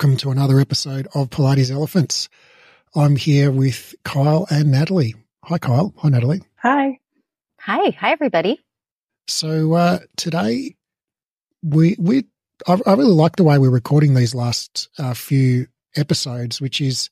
welcome 0.00 0.16
to 0.16 0.30
another 0.30 0.58
episode 0.58 1.06
of 1.14 1.28
Pilates 1.28 1.70
Elephants. 1.70 2.30
I'm 2.94 3.16
here 3.16 3.50
with 3.50 3.94
Kyle 4.02 4.46
and 4.48 4.70
Natalie. 4.70 5.14
Hi, 5.44 5.58
Kyle. 5.58 5.92
Hi, 5.98 6.08
Natalie. 6.08 6.40
Hi. 6.62 6.98
Hi. 7.58 7.90
Hi, 7.90 8.10
everybody. 8.10 8.60
So 9.28 9.74
uh, 9.74 9.98
today, 10.16 10.74
we 11.62 11.96
we 11.98 12.24
I, 12.66 12.78
I, 12.86 12.94
really 12.94 13.12
like 13.12 13.36
the 13.36 13.44
way 13.44 13.58
we're 13.58 13.68
recording 13.68 14.14
these 14.14 14.34
last 14.34 14.88
uh, 14.96 15.12
few 15.12 15.66
episodes, 15.94 16.62
which 16.62 16.80
is 16.80 17.10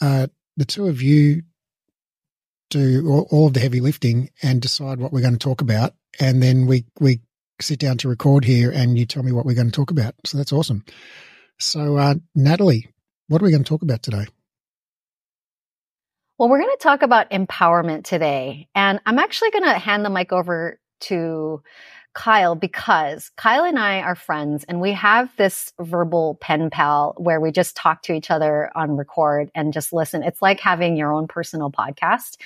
uh, 0.00 0.28
the 0.56 0.64
two 0.64 0.86
of 0.86 1.02
you 1.02 1.42
do 2.70 3.06
all, 3.06 3.28
all 3.30 3.46
of 3.48 3.52
the 3.52 3.60
heavy 3.60 3.82
lifting 3.82 4.30
and 4.42 4.62
decide 4.62 4.98
what 4.98 5.12
we're 5.12 5.20
going 5.20 5.34
to 5.34 5.38
talk 5.38 5.60
about, 5.60 5.92
and 6.18 6.42
then 6.42 6.64
we 6.64 6.86
we 7.00 7.20
sit 7.60 7.78
down 7.78 7.98
to 7.98 8.08
record 8.08 8.46
here, 8.46 8.70
and 8.70 8.98
you 8.98 9.04
tell 9.04 9.22
me 9.22 9.30
what 9.30 9.44
we're 9.44 9.54
going 9.54 9.70
to 9.70 9.76
talk 9.76 9.90
about. 9.90 10.14
So 10.24 10.38
that's 10.38 10.54
awesome. 10.54 10.86
So, 11.58 11.96
uh, 11.96 12.14
Natalie, 12.34 12.88
what 13.28 13.42
are 13.42 13.44
we 13.44 13.50
going 13.50 13.64
to 13.64 13.68
talk 13.68 13.82
about 13.82 14.02
today? 14.02 14.26
Well, 16.38 16.48
we're 16.48 16.60
going 16.60 16.76
to 16.76 16.82
talk 16.82 17.02
about 17.02 17.30
empowerment 17.30 18.04
today. 18.04 18.68
And 18.74 19.00
I'm 19.04 19.18
actually 19.18 19.50
going 19.50 19.64
to 19.64 19.78
hand 19.78 20.04
the 20.04 20.10
mic 20.10 20.32
over 20.32 20.78
to 21.00 21.62
Kyle 22.14 22.54
because 22.54 23.30
Kyle 23.36 23.64
and 23.64 23.78
I 23.78 24.00
are 24.00 24.14
friends 24.14 24.64
and 24.68 24.80
we 24.80 24.92
have 24.92 25.34
this 25.36 25.72
verbal 25.80 26.36
pen 26.40 26.70
pal 26.70 27.14
where 27.16 27.40
we 27.40 27.50
just 27.50 27.76
talk 27.76 28.02
to 28.02 28.12
each 28.12 28.30
other 28.30 28.70
on 28.76 28.96
record 28.96 29.50
and 29.54 29.72
just 29.72 29.92
listen. 29.92 30.22
It's 30.22 30.40
like 30.40 30.60
having 30.60 30.96
your 30.96 31.12
own 31.12 31.26
personal 31.26 31.70
podcast. 31.70 32.36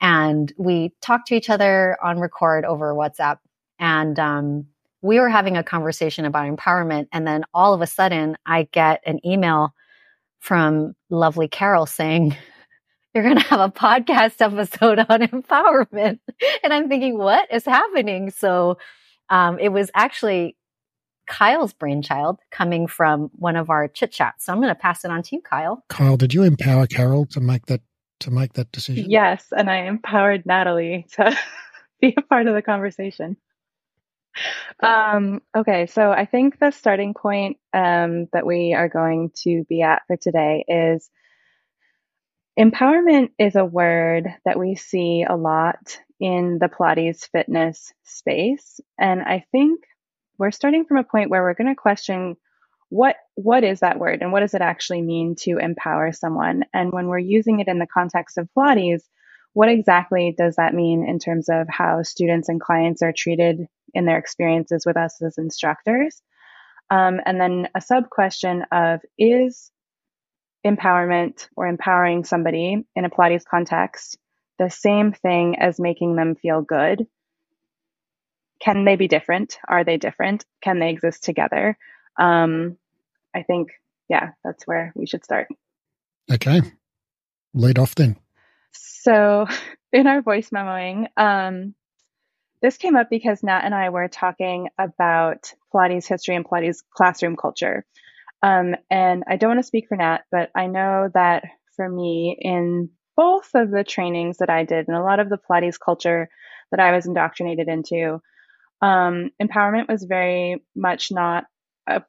And 0.00 0.52
we 0.56 0.92
talk 1.00 1.26
to 1.26 1.34
each 1.36 1.48
other 1.48 1.96
on 2.02 2.18
record 2.18 2.64
over 2.64 2.92
WhatsApp. 2.92 3.38
And 3.78 4.18
um, 4.18 4.66
we 5.02 5.18
were 5.18 5.28
having 5.28 5.56
a 5.56 5.64
conversation 5.64 6.24
about 6.24 6.46
empowerment. 6.46 7.08
And 7.12 7.26
then 7.26 7.44
all 7.52 7.74
of 7.74 7.82
a 7.82 7.86
sudden, 7.86 8.36
I 8.46 8.68
get 8.72 9.02
an 9.04 9.24
email 9.26 9.74
from 10.38 10.94
lovely 11.10 11.48
Carol 11.48 11.86
saying, 11.86 12.36
You're 13.14 13.24
going 13.24 13.36
to 13.36 13.42
have 13.42 13.60
a 13.60 13.70
podcast 13.70 14.40
episode 14.40 14.98
on 15.00 15.20
empowerment. 15.20 16.18
And 16.64 16.72
I'm 16.72 16.88
thinking, 16.88 17.18
What 17.18 17.52
is 17.52 17.64
happening? 17.66 18.30
So 18.30 18.78
um, 19.28 19.58
it 19.58 19.68
was 19.68 19.90
actually 19.94 20.56
Kyle's 21.26 21.72
brainchild 21.72 22.40
coming 22.50 22.86
from 22.86 23.30
one 23.34 23.56
of 23.56 23.70
our 23.70 23.88
chit 23.88 24.12
chats. 24.12 24.46
So 24.46 24.52
I'm 24.52 24.60
going 24.60 24.68
to 24.68 24.74
pass 24.74 25.04
it 25.04 25.10
on 25.10 25.22
to 25.22 25.36
you, 25.36 25.42
Kyle. 25.42 25.84
Kyle, 25.88 26.16
did 26.16 26.32
you 26.32 26.42
empower 26.42 26.86
Carol 26.86 27.26
to 27.26 27.40
make 27.40 27.66
that 27.66 27.80
to 28.20 28.30
make 28.30 28.54
that 28.54 28.70
decision? 28.72 29.10
Yes, 29.10 29.46
and 29.56 29.68
I 29.68 29.86
empowered 29.86 30.46
Natalie 30.46 31.06
to 31.12 31.36
be 32.00 32.14
a 32.16 32.22
part 32.22 32.46
of 32.46 32.54
the 32.54 32.62
conversation. 32.62 33.36
Um, 34.82 35.42
okay, 35.56 35.86
so 35.86 36.12
I 36.12 36.26
think 36.26 36.58
the 36.60 36.70
starting 36.72 37.14
point 37.14 37.58
um, 37.74 38.28
that 38.32 38.46
we 38.46 38.74
are 38.74 38.88
going 38.88 39.32
to 39.44 39.64
be 39.68 39.82
at 39.82 40.02
for 40.08 40.16
today 40.16 40.64
is 40.68 41.10
empowerment 42.58 43.30
is 43.38 43.56
a 43.56 43.64
word 43.64 44.28
that 44.44 44.58
we 44.58 44.76
see 44.76 45.24
a 45.28 45.36
lot 45.36 46.00
in 46.20 46.58
the 46.60 46.68
Pilates 46.68 47.28
fitness 47.32 47.92
space. 48.04 48.80
And 48.98 49.22
I 49.22 49.44
think 49.52 49.80
we're 50.38 50.52
starting 50.52 50.84
from 50.86 50.98
a 50.98 51.04
point 51.04 51.30
where 51.30 51.42
we're 51.42 51.54
going 51.54 51.68
to 51.74 51.76
question 51.80 52.36
what 52.90 53.16
what 53.36 53.64
is 53.64 53.80
that 53.80 53.98
word 53.98 54.22
and 54.22 54.32
what 54.32 54.40
does 54.40 54.54
it 54.54 54.62
actually 54.62 55.02
mean 55.02 55.34
to 55.40 55.58
empower 55.58 56.12
someone? 56.12 56.64
And 56.74 56.92
when 56.92 57.08
we're 57.08 57.18
using 57.18 57.60
it 57.60 57.68
in 57.68 57.78
the 57.80 57.88
context 57.88 58.38
of 58.38 58.48
Pilates, 58.56 59.02
what 59.54 59.68
exactly 59.68 60.34
does 60.36 60.56
that 60.56 60.74
mean 60.74 61.06
in 61.06 61.18
terms 61.18 61.48
of 61.48 61.68
how 61.68 62.02
students 62.02 62.48
and 62.48 62.60
clients 62.60 63.02
are 63.02 63.12
treated 63.16 63.66
in 63.94 64.06
their 64.06 64.18
experiences 64.18 64.84
with 64.86 64.96
us 64.96 65.20
as 65.22 65.38
instructors? 65.38 66.22
Um, 66.90 67.20
and 67.24 67.40
then 67.40 67.68
a 67.74 67.80
sub 67.80 68.10
question 68.10 68.64
of 68.72 69.00
is 69.18 69.70
empowerment 70.66 71.48
or 71.56 71.66
empowering 71.66 72.24
somebody 72.24 72.84
in 72.94 73.04
a 73.04 73.10
Pilates 73.10 73.44
context 73.44 74.18
the 74.58 74.70
same 74.70 75.12
thing 75.12 75.58
as 75.58 75.80
making 75.80 76.16
them 76.16 76.34
feel 76.34 76.62
good? 76.62 77.06
Can 78.60 78.84
they 78.84 78.96
be 78.96 79.08
different? 79.08 79.58
Are 79.68 79.84
they 79.84 79.96
different? 79.96 80.44
Can 80.62 80.78
they 80.78 80.90
exist 80.90 81.24
together? 81.24 81.76
Um, 82.18 82.76
I 83.34 83.42
think, 83.42 83.70
yeah, 84.08 84.30
that's 84.44 84.66
where 84.66 84.92
we 84.94 85.06
should 85.06 85.24
start. 85.24 85.48
Okay. 86.30 86.60
Lead 87.54 87.78
off 87.78 87.94
then. 87.94 88.16
So, 88.72 89.46
in 89.92 90.06
our 90.06 90.22
voice 90.22 90.50
memoing, 90.50 91.06
um, 91.16 91.74
this 92.62 92.76
came 92.76 92.96
up 92.96 93.08
because 93.10 93.42
Nat 93.42 93.62
and 93.64 93.74
I 93.74 93.90
were 93.90 94.08
talking 94.08 94.68
about 94.78 95.52
Pilates 95.74 96.06
history 96.06 96.36
and 96.36 96.44
Pilates 96.44 96.78
classroom 96.94 97.36
culture. 97.36 97.84
Um, 98.42 98.76
and 98.90 99.24
I 99.28 99.36
don't 99.36 99.50
want 99.50 99.58
to 99.60 99.66
speak 99.66 99.86
for 99.88 99.96
Nat, 99.96 100.20
but 100.30 100.50
I 100.54 100.66
know 100.66 101.08
that 101.14 101.44
for 101.76 101.88
me, 101.88 102.36
in 102.40 102.90
both 103.16 103.50
of 103.54 103.70
the 103.70 103.84
trainings 103.84 104.38
that 104.38 104.50
I 104.50 104.64
did 104.64 104.88
and 104.88 104.96
a 104.96 105.02
lot 105.02 105.20
of 105.20 105.28
the 105.28 105.38
Pilates 105.38 105.78
culture 105.84 106.28
that 106.70 106.80
I 106.80 106.92
was 106.92 107.06
indoctrinated 107.06 107.68
into, 107.68 108.20
um, 108.80 109.30
empowerment 109.40 109.88
was 109.88 110.04
very 110.04 110.64
much 110.74 111.12
not 111.12 111.44
a 111.86 112.02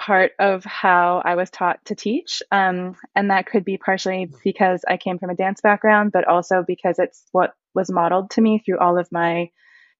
part 0.00 0.32
of 0.38 0.64
how 0.64 1.20
I 1.22 1.34
was 1.34 1.50
taught 1.50 1.84
to 1.84 1.94
teach. 1.94 2.42
Um, 2.50 2.96
and 3.14 3.30
that 3.30 3.44
could 3.44 3.66
be 3.66 3.76
partially 3.76 4.30
because 4.42 4.82
I 4.88 4.96
came 4.96 5.18
from 5.18 5.28
a 5.28 5.34
dance 5.34 5.60
background, 5.60 6.10
but 6.10 6.26
also 6.26 6.64
because 6.66 6.98
it's 6.98 7.22
what 7.32 7.52
was 7.74 7.90
modeled 7.90 8.30
to 8.30 8.40
me 8.40 8.62
through 8.64 8.78
all 8.78 8.98
of 8.98 9.12
my 9.12 9.50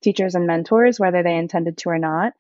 teachers 0.03 0.35
and 0.35 0.47
mentors, 0.47 0.99
whether 0.99 1.23
they 1.23 1.37
intended 1.37 1.77
to 1.79 1.91
or 1.91 1.99
not. 1.99 2.33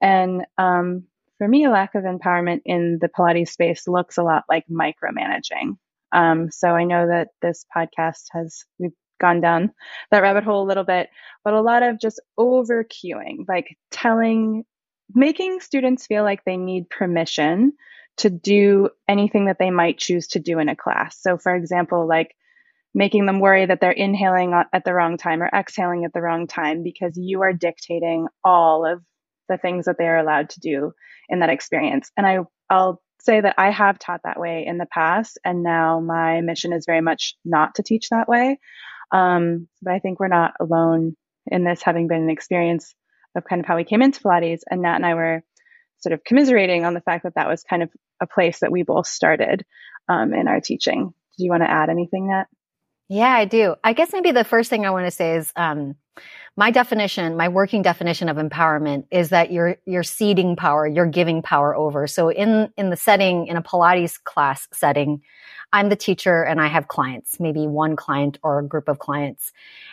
And 0.00 0.44
um, 0.58 1.04
for 1.38 1.46
me, 1.46 1.64
a 1.64 1.70
lack 1.70 1.94
of 1.94 2.02
empowerment 2.02 2.62
in 2.64 2.98
the 3.00 3.08
Pilates 3.08 3.50
space 3.50 3.86
looks 3.86 4.18
a 4.18 4.24
lot 4.24 4.42
like 4.48 4.64
micromanaging. 4.66 5.78
Um, 6.10 6.50
so 6.50 6.70
I 6.70 6.82
know 6.82 7.06
that 7.06 7.28
this 7.40 7.64
podcast 7.74 8.24
has 8.32 8.64
we've 8.80 8.90
gone 9.20 9.40
down 9.40 9.72
that 10.10 10.22
rabbit 10.22 10.42
hole 10.42 10.64
a 10.64 10.68
little 10.68 10.82
bit, 10.82 11.10
but 11.44 11.54
a 11.54 11.62
lot 11.62 11.84
of 11.84 12.00
just 12.00 12.20
over 12.36 12.84
cueing, 12.84 13.44
like 13.46 13.76
telling 13.92 14.64
making 15.14 15.60
students 15.60 16.06
feel 16.06 16.24
like 16.24 16.44
they 16.44 16.56
need 16.56 16.90
permission 16.90 17.72
to 18.16 18.30
do 18.30 18.90
anything 19.08 19.46
that 19.46 19.58
they 19.58 19.70
might 19.70 19.98
choose 19.98 20.28
to 20.28 20.38
do 20.38 20.58
in 20.58 20.68
a 20.68 20.76
class. 20.76 21.18
So, 21.20 21.36
for 21.36 21.54
example, 21.54 22.06
like 22.06 22.34
making 22.94 23.26
them 23.26 23.40
worry 23.40 23.66
that 23.66 23.80
they're 23.80 23.90
inhaling 23.90 24.54
at 24.72 24.84
the 24.84 24.94
wrong 24.94 25.16
time 25.16 25.42
or 25.42 25.50
exhaling 25.52 26.04
at 26.04 26.12
the 26.12 26.22
wrong 26.22 26.46
time 26.46 26.82
because 26.84 27.16
you 27.16 27.42
are 27.42 27.52
dictating 27.52 28.28
all 28.44 28.86
of 28.86 29.02
the 29.48 29.58
things 29.58 29.86
that 29.86 29.96
they're 29.98 30.18
allowed 30.18 30.50
to 30.50 30.60
do 30.60 30.92
in 31.28 31.40
that 31.40 31.50
experience. 31.50 32.10
And 32.16 32.26
I, 32.26 32.38
I'll 32.70 33.02
say 33.20 33.40
that 33.40 33.56
I 33.58 33.70
have 33.70 33.98
taught 33.98 34.20
that 34.24 34.38
way 34.38 34.64
in 34.66 34.78
the 34.78 34.86
past, 34.86 35.38
and 35.44 35.62
now 35.62 35.98
my 36.00 36.40
mission 36.40 36.72
is 36.72 36.86
very 36.86 37.00
much 37.00 37.34
not 37.44 37.74
to 37.76 37.82
teach 37.82 38.10
that 38.10 38.28
way. 38.28 38.58
Um, 39.10 39.68
but 39.82 39.92
I 39.92 39.98
think 39.98 40.20
we're 40.20 40.28
not 40.28 40.54
alone 40.60 41.16
in 41.46 41.64
this, 41.64 41.82
having 41.82 42.06
been 42.06 42.22
an 42.22 42.30
experience 42.30 42.94
of 43.36 43.44
kind 43.44 43.60
of 43.60 43.66
how 43.66 43.76
we 43.76 43.84
came 43.84 44.02
into 44.02 44.20
Pilates. 44.20 44.60
And 44.70 44.82
Nat 44.82 44.96
and 44.96 45.06
I 45.06 45.14
were 45.14 45.42
sort 45.98 46.12
of 46.12 46.24
commiserating 46.24 46.84
on 46.84 46.94
the 46.94 47.00
fact 47.00 47.24
that 47.24 47.34
that 47.36 47.48
was 47.48 47.62
kind 47.62 47.82
of 47.82 47.90
a 48.22 48.26
place 48.26 48.60
that 48.60 48.72
we 48.72 48.82
both 48.82 49.06
started 49.06 49.64
um, 50.08 50.34
in 50.34 50.48
our 50.48 50.60
teaching. 50.60 51.14
Do 51.36 51.44
you 51.44 51.50
want 51.50 51.62
to 51.62 51.70
add 51.70 51.90
anything, 51.90 52.28
Nat? 52.28 52.44
Yeah, 53.08 53.32
I 53.32 53.44
do. 53.44 53.74
I 53.84 53.92
guess 53.92 54.12
maybe 54.12 54.32
the 54.32 54.44
first 54.44 54.70
thing 54.70 54.86
I 54.86 54.90
want 54.90 55.06
to 55.06 55.10
say 55.10 55.36
is 55.36 55.52
um, 55.56 55.96
my 56.56 56.70
definition, 56.70 57.36
my 57.36 57.48
working 57.48 57.82
definition 57.82 58.28
of 58.28 58.36
empowerment 58.36 59.06
is 59.10 59.30
that 59.30 59.52
you're 59.52 59.76
you're 59.84 60.02
ceding 60.02 60.56
power, 60.56 60.86
you're 60.86 61.06
giving 61.06 61.42
power 61.42 61.76
over. 61.76 62.06
So 62.06 62.30
in 62.30 62.72
in 62.76 62.90
the 62.90 62.96
setting 62.96 63.48
in 63.48 63.56
a 63.56 63.62
Pilates 63.62 64.22
class 64.22 64.68
setting, 64.72 65.20
I'm 65.72 65.88
the 65.88 65.96
teacher 65.96 66.42
and 66.42 66.60
I 66.60 66.68
have 66.68 66.88
clients, 66.88 67.40
maybe 67.40 67.66
one 67.66 67.96
client 67.96 68.38
or 68.42 68.60
a 68.60 68.66
group 68.66 68.88
of 68.88 68.98
clients. 68.98 69.52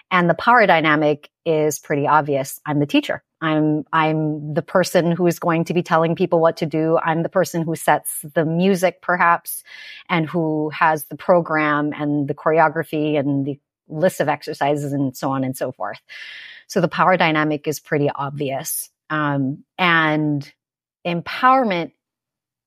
And 0.09 0.29
the 0.29 0.35
power 0.35 0.65
dynamic 0.65 1.29
is 1.45 1.79
pretty 1.79 2.07
obvious. 2.07 2.59
I'm 2.65 2.79
the 2.79 2.85
teacher. 2.85 3.23
I'm, 3.41 3.85
I'm 3.91 4.53
the 4.53 4.61
person 4.61 5.11
who 5.11 5.25
is 5.27 5.39
going 5.39 5.65
to 5.65 5.73
be 5.73 5.81
telling 5.81 6.15
people 6.15 6.39
what 6.39 6.57
to 6.57 6.65
do. 6.65 6.99
I'm 7.03 7.23
the 7.23 7.29
person 7.29 7.63
who 7.63 7.75
sets 7.75 8.23
the 8.35 8.45
music 8.45 9.01
perhaps 9.01 9.63
and 10.09 10.29
who 10.29 10.69
has 10.69 11.05
the 11.05 11.17
program 11.17 11.91
and 11.93 12.27
the 12.27 12.35
choreography 12.35 13.17
and 13.17 13.45
the 13.45 13.59
list 13.87 14.19
of 14.19 14.29
exercises 14.29 14.93
and 14.93 15.17
so 15.17 15.31
on 15.31 15.43
and 15.43 15.57
so 15.57 15.71
forth. 15.71 15.99
So 16.67 16.81
the 16.81 16.87
power 16.87 17.17
dynamic 17.17 17.67
is 17.67 17.79
pretty 17.79 18.09
obvious. 18.13 18.89
Um, 19.09 19.63
and 19.77 20.51
empowerment 21.05 21.91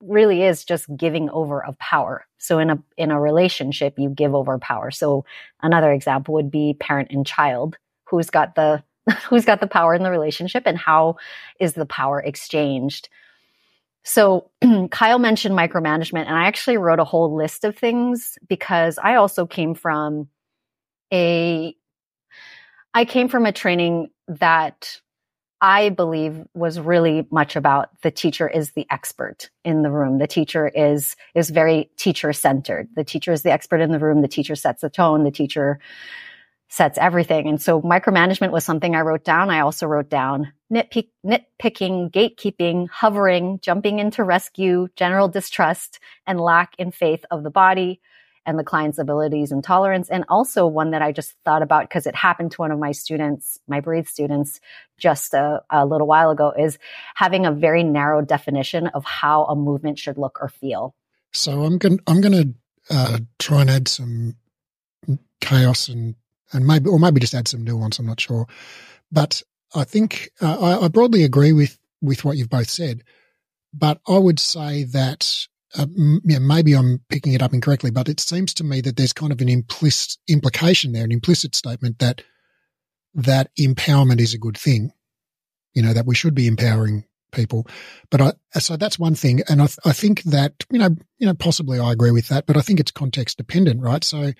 really 0.00 0.42
is 0.42 0.64
just 0.64 0.94
giving 0.96 1.30
over 1.30 1.64
of 1.64 1.78
power. 1.78 2.26
So 2.38 2.58
in 2.58 2.70
a 2.70 2.82
in 2.96 3.10
a 3.10 3.20
relationship, 3.20 3.94
you 3.96 4.10
give 4.10 4.34
over 4.34 4.58
power. 4.58 4.90
So 4.90 5.24
another 5.62 5.92
example 5.92 6.34
would 6.34 6.50
be 6.50 6.76
parent 6.78 7.10
and 7.10 7.26
child. 7.26 7.78
Who's 8.08 8.28
got 8.28 8.54
the 8.54 8.82
who's 9.28 9.44
got 9.44 9.60
the 9.60 9.66
power 9.66 9.94
in 9.94 10.02
the 10.02 10.10
relationship 10.10 10.64
and 10.66 10.78
how 10.78 11.16
is 11.60 11.74
the 11.74 11.86
power 11.86 12.20
exchanged? 12.20 13.08
So 14.04 14.50
Kyle 14.90 15.18
mentioned 15.18 15.56
micromanagement 15.56 16.26
and 16.26 16.36
I 16.36 16.46
actually 16.46 16.76
wrote 16.76 17.00
a 17.00 17.04
whole 17.04 17.34
list 17.34 17.64
of 17.64 17.76
things 17.76 18.38
because 18.48 18.98
I 18.98 19.16
also 19.16 19.46
came 19.46 19.74
from 19.74 20.28
a 21.12 21.74
I 22.96 23.04
came 23.04 23.28
from 23.28 23.44
a 23.44 23.52
training 23.52 24.10
that 24.28 25.00
I 25.60 25.88
believe 25.88 26.44
was 26.54 26.78
really 26.78 27.26
much 27.30 27.56
about 27.56 27.88
the 28.02 28.10
teacher 28.10 28.46
is 28.46 28.72
the 28.72 28.86
expert 28.90 29.50
in 29.64 29.82
the 29.82 29.90
room. 29.90 30.18
The 30.18 30.26
teacher 30.26 30.68
is, 30.68 31.16
is 31.34 31.48
very 31.48 31.90
teacher 31.96 32.34
centered. 32.34 32.88
The 32.96 33.02
teacher 33.02 33.32
is 33.32 33.42
the 33.42 33.50
expert 33.50 33.80
in 33.80 33.90
the 33.90 33.98
room. 33.98 34.20
The 34.20 34.28
teacher 34.28 34.56
sets 34.56 34.82
the 34.82 34.90
tone. 34.90 35.24
The 35.24 35.30
teacher 35.30 35.80
sets 36.74 36.98
everything. 36.98 37.46
And 37.46 37.62
so 37.62 37.80
micromanagement 37.80 38.50
was 38.50 38.64
something 38.64 38.96
I 38.96 39.02
wrote 39.02 39.22
down. 39.22 39.48
I 39.48 39.60
also 39.60 39.86
wrote 39.86 40.08
down 40.08 40.52
nitpick, 40.72 41.08
nitpicking, 41.24 42.10
gatekeeping, 42.10 42.88
hovering, 42.90 43.60
jumping 43.62 44.00
into 44.00 44.24
rescue, 44.24 44.88
general 44.96 45.28
distrust, 45.28 46.00
and 46.26 46.40
lack 46.40 46.74
in 46.76 46.90
faith 46.90 47.24
of 47.30 47.44
the 47.44 47.50
body 47.50 48.00
and 48.44 48.58
the 48.58 48.64
client's 48.64 48.98
abilities 48.98 49.52
and 49.52 49.62
tolerance. 49.62 50.10
And 50.10 50.24
also 50.28 50.66
one 50.66 50.90
that 50.90 51.00
I 51.00 51.12
just 51.12 51.34
thought 51.44 51.62
about 51.62 51.88
because 51.88 52.08
it 52.08 52.16
happened 52.16 52.50
to 52.52 52.56
one 52.56 52.72
of 52.72 52.80
my 52.80 52.90
students, 52.90 53.60
my 53.68 53.78
breathe 53.78 54.08
students, 54.08 54.60
just 54.98 55.32
a, 55.32 55.62
a 55.70 55.86
little 55.86 56.08
while 56.08 56.30
ago 56.30 56.52
is 56.58 56.78
having 57.14 57.46
a 57.46 57.52
very 57.52 57.84
narrow 57.84 58.20
definition 58.20 58.88
of 58.88 59.04
how 59.04 59.44
a 59.44 59.54
movement 59.54 60.00
should 60.00 60.18
look 60.18 60.40
or 60.42 60.48
feel. 60.48 60.92
So 61.32 61.62
I'm 61.62 61.78
going, 61.78 62.00
I'm 62.08 62.20
going 62.20 62.32
to 62.32 62.54
uh, 62.90 63.18
try 63.38 63.60
and 63.60 63.70
add 63.70 63.86
some 63.86 64.34
chaos 65.40 65.88
and 65.88 66.16
and 66.54 66.66
maybe 66.66 66.88
or 66.88 66.98
maybe 66.98 67.20
just 67.20 67.34
add 67.34 67.48
some 67.48 67.64
nuance. 67.64 67.98
I'm 67.98 68.06
not 68.06 68.20
sure, 68.20 68.46
but 69.12 69.42
I 69.74 69.84
think 69.84 70.30
uh, 70.40 70.58
I, 70.58 70.84
I, 70.84 70.88
broadly 70.88 71.24
agree 71.24 71.52
with 71.52 71.78
with 72.00 72.24
what 72.24 72.36
you've 72.36 72.50
both 72.50 72.70
said. 72.70 73.02
But 73.72 74.00
I 74.06 74.18
would 74.18 74.38
say 74.38 74.84
that 74.84 75.46
uh, 75.76 75.86
yeah, 76.24 76.38
maybe 76.38 76.74
I'm 76.74 77.00
picking 77.08 77.32
it 77.32 77.42
up 77.42 77.52
incorrectly, 77.52 77.90
but 77.90 78.08
it 78.08 78.20
seems 78.20 78.54
to 78.54 78.64
me 78.64 78.80
that 78.82 78.96
there's 78.96 79.12
kind 79.12 79.32
of 79.32 79.40
an 79.40 79.48
implicit 79.48 80.16
implication 80.28 80.92
there, 80.92 81.04
an 81.04 81.12
implicit 81.12 81.54
statement 81.54 81.98
that 81.98 82.22
that 83.14 83.50
empowerment 83.58 84.20
is 84.20 84.34
a 84.34 84.38
good 84.38 84.56
thing. 84.56 84.92
You 85.74 85.82
know 85.82 85.92
that 85.92 86.06
we 86.06 86.14
should 86.14 86.34
be 86.34 86.46
empowering 86.46 87.04
people. 87.34 87.66
But 88.10 88.20
I, 88.20 88.32
so 88.58 88.76
that's 88.76 88.98
one 88.98 89.14
thing. 89.14 89.42
And 89.48 89.60
I, 89.60 89.68
I 89.84 89.92
think 89.92 90.22
that, 90.22 90.64
you 90.70 90.78
know, 90.78 90.90
you 91.18 91.26
know, 91.26 91.34
possibly 91.34 91.78
I 91.78 91.92
agree 91.92 92.12
with 92.12 92.28
that, 92.28 92.46
but 92.46 92.56
I 92.56 92.60
think 92.60 92.80
it's 92.80 92.90
context 92.90 93.36
dependent, 93.36 93.82
right? 93.82 94.02
So 94.02 94.32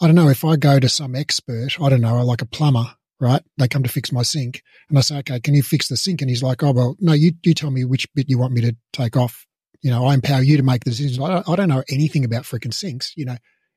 I 0.00 0.06
don't 0.06 0.14
know 0.14 0.28
if 0.28 0.44
I 0.44 0.56
go 0.56 0.78
to 0.78 0.88
some 0.88 1.14
expert, 1.14 1.80
I 1.80 1.88
don't 1.88 2.00
know, 2.00 2.22
like 2.24 2.42
a 2.42 2.46
plumber, 2.46 2.86
right? 3.20 3.42
They 3.56 3.68
come 3.68 3.82
to 3.82 3.88
fix 3.88 4.12
my 4.12 4.22
sink 4.22 4.62
and 4.88 4.98
I 4.98 5.00
say, 5.00 5.18
okay, 5.18 5.40
can 5.40 5.54
you 5.54 5.62
fix 5.62 5.88
the 5.88 5.96
sink? 5.96 6.20
And 6.20 6.30
he's 6.30 6.42
like, 6.42 6.62
oh, 6.62 6.72
well, 6.72 6.96
no, 7.00 7.12
you, 7.12 7.32
you 7.44 7.54
tell 7.54 7.70
me 7.70 7.84
which 7.84 8.12
bit 8.14 8.28
you 8.28 8.38
want 8.38 8.52
me 8.52 8.60
to 8.62 8.76
take 8.92 9.16
off. 9.16 9.46
You 9.82 9.90
know, 9.90 10.06
I 10.06 10.14
empower 10.14 10.42
you 10.42 10.56
to 10.56 10.62
make 10.62 10.84
the 10.84 10.90
decisions. 10.90 11.18
I 11.20 11.28
don't, 11.28 11.48
I 11.48 11.56
don't 11.56 11.68
know 11.68 11.84
anything 11.88 12.24
about 12.24 12.44
freaking 12.44 12.74
sinks. 12.74 13.12
You 13.16 13.26
know, 13.26 13.36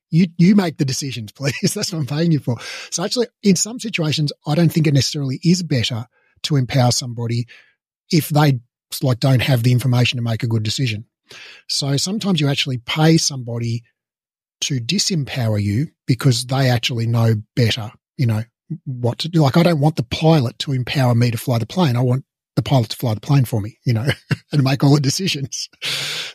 you, 0.09 0.27
you 0.37 0.55
make 0.55 0.77
the 0.77 0.85
decisions, 0.85 1.31
please. 1.33 1.73
That's 1.73 1.91
what 1.91 1.99
I'm 1.99 2.05
paying 2.05 2.31
you 2.31 2.39
for. 2.39 2.57
So 2.91 3.03
actually, 3.03 3.27
in 3.41 3.55
some 3.55 3.79
situations, 3.79 4.31
I 4.45 4.55
don't 4.55 4.71
think 4.71 4.87
it 4.87 4.93
necessarily 4.93 5.39
is 5.43 5.63
better 5.63 6.05
to 6.43 6.55
empower 6.55 6.91
somebody 6.91 7.45
if 8.11 8.29
they 8.29 8.59
like 9.01 9.19
don't 9.19 9.41
have 9.41 9.63
the 9.63 9.71
information 9.71 10.17
to 10.17 10.23
make 10.23 10.43
a 10.43 10.47
good 10.47 10.63
decision. 10.63 11.05
So 11.67 11.97
sometimes 11.97 12.41
you 12.41 12.49
actually 12.49 12.79
pay 12.79 13.17
somebody 13.17 13.83
to 14.61 14.79
disempower 14.79 15.61
you 15.61 15.87
because 16.07 16.45
they 16.45 16.69
actually 16.69 17.07
know 17.07 17.35
better, 17.55 17.91
you 18.17 18.25
know, 18.25 18.43
what 18.85 19.19
to 19.19 19.29
do. 19.29 19.41
Like, 19.41 19.57
I 19.57 19.63
don't 19.63 19.79
want 19.79 19.95
the 19.95 20.03
pilot 20.03 20.59
to 20.59 20.71
empower 20.71 21.15
me 21.15 21.31
to 21.31 21.37
fly 21.37 21.57
the 21.57 21.65
plane. 21.65 21.95
I 21.95 22.01
want 22.01 22.25
the 22.55 22.61
pilot 22.61 22.89
to 22.89 22.97
fly 22.97 23.13
the 23.13 23.21
plane 23.21 23.45
for 23.45 23.61
me, 23.61 23.77
you 23.85 23.93
know, 23.93 24.07
and 24.51 24.63
make 24.63 24.83
all 24.83 24.95
the 24.95 25.01
decisions. 25.01 25.69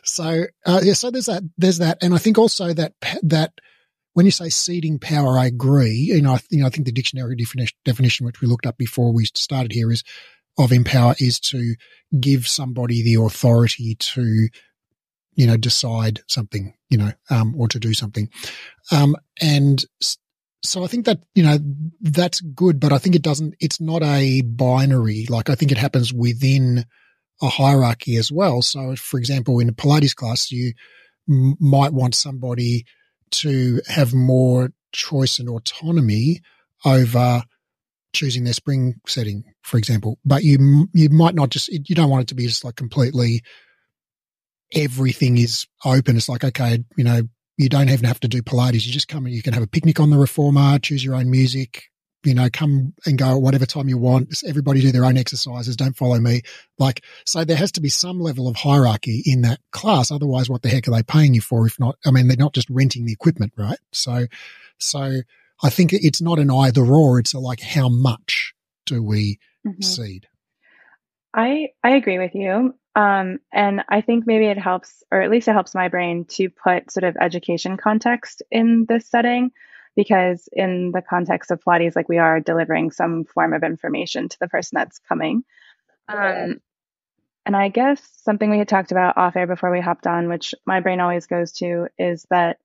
So, 0.03 0.45
uh, 0.65 0.81
yeah, 0.83 0.93
so 0.93 1.11
there's 1.11 1.25
that, 1.25 1.43
there's 1.57 1.79
that. 1.79 1.97
And 2.01 2.13
I 2.13 2.17
think 2.17 2.37
also 2.37 2.73
that, 2.73 2.93
that 3.23 3.53
when 4.13 4.25
you 4.25 4.31
say 4.31 4.49
ceding 4.49 4.99
power, 4.99 5.37
I 5.37 5.45
agree. 5.45 5.91
You 5.91 6.21
know, 6.21 6.33
I, 6.33 6.39
you 6.49 6.61
know, 6.61 6.67
I 6.67 6.69
think 6.69 6.85
the 6.85 6.91
dictionary 6.91 7.35
definition, 7.35 7.77
definition, 7.85 8.25
which 8.25 8.41
we 8.41 8.47
looked 8.47 8.65
up 8.65 8.77
before 8.77 9.13
we 9.13 9.25
started 9.25 9.71
here 9.71 9.91
is 9.91 10.03
of 10.57 10.71
empower 10.71 11.15
is 11.19 11.39
to 11.39 11.75
give 12.19 12.47
somebody 12.47 13.03
the 13.03 13.21
authority 13.21 13.93
to 13.93 14.47
you 15.37 15.45
know, 15.45 15.55
decide 15.55 16.19
something, 16.27 16.73
you 16.89 16.97
know, 16.97 17.11
um, 17.29 17.55
or 17.57 17.67
to 17.67 17.79
do 17.79 17.93
something. 17.93 18.29
Um, 18.91 19.15
and 19.41 19.83
so 20.63 20.83
I 20.83 20.87
think 20.87 21.05
that, 21.05 21.19
you 21.35 21.43
know, 21.43 21.57
that's 22.01 22.41
good, 22.41 22.79
but 22.79 22.91
I 22.91 22.97
think 22.97 23.15
it 23.15 23.21
doesn't, 23.21 23.55
it's 23.59 23.79
not 23.79 24.03
a 24.03 24.41
binary. 24.41 25.25
Like 25.29 25.49
I 25.49 25.55
think 25.55 25.71
it 25.71 25.77
happens 25.77 26.13
within 26.13 26.85
a 27.41 27.47
hierarchy 27.47 28.15
as 28.15 28.31
well. 28.31 28.61
So 28.61 28.95
for 28.95 29.17
example, 29.17 29.59
in 29.59 29.69
a 29.69 29.73
Pilates 29.73 30.15
class, 30.15 30.51
you 30.51 30.73
m- 31.29 31.55
might 31.59 31.93
want 31.93 32.15
somebody 32.15 32.85
to 33.29 33.81
have 33.87 34.13
more 34.13 34.71
choice 34.91 35.39
and 35.39 35.49
autonomy 35.49 36.41
over 36.85 37.43
choosing 38.13 38.43
their 38.43 38.53
spring 38.53 38.95
setting, 39.05 39.43
for 39.61 39.77
example. 39.77 40.17
But 40.25 40.43
you 40.43 40.87
you 40.93 41.09
might 41.09 41.35
not 41.35 41.49
just 41.49 41.67
you 41.67 41.95
don't 41.95 42.09
want 42.09 42.23
it 42.23 42.27
to 42.29 42.35
be 42.35 42.47
just 42.47 42.63
like 42.63 42.75
completely 42.75 43.41
everything 44.73 45.37
is 45.37 45.65
open. 45.85 46.17
It's 46.17 46.29
like, 46.29 46.43
okay, 46.43 46.83
you 46.95 47.03
know, 47.03 47.21
you 47.57 47.69
don't 47.69 47.89
even 47.89 48.05
have 48.05 48.19
to 48.19 48.27
do 48.27 48.41
Pilates. 48.41 48.85
You 48.85 48.93
just 48.93 49.07
come 49.07 49.25
and 49.25 49.33
you 49.33 49.41
can 49.41 49.53
have 49.53 49.63
a 49.63 49.67
picnic 49.67 49.99
on 49.99 50.09
the 50.09 50.17
reformer, 50.17 50.77
choose 50.79 51.03
your 51.03 51.15
own 51.15 51.31
music, 51.31 51.85
you 52.23 52.33
know, 52.33 52.49
come 52.51 52.93
and 53.05 53.17
go 53.17 53.35
at 53.35 53.41
whatever 53.41 53.65
time 53.65 53.89
you 53.89 53.97
want. 53.97 54.43
Everybody 54.45 54.81
do 54.81 54.91
their 54.91 55.05
own 55.05 55.17
exercises. 55.17 55.75
Don't 55.75 55.95
follow 55.95 56.19
me. 56.19 56.41
Like, 56.77 57.03
so 57.25 57.43
there 57.43 57.57
has 57.57 57.71
to 57.73 57.81
be 57.81 57.89
some 57.89 58.19
level 58.19 58.47
of 58.47 58.55
hierarchy 58.55 59.23
in 59.25 59.41
that 59.41 59.59
class. 59.71 60.11
Otherwise, 60.11 60.49
what 60.49 60.61
the 60.61 60.69
heck 60.69 60.87
are 60.87 60.91
they 60.91 61.03
paying 61.03 61.33
you 61.33 61.41
for? 61.41 61.65
If 61.65 61.79
not, 61.79 61.97
I 62.05 62.11
mean, 62.11 62.27
they're 62.27 62.37
not 62.37 62.53
just 62.53 62.69
renting 62.69 63.05
the 63.05 63.13
equipment, 63.13 63.53
right? 63.57 63.79
So, 63.93 64.27
so 64.77 65.21
I 65.63 65.69
think 65.69 65.93
it's 65.93 66.21
not 66.21 66.37
an 66.37 66.51
either 66.51 66.85
or. 66.85 67.17
It's 67.19 67.33
a 67.33 67.39
like, 67.39 67.61
how 67.61 67.89
much 67.89 68.53
do 68.85 69.01
we 69.01 69.39
mm-hmm. 69.65 69.81
cede? 69.81 70.27
I, 71.33 71.69
I 71.83 71.91
agree 71.91 72.19
with 72.19 72.35
you. 72.35 72.73
Um, 72.97 73.37
and 73.53 73.83
I 73.89 74.01
think 74.01 74.25
maybe 74.25 74.47
it 74.47 74.57
helps, 74.57 75.03
or 75.11 75.21
at 75.21 75.29
least 75.29 75.47
it 75.47 75.53
helps 75.53 75.75
my 75.75 75.87
brain 75.87 76.25
to 76.29 76.49
put 76.49 76.89
sort 76.91 77.03
of 77.03 77.15
education 77.21 77.77
context 77.77 78.41
in 78.49 78.85
this 78.89 79.07
setting, 79.07 79.51
because 79.95 80.49
in 80.51 80.91
the 80.93 81.03
context 81.03 81.51
of 81.51 81.63
Pilates, 81.63 81.95
like 81.95 82.09
we 82.09 82.17
are 82.17 82.39
delivering 82.39 82.89
some 82.89 83.23
form 83.25 83.53
of 83.53 83.61
information 83.61 84.29
to 84.29 84.39
the 84.39 84.47
person 84.47 84.77
that's 84.77 84.97
coming. 84.97 85.43
Um, 86.07 86.59
and 87.45 87.55
I 87.55 87.69
guess 87.69 88.01
something 88.23 88.49
we 88.49 88.57
had 88.57 88.67
talked 88.67 88.91
about 88.91 89.15
off 89.15 89.35
air 89.35 89.45
before 89.45 89.69
we 89.69 89.79
hopped 89.79 90.07
on, 90.07 90.27
which 90.27 90.55
my 90.65 90.79
brain 90.79 90.99
always 90.99 91.27
goes 91.27 91.51
to, 91.53 91.89
is 91.99 92.25
that 92.31 92.57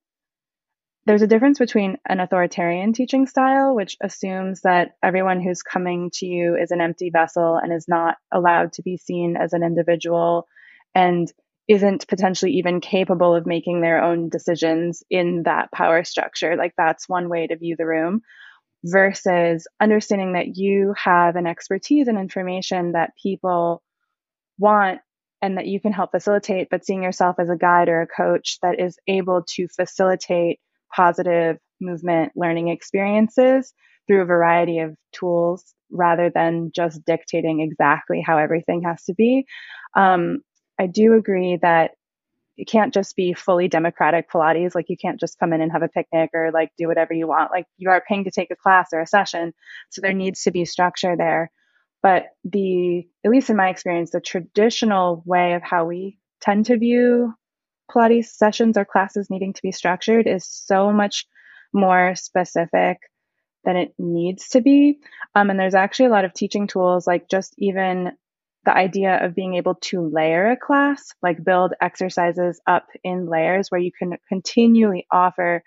there's 1.05 1.23
a 1.23 1.27
difference 1.27 1.59
between 1.59 1.99
an 2.09 2.21
authoritarian 2.21 2.93
teaching 2.93 3.27
style, 3.27 3.75
which 3.75 3.97
assumes 4.01 4.61
that 4.63 4.97
everyone 5.03 5.41
who's 5.41 5.63
coming 5.63 6.11
to 6.15 6.27
you 6.27 6.57
is 6.57 6.71
an 6.71 6.81
empty 6.81 7.11
vessel 7.11 7.57
and 7.57 7.73
is 7.73 7.87
not 7.89 8.17
allowed 8.33 8.73
to 8.75 8.83
be 8.83 8.97
seen 8.97 9.37
as 9.37 9.53
an 9.53 9.65
individual 9.65 10.47
and 10.94 11.32
isn't 11.67 12.06
potentially 12.06 12.53
even 12.53 12.81
capable 12.81 13.35
of 13.35 13.47
making 13.47 13.81
their 13.81 14.03
own 14.03 14.29
decisions 14.29 15.03
in 15.11 15.43
that 15.44 15.73
power 15.73 16.05
structure. 16.05 16.56
Like 16.56 16.75
that's 16.77 17.09
one 17.09 17.29
way 17.29 17.47
to 17.47 17.56
view 17.56 17.77
the 17.77 17.87
room 17.87 18.21
versus 18.85 19.67
understanding 19.81 20.35
that 20.35 20.56
you 20.56 20.94
have 20.97 21.37
an 21.37 21.47
expertise 21.47 22.09
and 22.09 22.19
information 22.19 22.93
that 22.93 23.13
people 23.21 23.82
want 24.59 25.01
and 25.41 25.56
that 25.56 25.67
you 25.67 25.81
can 25.81 25.93
help 25.93 26.13
facilitate, 26.13 26.69
but 26.71 26.85
seeing 26.85 27.03
yourself 27.03 27.37
as 27.41 27.49
a 27.51 27.56
guide 27.56 27.89
or 27.89 28.03
a 28.03 28.06
coach 28.06 28.59
that 28.63 28.79
is 28.79 28.99
able 29.09 29.44
to 29.56 29.67
facilitate 29.69 30.61
positive 30.94 31.58
movement 31.81 32.32
learning 32.37 32.69
experiences 32.69 33.72
through 34.06 34.22
a 34.22 34.27
variety 34.27 34.79
of 34.79 34.96
tools 35.13 35.75
rather 35.91 36.31
than 36.31 36.70
just 36.75 37.05
dictating 37.05 37.61
exactly 37.61 38.22
how 38.25 38.39
everything 38.39 38.82
has 38.82 39.03
to 39.05 39.15
be. 39.15 39.44
Um, 39.94 40.41
I 40.79 40.87
do 40.87 41.15
agree 41.15 41.58
that 41.63 41.93
it 42.56 42.69
can't 42.69 42.93
just 42.93 43.17
be 43.17 43.32
fully 43.32 43.69
democratic 43.69 44.31
Pilates. 44.31 44.75
Like 44.75 44.89
you 44.89 44.96
can't 44.96 45.20
just 45.20 45.39
come 45.39 45.53
in 45.53 45.61
and 45.61 45.72
have 45.72 45.82
a 45.82 45.89
picnic 45.89 46.31
or 46.34 46.51
like 46.53 46.70
do 46.77 46.87
whatever 46.87 47.15
you 47.15 47.27
want. 47.27 47.51
Like 47.51 47.67
you 47.79 47.91
are 47.91 48.03
paying 48.06 48.25
to 48.25 48.31
take 48.31 48.51
a 48.51 48.56
class 48.56 48.89
or 48.93 49.01
a 49.01 49.06
session. 49.06 49.53
So 49.91 50.01
there 50.01 50.13
needs 50.13 50.43
to 50.43 50.51
be 50.51 50.65
structure 50.65 51.17
there. 51.17 51.51
But 52.03 52.27
the, 52.44 53.06
at 53.25 53.31
least 53.31 53.49
in 53.49 53.56
my 53.56 53.69
experience, 53.69 54.11
the 54.11 54.20
traditional 54.20 55.22
way 55.25 55.55
of 55.55 55.63
how 55.63 55.87
we 55.87 56.19
tend 56.41 56.67
to 56.67 56.77
view 56.77 57.32
Pilates 57.93 58.27
sessions 58.27 58.77
or 58.77 58.84
classes 58.84 59.29
needing 59.31 59.53
to 59.53 59.63
be 59.63 59.72
structured 59.72 60.27
is 60.27 60.46
so 60.46 60.93
much 60.93 61.27
more 61.72 62.15
specific 62.15 62.99
than 63.65 63.77
it 63.77 63.94
needs 63.99 64.49
to 64.51 64.61
be. 64.61 64.99
Um, 65.34 65.51
and 65.51 65.58
there's 65.58 65.75
actually 65.75 66.06
a 66.06 66.11
lot 66.11 66.25
of 66.25 66.34
teaching 66.34 66.67
tools, 66.67 67.06
like 67.06 67.29
just 67.29 67.55
even 67.58 68.13
the 68.65 68.77
idea 68.77 69.25
of 69.25 69.34
being 69.34 69.55
able 69.55 69.75
to 69.75 70.08
layer 70.08 70.51
a 70.51 70.56
class, 70.56 71.13
like 71.22 71.44
build 71.44 71.75
exercises 71.81 72.61
up 72.67 72.87
in 73.03 73.27
layers 73.27 73.69
where 73.69 73.81
you 73.81 73.91
can 73.96 74.17
continually 74.29 75.06
offer 75.11 75.63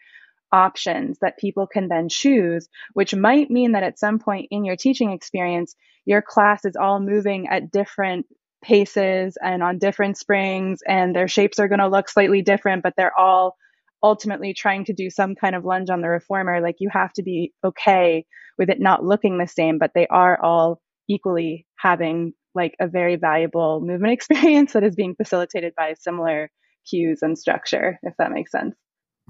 options 0.51 1.17
that 1.19 1.37
people 1.37 1.67
can 1.67 1.89
then 1.89 2.07
choose, 2.07 2.69
which 2.93 3.13
might 3.13 3.49
mean 3.49 3.73
that 3.73 3.83
at 3.83 3.99
some 3.99 4.19
point 4.19 4.47
in 4.51 4.63
your 4.63 4.77
teaching 4.77 5.11
experience, 5.11 5.75
your 6.05 6.21
class 6.21 6.63
is 6.63 6.77
all 6.77 6.99
moving 6.99 7.47
at 7.47 7.71
different 7.71 8.25
paces 8.65 9.37
and 9.41 9.61
on 9.61 9.77
different 9.77 10.17
springs, 10.17 10.79
and 10.87 11.15
their 11.15 11.27
shapes 11.27 11.59
are 11.59 11.67
going 11.67 11.79
to 11.79 11.87
look 11.87 12.09
slightly 12.09 12.41
different, 12.41 12.83
but 12.83 12.93
they're 12.97 13.17
all 13.17 13.55
ultimately 14.03 14.53
trying 14.53 14.85
to 14.85 14.93
do 14.93 15.09
some 15.09 15.35
kind 15.35 15.55
of 15.55 15.65
lunge 15.65 15.89
on 15.89 16.01
the 16.01 16.09
reformer. 16.09 16.61
Like 16.61 16.75
you 16.79 16.89
have 16.91 17.13
to 17.13 17.23
be 17.23 17.53
okay 17.63 18.25
with 18.57 18.69
it 18.69 18.79
not 18.79 19.03
looking 19.03 19.37
the 19.37 19.47
same, 19.47 19.77
but 19.77 19.91
they 19.93 20.07
are 20.07 20.39
all 20.41 20.81
equally 21.07 21.65
having 21.77 22.33
like 22.53 22.75
a 22.79 22.87
very 22.87 23.15
valuable 23.15 23.81
movement 23.81 24.13
experience 24.17 24.73
that 24.73 24.83
is 24.83 24.95
being 24.95 25.15
facilitated 25.15 25.73
by 25.75 25.93
similar 25.99 26.49
cues 26.89 27.19
and 27.21 27.37
structure, 27.37 27.99
if 28.03 28.13
that 28.17 28.31
makes 28.31 28.51
sense. 28.51 28.75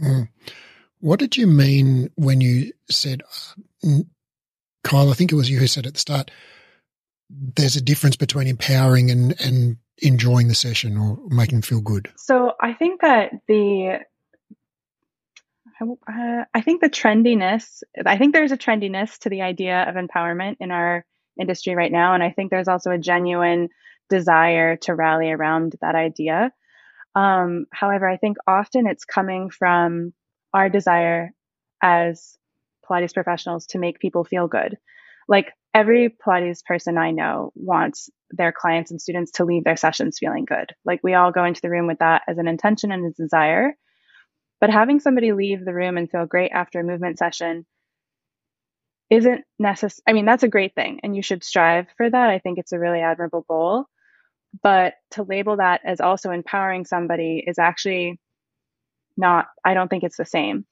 Mm. 0.02 0.30
What 1.00 1.20
did 1.20 1.38
you 1.38 1.48
mean 1.48 2.10
when 2.16 2.42
you 2.42 2.72
said, 2.90 3.22
uh, 3.86 4.00
Kyle? 4.84 5.10
I 5.10 5.14
think 5.14 5.32
it 5.32 5.36
was 5.36 5.50
you 5.50 5.60
who 5.60 5.68
said 5.68 5.86
at 5.86 5.94
the 5.94 6.00
start. 6.00 6.32
There's 7.30 7.76
a 7.76 7.82
difference 7.82 8.16
between 8.16 8.48
empowering 8.48 9.12
and 9.12 9.40
and 9.42 9.78
enjoying 10.00 10.48
the 10.48 10.56
session 10.56 10.98
or 10.98 11.18
making 11.30 11.56
them 11.56 11.62
feel 11.62 11.82
good. 11.82 12.10
So 12.18 12.54
I 12.62 12.74
think 12.74 13.02
that 13.02 13.32
the 13.48 14.00
uh, 15.82 16.44
I 16.54 16.62
think 16.62 16.82
the 16.82 16.90
trendiness, 16.90 17.84
I 18.06 18.18
think 18.18 18.34
there's 18.34 18.52
a 18.52 18.58
trendiness 18.58 19.18
to 19.20 19.30
the 19.30 19.42
idea 19.42 19.84
of 19.84 19.96
empowerment 19.96 20.58
in 20.60 20.72
our 20.72 21.06
industry 21.40 21.76
right 21.76 21.92
now. 21.92 22.14
And 22.14 22.24
I 22.24 22.32
think 22.32 22.50
there's 22.50 22.68
also 22.68 22.92
a 22.92 22.98
genuine 22.98 23.70
desire 24.10 24.78
to 24.78 24.96
rally 24.96 25.32
around 25.32 25.76
that 25.82 25.96
idea. 25.96 26.52
Um, 27.14 27.66
however, 27.72 28.08
I 28.08 28.18
think 28.18 28.38
often 28.48 28.88
it's 28.88 29.06
coming 29.06 29.50
from 29.50 30.14
our 30.54 30.70
desire 30.70 31.32
as 31.82 32.38
Pilates 32.90 33.14
professionals 33.14 33.68
to 33.68 33.80
make 33.80 34.00
people 34.00 34.24
feel 34.24 34.48
good. 34.48 34.78
Like 35.28 35.54
every 35.76 36.16
Pilates 36.26 36.64
person 36.64 36.98
I 36.98 37.12
know 37.12 37.52
wants 37.54 38.10
their 38.32 38.54
clients 38.54 38.92
and 38.92 39.02
students 39.02 39.34
to 39.34 39.46
leave 39.46 39.66
their 39.66 39.76
sessions 39.76 40.18
feeling 40.18 40.46
good. 40.46 40.72
Like 40.86 41.02
we 41.04 41.14
all 41.14 41.34
go 41.34 41.44
into 41.44 41.60
the 41.62 41.70
room 41.70 41.86
with 41.86 42.00
that 42.00 42.22
as 42.30 42.38
an 42.38 42.48
intention 42.48 42.94
and 42.94 43.06
a 43.06 43.12
desire. 43.12 43.76
But 44.62 44.70
having 44.70 45.02
somebody 45.02 45.34
leave 45.34 45.66
the 45.66 45.74
room 45.74 45.98
and 45.98 46.10
feel 46.10 46.26
great 46.26 46.52
after 46.52 46.80
a 46.80 46.84
movement 46.84 47.20
session 47.20 47.66
isn't 49.10 49.42
necessary. 49.60 50.02
I 50.08 50.14
mean, 50.14 50.26
that's 50.26 50.44
a 50.44 50.48
great 50.48 50.74
thing 50.76 51.02
and 51.04 51.14
you 51.14 51.22
should 51.22 51.44
strive 51.44 51.88
for 51.98 52.10
that. 52.10 52.30
I 52.30 52.40
think 52.40 52.58
it's 52.58 52.72
a 52.72 52.80
really 52.80 53.02
admirable 53.02 53.46
goal. 53.48 53.86
But 54.64 54.94
to 55.12 55.24
label 55.24 55.58
that 55.58 55.82
as 55.84 56.00
also 56.00 56.32
empowering 56.32 56.86
somebody 56.86 57.44
is 57.46 57.60
actually 57.60 58.18
not, 59.18 59.48
I 59.64 59.74
don't 59.74 59.90
think 59.90 60.04
it's 60.04 60.18
the 60.18 60.26
same. 60.26 60.66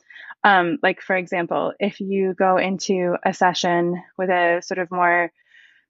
Um, 0.43 0.77
like, 0.83 1.01
for 1.01 1.15
example, 1.15 1.73
if 1.79 1.99
you 1.99 2.33
go 2.33 2.57
into 2.57 3.15
a 3.25 3.33
session 3.33 4.01
with 4.17 4.29
a 4.29 4.61
sort 4.63 4.79
of 4.79 4.91
more 4.91 5.31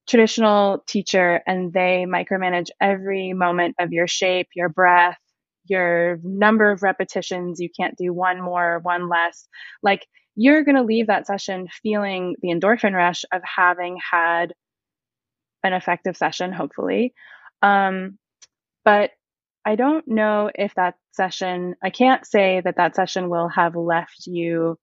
traditional 0.08 0.84
teacher 0.86 1.42
and 1.48 1.72
they 1.74 2.06
micromanage 2.08 2.70
every 2.82 3.34
moment 3.34 3.76
of 3.80 3.92
your 3.92 4.08
shape, 4.08 4.50
your 4.56 4.70
breath, 4.70 5.18
your 5.66 6.20
number 6.24 6.72
of 6.72 6.84
repetitions, 6.84 7.60
you 7.60 7.70
can't 7.70 7.98
do 7.98 8.14
one 8.14 8.42
more, 8.42 8.80
one 8.80 9.10
less. 9.10 9.48
Like 9.82 10.06
you're 10.36 10.64
going 10.64 10.76
to 10.76 10.84
leave 10.84 11.08
that 11.08 11.28
session 11.28 11.68
feeling 11.82 12.36
the 12.42 12.50
endorphin 12.50 12.94
rush 12.94 13.24
of 13.32 13.42
having 13.44 13.98
had 14.12 14.54
an 15.64 15.74
effective 15.74 16.18
session, 16.18 16.52
hopefully. 16.52 17.14
Um, 17.62 18.18
but 18.84 19.12
I 19.66 19.76
don't 19.76 20.08
know 20.08 20.50
if 20.54 20.76
that 20.76 20.96
session, 21.12 21.76
I 21.84 21.90
can't 21.90 22.26
say 22.26 22.62
that 22.64 22.78
that 22.78 22.96
session 22.96 23.30
will 23.30 23.48
have 23.50 23.76
left 23.76 24.28
you 24.28 24.78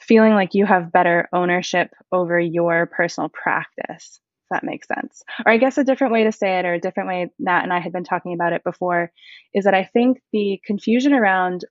feeling 0.00 0.34
like 0.34 0.54
you 0.54 0.66
have 0.66 0.92
better 0.92 1.28
ownership 1.32 1.90
over 2.10 2.38
your 2.38 2.86
personal 2.86 3.28
practice 3.30 4.20
If 4.44 4.48
that 4.50 4.64
makes 4.64 4.88
sense. 4.88 5.22
Or 5.46 5.52
I 5.52 5.58
guess 5.58 5.78
a 5.78 5.84
different 5.84 6.12
way 6.12 6.24
to 6.24 6.32
say 6.32 6.58
it, 6.58 6.64
or 6.64 6.74
a 6.74 6.80
different 6.80 7.08
way 7.08 7.30
Nat 7.38 7.62
and 7.62 7.72
I 7.72 7.80
had 7.80 7.92
been 7.92 8.04
talking 8.04 8.34
about 8.34 8.52
it 8.52 8.64
before, 8.64 9.12
is 9.54 9.64
that 9.64 9.74
I 9.74 9.84
think 9.92 10.20
the 10.32 10.60
confusion 10.66 11.14
around 11.14 11.64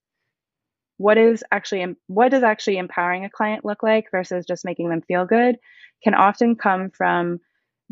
what 0.98 1.18
is 1.18 1.44
actually 1.52 1.96
what 2.08 2.30
does 2.30 2.44
actually 2.44 2.78
empowering 2.78 3.26
a 3.26 3.30
client 3.30 3.66
look 3.66 3.82
like 3.84 4.06
versus 4.12 4.46
just 4.46 4.66
making 4.66 4.90
them 4.90 5.02
feel 5.02 5.26
good 5.26 5.58
can 6.04 6.14
often 6.14 6.56
come 6.56 6.92
from 6.92 7.40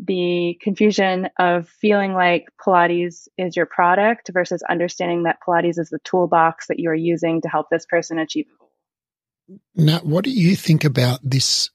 the 0.02 0.58
confusion 0.62 1.28
of 1.38 1.68
feeling 1.68 2.14
like 2.14 2.46
Pilates 2.64 3.28
is 3.36 3.56
your 3.56 3.66
product 3.66 4.30
versus 4.32 4.62
understanding 4.68 5.24
that 5.24 5.38
Pilates 5.46 5.78
is 5.78 5.90
the 5.90 5.98
toolbox 6.04 6.68
that 6.68 6.78
you 6.78 6.90
are 6.90 6.94
using 6.94 7.42
to 7.42 7.48
help 7.48 7.66
this 7.70 7.86
person 7.86 8.18
achieve. 8.18 8.46
Nat, 9.74 10.06
what 10.06 10.24
do 10.24 10.30
you 10.30 10.56
think 10.56 10.84
about 10.84 11.20
this 11.22 11.70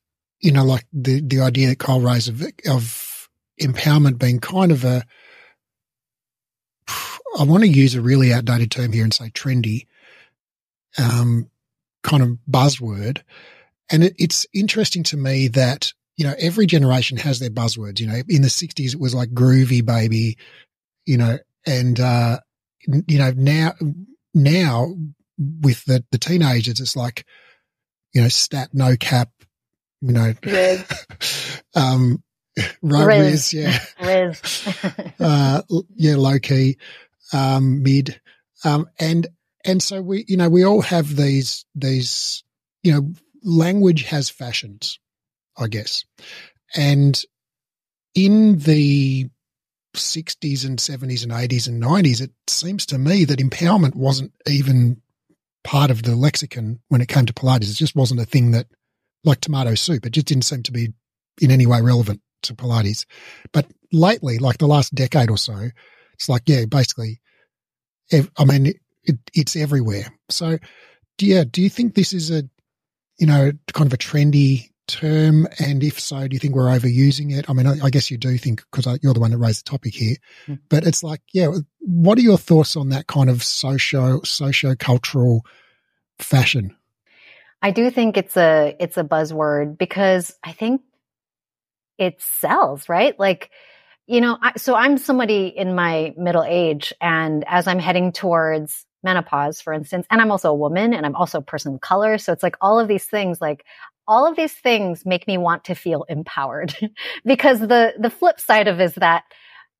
you 0.45 0.51
know, 0.51 0.63
like 0.63 0.85
the, 0.93 1.21
the 1.21 1.41
idea 1.41 1.69
that 1.69 1.79
Kyle 1.79 1.99
raised 1.99 2.29
of, 2.29 2.43
of 2.69 3.29
empowerment 3.59 4.19
being 4.19 4.39
kind 4.39 4.71
of 4.71 4.83
a, 4.83 5.03
I 6.87 7.43
want 7.43 7.63
to 7.63 7.69
use 7.69 7.95
a 7.95 8.01
really 8.01 8.31
outdated 8.31 8.69
term 8.69 8.91
here 8.91 9.03
and 9.03 9.13
say 9.13 9.29
trendy, 9.29 9.87
um, 10.99 11.49
kind 12.03 12.21
of 12.21 12.37
buzzword. 12.49 13.23
And 13.89 14.03
it, 14.03 14.15
it's 14.19 14.45
interesting 14.53 15.01
to 15.05 15.17
me 15.17 15.47
that, 15.49 15.93
you 16.17 16.25
know, 16.25 16.33
every 16.39 16.65
generation 16.65 17.17
has 17.17 17.39
their 17.39 17.49
buzzwords. 17.49 17.99
You 17.99 18.07
know, 18.07 18.21
in 18.29 18.41
the 18.41 18.47
60s, 18.47 18.93
it 18.93 18.99
was 18.99 19.13
like 19.13 19.29
groovy 19.29 19.85
baby, 19.85 20.37
you 21.05 21.17
know, 21.17 21.37
and, 21.65 21.99
uh, 21.99 22.39
you 23.07 23.17
know, 23.17 23.31
now, 23.35 23.73
now 24.33 24.95
with 25.37 25.83
the, 25.85 26.03
the 26.11 26.17
teenagers, 26.17 26.79
it's 26.79 26.95
like, 26.95 27.25
you 28.13 28.21
know, 28.21 28.29
stat, 28.29 28.69
no 28.73 28.95
cap, 28.95 29.29
you 30.01 30.13
know, 30.13 30.33
Riz. 30.43 31.61
um, 31.75 32.23
Riz. 32.81 33.05
Riz, 33.05 33.53
yeah. 33.53 33.79
Riz. 34.01 34.67
uh, 35.19 35.61
yeah, 35.95 36.15
low 36.15 36.39
key, 36.39 36.77
um, 37.33 37.83
mid. 37.83 38.21
Um, 38.63 38.87
and, 38.99 39.27
and 39.65 39.83
so 39.83 40.01
we, 40.01 40.23
you 40.27 40.37
know, 40.37 40.47
we 40.47 40.63
all 40.63 40.81
have 40.81 41.15
these, 41.15 41.65
these, 41.75 42.43
you 42.83 42.93
know, 42.93 43.13
language 43.43 44.03
has 44.03 44.29
fashions, 44.29 44.99
I 45.57 45.67
guess. 45.67 46.05
And 46.75 47.21
in 48.13 48.59
the 48.59 49.29
60s 49.93 50.65
and 50.65 50.79
70s 50.79 51.23
and 51.23 51.31
80s 51.31 51.67
and 51.67 51.81
90s, 51.81 52.21
it 52.21 52.31
seems 52.47 52.85
to 52.87 52.97
me 52.97 53.25
that 53.25 53.39
empowerment 53.39 53.95
wasn't 53.95 54.31
even 54.47 55.01
part 55.63 55.91
of 55.91 56.03
the 56.03 56.15
lexicon 56.15 56.79
when 56.89 57.01
it 57.01 57.07
came 57.07 57.25
to 57.25 57.33
Pilates. 57.33 57.71
It 57.71 57.75
just 57.75 57.95
wasn't 57.95 58.21
a 58.21 58.25
thing 58.25 58.51
that 58.51 58.67
like 59.23 59.41
tomato 59.41 59.75
soup. 59.75 60.05
It 60.05 60.11
just 60.11 60.27
didn't 60.27 60.43
seem 60.45 60.63
to 60.63 60.71
be 60.71 60.93
in 61.41 61.51
any 61.51 61.65
way 61.65 61.81
relevant 61.81 62.21
to 62.43 62.53
Pilates. 62.53 63.05
But 63.51 63.65
lately, 63.91 64.37
like 64.37 64.59
the 64.59 64.67
last 64.67 64.93
decade 64.93 65.29
or 65.29 65.37
so, 65.37 65.69
it's 66.13 66.29
like, 66.29 66.43
yeah, 66.45 66.65
basically, 66.65 67.19
I 68.13 68.45
mean, 68.45 68.67
it, 68.67 68.77
it, 69.03 69.17
it's 69.33 69.55
everywhere. 69.55 70.13
So, 70.29 70.57
yeah, 71.19 71.43
do 71.49 71.61
you 71.61 71.69
think 71.69 71.95
this 71.95 72.13
is 72.13 72.31
a, 72.31 72.43
you 73.17 73.27
know, 73.27 73.51
kind 73.73 73.87
of 73.87 73.93
a 73.93 73.97
trendy 73.97 74.69
term? 74.87 75.47
And 75.59 75.83
if 75.83 75.99
so, 75.99 76.27
do 76.27 76.33
you 76.33 76.39
think 76.39 76.55
we're 76.55 76.67
overusing 76.67 77.37
it? 77.37 77.49
I 77.49 77.53
mean, 77.53 77.67
I, 77.67 77.77
I 77.83 77.89
guess 77.89 78.09
you 78.09 78.17
do 78.17 78.37
think 78.37 78.63
because 78.71 78.99
you're 79.01 79.13
the 79.13 79.19
one 79.19 79.31
that 79.31 79.37
raised 79.37 79.65
the 79.65 79.69
topic 79.69 79.93
here, 79.93 80.17
mm. 80.47 80.59
but 80.69 80.85
it's 80.85 81.03
like, 81.03 81.21
yeah, 81.33 81.49
what 81.79 82.17
are 82.17 82.21
your 82.21 82.37
thoughts 82.37 82.75
on 82.75 82.89
that 82.89 83.07
kind 83.07 83.29
of 83.29 83.43
socio, 83.43 84.21
socio 84.23 84.75
cultural 84.75 85.45
fashion? 86.19 86.75
I 87.61 87.71
do 87.71 87.89
think 87.89 88.17
it's 88.17 88.37
a 88.37 88.75
it's 88.79 88.97
a 88.97 89.03
buzzword 89.03 89.77
because 89.77 90.35
I 90.43 90.51
think 90.51 90.81
it 91.97 92.21
sells, 92.21 92.87
right? 92.89 93.19
Like, 93.19 93.49
you 94.05 94.21
know, 94.21 94.37
I, 94.39 94.53
so 94.57 94.75
I'm 94.75 94.97
somebody 94.97 95.47
in 95.47 95.73
my 95.73 96.13
middle 96.17 96.43
age, 96.43 96.93
and 97.01 97.43
as 97.47 97.67
I'm 97.67 97.79
heading 97.79 98.11
towards 98.11 98.85
menopause, 99.03 99.61
for 99.61 99.73
instance, 99.73 100.05
and 100.11 100.21
I'm 100.21 100.31
also 100.31 100.51
a 100.51 100.55
woman, 100.55 100.93
and 100.93 101.05
I'm 101.05 101.15
also 101.15 101.39
a 101.39 101.43
person 101.43 101.75
of 101.75 101.81
color, 101.81 102.17
so 102.17 102.33
it's 102.33 102.43
like 102.43 102.55
all 102.61 102.79
of 102.79 102.87
these 102.87 103.05
things, 103.05 103.41
like 103.41 103.65
all 104.07 104.27
of 104.27 104.35
these 104.35 104.53
things 104.53 105.05
make 105.05 105.27
me 105.27 105.37
want 105.37 105.65
to 105.65 105.75
feel 105.75 106.03
empowered 106.03 106.75
because 107.25 107.59
the 107.59 107.93
the 107.99 108.09
flip 108.09 108.39
side 108.39 108.67
of 108.67 108.79
is 108.79 108.95
that 108.95 109.23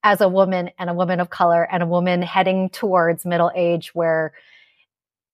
as 0.03 0.22
a 0.22 0.29
woman 0.29 0.70
and 0.77 0.89
a 0.89 0.94
woman 0.94 1.20
of 1.20 1.29
color 1.29 1.63
and 1.63 1.82
a 1.82 1.88
woman 1.88 2.22
heading 2.22 2.70
towards 2.70 3.25
middle 3.25 3.51
age 3.55 3.94
where 3.94 4.34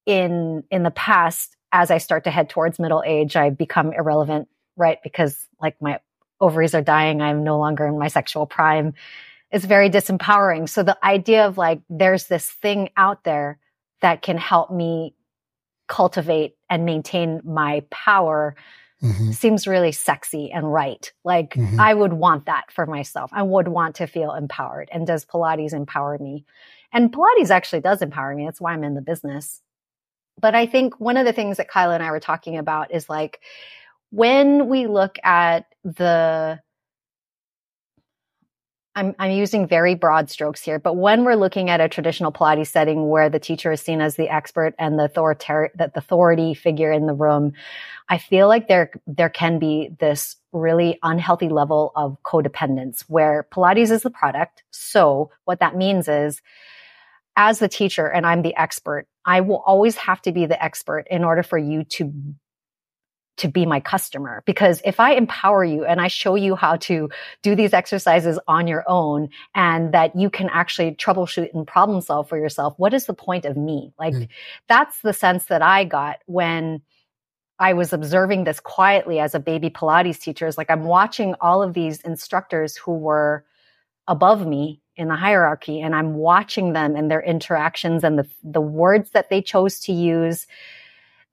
in 0.05 0.63
in 0.71 0.83
the 0.83 0.91
past 0.91 1.55
as 1.71 1.91
I 1.91 1.99
start 1.99 2.25
to 2.25 2.31
head 2.31 2.49
towards 2.49 2.79
middle 2.79 3.03
age, 3.05 3.35
I 3.35 3.49
become 3.49 3.93
irrelevant, 3.93 4.49
right? 4.75 4.99
Because 5.03 5.47
like 5.61 5.81
my 5.81 5.99
ovaries 6.39 6.75
are 6.75 6.81
dying. 6.81 7.21
I'm 7.21 7.43
no 7.43 7.59
longer 7.59 7.85
in 7.87 7.97
my 7.97 8.07
sexual 8.07 8.45
prime. 8.45 8.93
It's 9.51 9.65
very 9.65 9.89
disempowering. 9.89 10.67
So 10.67 10.83
the 10.83 10.97
idea 11.05 11.45
of 11.47 11.57
like, 11.57 11.81
there's 11.89 12.27
this 12.27 12.49
thing 12.49 12.89
out 12.97 13.23
there 13.23 13.59
that 14.01 14.21
can 14.21 14.37
help 14.37 14.71
me 14.71 15.15
cultivate 15.87 16.55
and 16.71 16.85
maintain 16.85 17.41
my 17.43 17.83
power 17.91 18.55
mm-hmm. 19.03 19.31
seems 19.31 19.67
really 19.67 19.91
sexy 19.91 20.51
and 20.51 20.71
right. 20.71 21.11
Like 21.23 21.53
mm-hmm. 21.53 21.79
I 21.79 21.93
would 21.93 22.13
want 22.13 22.45
that 22.45 22.71
for 22.71 22.85
myself. 22.85 23.29
I 23.33 23.43
would 23.43 23.67
want 23.67 23.95
to 23.97 24.07
feel 24.07 24.33
empowered. 24.33 24.89
And 24.91 25.05
does 25.05 25.25
Pilates 25.25 25.73
empower 25.73 26.17
me? 26.17 26.45
And 26.93 27.11
Pilates 27.11 27.51
actually 27.51 27.81
does 27.81 28.01
empower 28.01 28.33
me. 28.33 28.45
That's 28.45 28.61
why 28.61 28.71
I'm 28.71 28.85
in 28.85 28.95
the 28.95 29.01
business. 29.01 29.61
But 30.39 30.55
I 30.55 30.65
think 30.65 30.99
one 30.99 31.17
of 31.17 31.25
the 31.25 31.33
things 31.33 31.57
that 31.57 31.69
Kyle 31.69 31.91
and 31.91 32.01
I 32.01 32.09
were 32.09 32.21
talking 32.21 32.57
about 32.57 32.93
is 32.93 33.09
like 33.09 33.41
when 34.09 34.69
we 34.69 34.87
look 34.87 35.17
at 35.23 35.65
the 35.83 36.59
I'm, 38.93 39.15
I'm 39.19 39.31
using 39.31 39.67
very 39.67 39.95
broad 39.95 40.29
strokes 40.29 40.61
here, 40.61 40.77
but 40.77 40.95
when 40.95 41.23
we're 41.23 41.35
looking 41.35 41.69
at 41.69 41.79
a 41.79 41.87
traditional 41.87 42.31
Pilates 42.31 42.67
setting 42.67 43.07
where 43.07 43.29
the 43.29 43.39
teacher 43.39 43.71
is 43.71 43.81
seen 43.81 44.01
as 44.01 44.15
the 44.15 44.27
expert 44.27 44.75
and 44.77 44.99
the 44.99 45.05
authority, 45.05 45.45
the 45.75 45.91
authority 45.95 46.53
figure 46.53 46.91
in 46.91 47.05
the 47.05 47.13
room, 47.13 47.53
I 48.09 48.17
feel 48.17 48.49
like 48.49 48.67
there, 48.67 48.91
there 49.07 49.29
can 49.29 49.59
be 49.59 49.91
this 49.99 50.35
really 50.51 50.99
unhealthy 51.03 51.47
level 51.47 51.93
of 51.95 52.17
codependence 52.23 53.03
where 53.07 53.47
Pilates 53.49 53.91
is 53.91 54.01
the 54.01 54.09
product. 54.09 54.63
So 54.71 55.31
what 55.45 55.61
that 55.61 55.77
means 55.77 56.09
is 56.09 56.41
as 57.37 57.59
the 57.59 57.69
teacher 57.69 58.07
and 58.07 58.25
I'm 58.25 58.41
the 58.41 58.55
expert, 58.57 59.07
I 59.23 59.39
will 59.39 59.63
always 59.65 59.95
have 59.97 60.21
to 60.23 60.33
be 60.33 60.45
the 60.45 60.61
expert 60.61 61.05
in 61.09 61.23
order 61.23 61.43
for 61.43 61.57
you 61.57 61.85
to 61.85 62.13
to 63.37 63.47
be 63.47 63.65
my 63.65 63.79
customer. 63.79 64.43
Because 64.45 64.81
if 64.85 64.99
I 64.99 65.13
empower 65.13 65.63
you 65.63 65.85
and 65.85 66.01
I 66.01 66.07
show 66.07 66.35
you 66.35 66.55
how 66.55 66.75
to 66.77 67.09
do 67.41 67.55
these 67.55 67.73
exercises 67.73 68.39
on 68.47 68.67
your 68.67 68.83
own 68.87 69.29
and 69.55 69.93
that 69.93 70.15
you 70.15 70.29
can 70.29 70.49
actually 70.49 70.91
troubleshoot 70.95 71.53
and 71.53 71.65
problem 71.65 72.01
solve 72.01 72.29
for 72.29 72.37
yourself, 72.37 72.73
what 72.77 72.93
is 72.93 73.05
the 73.05 73.13
point 73.13 73.45
of 73.45 73.57
me? 73.57 73.93
Like 73.97 74.13
mm. 74.13 74.27
that's 74.67 75.01
the 75.01 75.13
sense 75.13 75.45
that 75.45 75.61
I 75.61 75.85
got 75.85 76.19
when 76.25 76.81
I 77.57 77.73
was 77.73 77.93
observing 77.93 78.43
this 78.43 78.59
quietly 78.59 79.19
as 79.19 79.35
a 79.35 79.39
baby 79.39 79.69
Pilates 79.69 80.19
teacher. 80.19 80.47
Is 80.47 80.57
like 80.57 80.69
I'm 80.69 80.85
watching 80.85 81.35
all 81.41 81.63
of 81.63 81.73
these 81.73 82.01
instructors 82.01 82.75
who 82.75 82.93
were 82.93 83.45
above 84.07 84.45
me 84.45 84.81
in 84.95 85.07
the 85.07 85.15
hierarchy 85.15 85.79
and 85.79 85.95
I'm 85.95 86.15
watching 86.15 86.73
them 86.73 86.95
and 86.95 87.09
their 87.09 87.21
interactions 87.21 88.03
and 88.03 88.19
the, 88.19 88.27
the 88.43 88.61
words 88.61 89.11
that 89.11 89.29
they 89.29 89.41
chose 89.41 89.79
to 89.81 89.93
use 89.93 90.47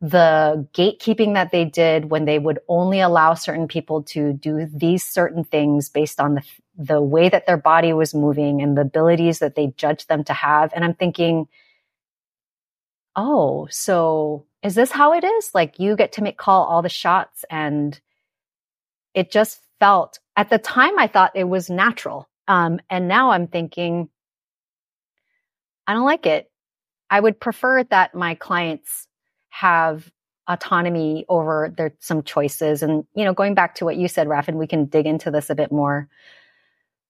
the 0.01 0.67
gatekeeping 0.75 1.35
that 1.35 1.51
they 1.51 1.65
did 1.65 2.11
when 2.11 2.25
they 2.25 2.39
would 2.39 2.61
only 2.69 3.01
allow 3.01 3.35
certain 3.35 3.67
people 3.67 4.03
to 4.05 4.33
do 4.33 4.65
these 4.73 5.05
certain 5.05 5.43
things 5.43 5.89
based 5.89 6.21
on 6.21 6.35
the 6.35 6.43
the 6.81 7.03
way 7.03 7.29
that 7.29 7.45
their 7.45 7.57
body 7.57 7.93
was 7.93 8.15
moving 8.15 8.63
and 8.63 8.77
the 8.77 8.83
abilities 8.83 9.41
that 9.41 9.57
they 9.57 9.67
judged 9.77 10.09
them 10.09 10.23
to 10.23 10.33
have. 10.33 10.73
And 10.73 10.85
i'm 10.85 10.95
thinking 10.95 11.49
oh 13.17 13.67
so 13.71 14.47
is 14.63 14.75
this 14.75 14.91
how 14.91 15.13
it 15.13 15.23
is? 15.25 15.51
Like 15.55 15.79
you 15.79 15.97
get 15.97 16.13
to 16.13 16.23
make 16.23 16.37
call 16.37 16.65
all 16.65 16.83
the 16.83 16.89
shots 16.89 17.45
and 17.51 18.01
it 19.15 19.31
just 19.33 19.61
felt 19.81 20.21
at 20.37 20.51
the 20.51 20.59
time 20.59 20.99
i 20.99 21.09
thought 21.09 21.33
it 21.35 21.49
was 21.49 21.69
natural. 21.71 22.29
Um, 22.47 22.79
and 22.89 23.09
now 23.09 23.31
i'm 23.33 23.49
thinking 23.49 24.09
i 25.89 25.95
don't 25.95 26.05
like 26.05 26.27
it. 26.27 26.49
I 27.11 27.19
would 27.19 27.41
prefer 27.41 27.83
that 27.85 28.15
my 28.15 28.37
clients 28.37 29.08
have 29.59 30.11
autonomy 30.47 31.25
over 31.29 31.75
their 31.77 31.93
some 31.99 32.23
choices. 32.23 32.83
And, 32.83 33.05
you 33.15 33.25
know, 33.25 33.35
going 33.35 33.55
back 33.55 33.75
to 33.77 33.85
what 33.85 33.97
you 33.97 34.07
said, 34.07 34.29
Raph, 34.29 34.47
and 34.47 34.59
we 34.59 34.67
can 34.69 34.85
dig 34.85 35.05
into 35.05 35.31
this 35.31 35.51
a 35.51 35.55
bit 35.55 35.73
more. 35.73 36.09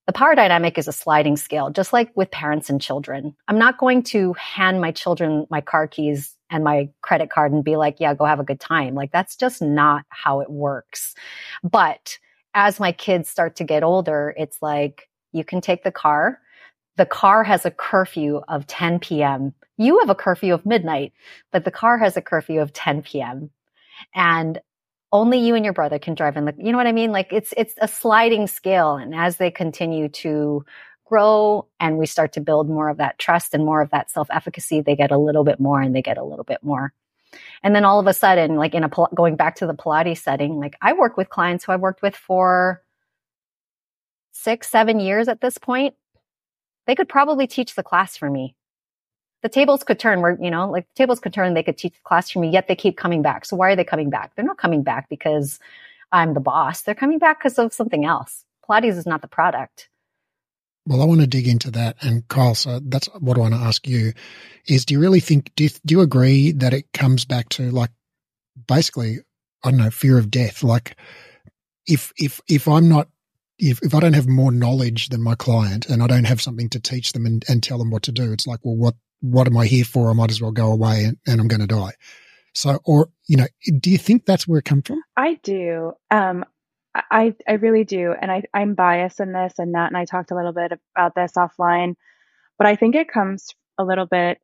The 0.06 0.14
power 0.14 0.34
dynamic 0.34 0.78
is 0.78 0.88
a 0.88 0.92
sliding 0.92 1.36
scale, 1.36 1.68
just 1.70 1.92
like 1.92 2.10
with 2.16 2.30
parents 2.30 2.70
and 2.70 2.80
children. 2.80 3.36
I'm 3.46 3.58
not 3.58 3.76
going 3.76 4.02
to 4.04 4.32
hand 4.32 4.80
my 4.80 4.90
children 4.90 5.46
my 5.50 5.60
car 5.60 5.86
keys 5.86 6.34
and 6.48 6.64
my 6.64 6.88
credit 7.02 7.28
card 7.28 7.52
and 7.52 7.62
be 7.62 7.76
like, 7.76 7.96
yeah, 8.00 8.14
go 8.14 8.24
have 8.24 8.40
a 8.40 8.44
good 8.44 8.60
time. 8.60 8.94
Like 8.94 9.12
that's 9.12 9.36
just 9.36 9.60
not 9.60 10.04
how 10.08 10.40
it 10.40 10.48
works. 10.48 11.14
But 11.62 12.18
as 12.54 12.80
my 12.80 12.92
kids 12.92 13.28
start 13.28 13.56
to 13.56 13.64
get 13.64 13.82
older, 13.84 14.34
it's 14.38 14.62
like, 14.62 15.08
you 15.32 15.44
can 15.44 15.60
take 15.60 15.84
the 15.84 15.92
car. 15.92 16.40
The 16.98 17.06
car 17.06 17.42
has 17.44 17.64
a 17.64 17.70
curfew 17.70 18.42
of 18.48 18.66
10 18.66 18.98
p.m 18.98 19.54
you 19.78 19.98
have 20.00 20.10
a 20.10 20.14
curfew 20.14 20.52
of 20.52 20.66
midnight, 20.66 21.12
but 21.52 21.64
the 21.64 21.70
car 21.70 21.96
has 21.98 22.16
a 22.16 22.22
curfew 22.22 22.60
of 22.60 22.72
10 22.72 23.02
p.m. 23.02 23.50
And 24.14 24.60
only 25.12 25.38
you 25.38 25.54
and 25.54 25.64
your 25.64 25.72
brother 25.72 25.98
can 25.98 26.14
drive 26.14 26.36
in 26.36 26.44
the, 26.44 26.54
you 26.58 26.70
know 26.70 26.76
what 26.76 26.86
I 26.86 26.92
mean? 26.92 27.12
Like 27.12 27.32
it's, 27.32 27.54
it's 27.56 27.74
a 27.80 27.88
sliding 27.88 28.46
scale. 28.46 28.96
And 28.96 29.14
as 29.14 29.36
they 29.36 29.50
continue 29.50 30.08
to 30.08 30.64
grow 31.06 31.66
and 31.80 31.96
we 31.96 32.04
start 32.04 32.32
to 32.34 32.40
build 32.40 32.68
more 32.68 32.90
of 32.90 32.98
that 32.98 33.18
trust 33.18 33.54
and 33.54 33.64
more 33.64 33.80
of 33.80 33.90
that 33.90 34.10
self 34.10 34.28
efficacy, 34.30 34.82
they 34.82 34.96
get 34.96 35.12
a 35.12 35.16
little 35.16 35.44
bit 35.44 35.60
more 35.60 35.80
and 35.80 35.94
they 35.94 36.02
get 36.02 36.18
a 36.18 36.24
little 36.24 36.44
bit 36.44 36.62
more. 36.62 36.92
And 37.62 37.74
then 37.74 37.84
all 37.84 38.00
of 38.00 38.06
a 38.06 38.12
sudden, 38.12 38.56
like 38.56 38.74
in 38.74 38.84
a, 38.84 38.90
going 39.14 39.36
back 39.36 39.56
to 39.56 39.66
the 39.66 39.74
Pilates 39.74 40.18
setting, 40.18 40.58
like 40.58 40.76
I 40.82 40.92
work 40.92 41.16
with 41.16 41.30
clients 41.30 41.64
who 41.64 41.72
I've 41.72 41.80
worked 41.80 42.02
with 42.02 42.16
for 42.16 42.82
six, 44.32 44.68
seven 44.68 44.98
years 44.98 45.28
at 45.28 45.40
this 45.40 45.56
point. 45.56 45.94
They 46.88 46.96
could 46.96 47.08
probably 47.08 47.46
teach 47.46 47.76
the 47.76 47.84
class 47.84 48.16
for 48.16 48.28
me 48.28 48.56
the 49.42 49.48
tables 49.48 49.84
could 49.84 49.98
turn 49.98 50.20
where, 50.20 50.36
you 50.40 50.50
know, 50.50 50.68
like 50.70 50.86
the 50.88 51.02
tables 51.02 51.20
could 51.20 51.32
turn, 51.32 51.54
they 51.54 51.62
could 51.62 51.78
teach 51.78 51.94
the 51.94 52.00
class 52.02 52.30
for 52.30 52.40
me, 52.40 52.50
yet 52.50 52.66
they 52.66 52.76
keep 52.76 52.96
coming 52.96 53.22
back. 53.22 53.44
So 53.44 53.56
why 53.56 53.70
are 53.70 53.76
they 53.76 53.84
coming 53.84 54.10
back? 54.10 54.32
They're 54.34 54.44
not 54.44 54.58
coming 54.58 54.82
back 54.82 55.08
because 55.08 55.58
I'm 56.10 56.34
the 56.34 56.40
boss. 56.40 56.82
They're 56.82 56.94
coming 56.94 57.18
back 57.18 57.38
because 57.38 57.58
of 57.58 57.72
something 57.72 58.04
else. 58.04 58.44
Pilates 58.68 58.96
is 58.96 59.06
not 59.06 59.22
the 59.22 59.28
product. 59.28 59.88
Well, 60.86 61.02
I 61.02 61.04
want 61.04 61.20
to 61.20 61.26
dig 61.26 61.46
into 61.46 61.70
that. 61.72 61.96
And 62.00 62.26
Kyle, 62.28 62.54
so 62.54 62.80
that's 62.82 63.08
what 63.18 63.36
I 63.36 63.40
want 63.40 63.54
to 63.54 63.60
ask 63.60 63.86
you 63.86 64.12
is 64.66 64.84
do 64.84 64.94
you 64.94 65.00
really 65.00 65.20
think, 65.20 65.52
do 65.54 65.64
you, 65.64 65.70
do 65.84 65.94
you 65.94 66.00
agree 66.00 66.52
that 66.52 66.74
it 66.74 66.92
comes 66.92 67.24
back 67.24 67.48
to 67.50 67.70
like 67.70 67.90
basically, 68.66 69.18
I 69.62 69.70
don't 69.70 69.78
know, 69.78 69.90
fear 69.90 70.18
of 70.18 70.30
death? 70.30 70.64
Like 70.64 70.96
if, 71.86 72.12
if, 72.16 72.40
if 72.48 72.66
I'm 72.66 72.88
not 72.88 73.08
if, 73.58 73.82
if 73.82 73.94
I 73.94 74.00
don't 74.00 74.14
have 74.14 74.28
more 74.28 74.52
knowledge 74.52 75.08
than 75.08 75.22
my 75.22 75.34
client 75.34 75.88
and 75.88 76.02
I 76.02 76.06
don't 76.06 76.24
have 76.24 76.40
something 76.40 76.68
to 76.70 76.80
teach 76.80 77.12
them 77.12 77.26
and, 77.26 77.44
and 77.48 77.62
tell 77.62 77.78
them 77.78 77.90
what 77.90 78.04
to 78.04 78.12
do, 78.12 78.32
it's 78.32 78.46
like, 78.46 78.60
well, 78.62 78.76
what, 78.76 78.94
what 79.20 79.46
am 79.46 79.56
I 79.56 79.66
here 79.66 79.84
for? 79.84 80.10
I 80.10 80.12
might 80.12 80.30
as 80.30 80.40
well 80.40 80.52
go 80.52 80.72
away 80.72 81.04
and, 81.04 81.16
and 81.26 81.40
I'm 81.40 81.48
going 81.48 81.60
to 81.60 81.66
die. 81.66 81.92
So, 82.54 82.78
or, 82.84 83.08
you 83.26 83.36
know, 83.36 83.46
do 83.80 83.90
you 83.90 83.98
think 83.98 84.24
that's 84.24 84.46
where 84.46 84.58
it 84.58 84.64
comes 84.64 84.84
from? 84.86 85.02
I 85.16 85.38
do. 85.42 85.92
Um, 86.10 86.44
I, 86.94 87.34
I 87.46 87.52
really 87.52 87.84
do. 87.84 88.14
And 88.20 88.30
I, 88.30 88.44
I'm 88.54 88.74
biased 88.74 89.20
in 89.20 89.32
this 89.32 89.54
and 89.58 89.74
that. 89.74 89.88
and 89.88 89.96
I 89.96 90.04
talked 90.04 90.30
a 90.30 90.36
little 90.36 90.52
bit 90.52 90.72
about 90.96 91.14
this 91.14 91.32
offline, 91.36 91.94
but 92.58 92.66
I 92.66 92.76
think 92.76 92.94
it 92.94 93.10
comes 93.12 93.48
a 93.76 93.84
little 93.84 94.06
bit 94.06 94.38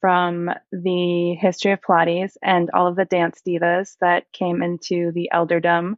from 0.00 0.50
the 0.70 1.34
history 1.34 1.72
of 1.72 1.80
Pilates 1.80 2.36
and 2.42 2.70
all 2.70 2.86
of 2.86 2.96
the 2.96 3.04
dance 3.04 3.42
divas 3.46 3.96
that 4.00 4.30
came 4.32 4.62
into 4.62 5.10
the 5.12 5.30
elderdom 5.32 5.94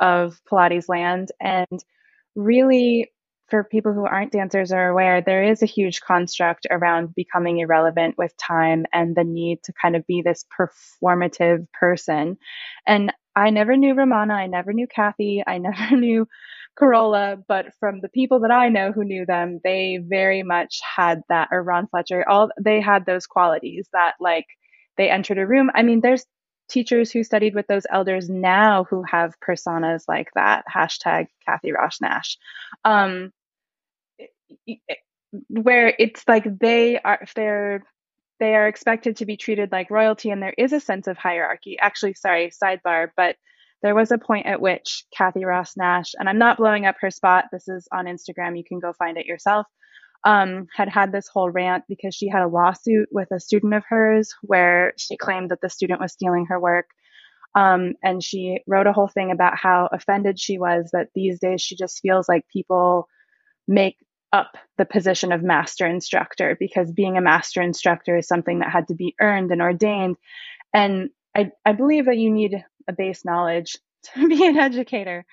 of 0.00 0.40
Pilates 0.50 0.88
land. 0.88 1.30
And 1.40 1.84
really, 2.34 3.10
for 3.48 3.64
people 3.64 3.92
who 3.92 4.06
aren't 4.06 4.32
dancers 4.32 4.72
or 4.72 4.88
aware, 4.88 5.20
there 5.20 5.44
is 5.44 5.62
a 5.62 5.66
huge 5.66 6.00
construct 6.00 6.66
around 6.70 7.14
becoming 7.14 7.58
irrelevant 7.58 8.16
with 8.16 8.36
time 8.36 8.86
and 8.92 9.14
the 9.14 9.24
need 9.24 9.62
to 9.64 9.72
kind 9.80 9.96
of 9.96 10.06
be 10.06 10.22
this 10.22 10.44
performative 10.58 11.66
person. 11.78 12.38
And 12.86 13.12
I 13.36 13.50
never 13.50 13.76
knew 13.76 13.94
Romana, 13.94 14.34
I 14.34 14.46
never 14.46 14.72
knew 14.72 14.86
Kathy, 14.86 15.42
I 15.46 15.58
never 15.58 15.96
knew 15.96 16.26
Carola, 16.76 17.36
but 17.46 17.66
from 17.78 18.00
the 18.00 18.08
people 18.08 18.40
that 18.40 18.50
I 18.50 18.68
know 18.68 18.90
who 18.92 19.04
knew 19.04 19.26
them, 19.26 19.60
they 19.62 19.98
very 20.02 20.42
much 20.42 20.80
had 20.96 21.22
that, 21.28 21.48
or 21.52 21.62
Ron 21.62 21.86
Fletcher, 21.86 22.28
all 22.28 22.50
they 22.60 22.80
had 22.80 23.06
those 23.06 23.26
qualities 23.26 23.88
that 23.92 24.14
like 24.20 24.46
they 24.96 25.10
entered 25.10 25.38
a 25.38 25.46
room. 25.46 25.70
I 25.74 25.82
mean, 25.82 26.00
there's 26.00 26.24
teachers 26.68 27.10
who 27.10 27.22
studied 27.24 27.54
with 27.54 27.66
those 27.66 27.86
elders 27.90 28.28
now 28.28 28.84
who 28.84 29.02
have 29.02 29.38
personas 29.40 30.04
like 30.08 30.28
that 30.34 30.64
hashtag 30.72 31.26
Kathy 31.46 31.72
Ross 31.72 32.00
Nash 32.00 32.38
um, 32.84 33.32
where 35.48 35.94
it's 35.98 36.22
like 36.26 36.58
they 36.58 36.98
are 36.98 37.24
they're 37.34 37.84
they 38.40 38.54
are 38.54 38.66
expected 38.66 39.16
to 39.16 39.26
be 39.26 39.36
treated 39.36 39.72
like 39.72 39.90
royalty 39.90 40.30
and 40.30 40.42
there 40.42 40.54
is 40.58 40.72
a 40.72 40.80
sense 40.80 41.06
of 41.06 41.16
hierarchy. 41.16 41.78
Actually 41.78 42.14
sorry 42.14 42.50
sidebar 42.50 43.08
but 43.16 43.36
there 43.82 43.94
was 43.94 44.10
a 44.10 44.18
point 44.18 44.46
at 44.46 44.60
which 44.60 45.04
kathy 45.14 45.44
ross 45.44 45.76
nash 45.76 46.14
and 46.18 46.28
i'm 46.28 46.38
not 46.38 46.56
blowing 46.56 46.86
up 46.86 46.96
her 47.00 47.10
spot 47.10 47.44
this 47.52 47.68
is 47.68 47.86
on 47.92 48.06
instagram 48.06 48.56
you 48.56 48.64
can 48.64 48.80
go 48.80 48.92
find 48.94 49.18
it 49.18 49.26
yourself 49.26 49.66
um, 50.24 50.66
had 50.74 50.88
had 50.88 51.12
this 51.12 51.28
whole 51.28 51.50
rant 51.50 51.84
because 51.88 52.14
she 52.14 52.28
had 52.28 52.42
a 52.42 52.48
lawsuit 52.48 53.08
with 53.12 53.28
a 53.30 53.40
student 53.40 53.74
of 53.74 53.84
hers 53.88 54.34
where 54.42 54.94
she 54.96 55.16
claimed 55.16 55.50
that 55.50 55.60
the 55.60 55.68
student 55.68 56.00
was 56.00 56.12
stealing 56.12 56.46
her 56.46 56.58
work. 56.58 56.86
Um, 57.54 57.92
and 58.02 58.22
she 58.22 58.60
wrote 58.66 58.86
a 58.86 58.92
whole 58.92 59.06
thing 59.08 59.30
about 59.30 59.56
how 59.56 59.88
offended 59.92 60.40
she 60.40 60.58
was 60.58 60.90
that 60.92 61.08
these 61.14 61.38
days 61.38 61.60
she 61.60 61.76
just 61.76 62.00
feels 62.00 62.28
like 62.28 62.48
people 62.52 63.06
make 63.68 63.96
up 64.32 64.56
the 64.78 64.84
position 64.84 65.30
of 65.30 65.42
master 65.42 65.86
instructor 65.86 66.56
because 66.58 66.90
being 66.90 67.16
a 67.16 67.22
master 67.22 67.62
instructor 67.62 68.16
is 68.16 68.26
something 68.26 68.58
that 68.58 68.72
had 68.72 68.88
to 68.88 68.94
be 68.94 69.14
earned 69.20 69.52
and 69.52 69.62
ordained. 69.62 70.16
And 70.72 71.10
I, 71.36 71.52
I 71.64 71.72
believe 71.72 72.06
that 72.06 72.16
you 72.16 72.30
need 72.32 72.64
a 72.88 72.92
base 72.92 73.24
knowledge 73.24 73.76
to 74.14 74.28
be 74.28 74.44
an 74.46 74.56
educator. 74.56 75.24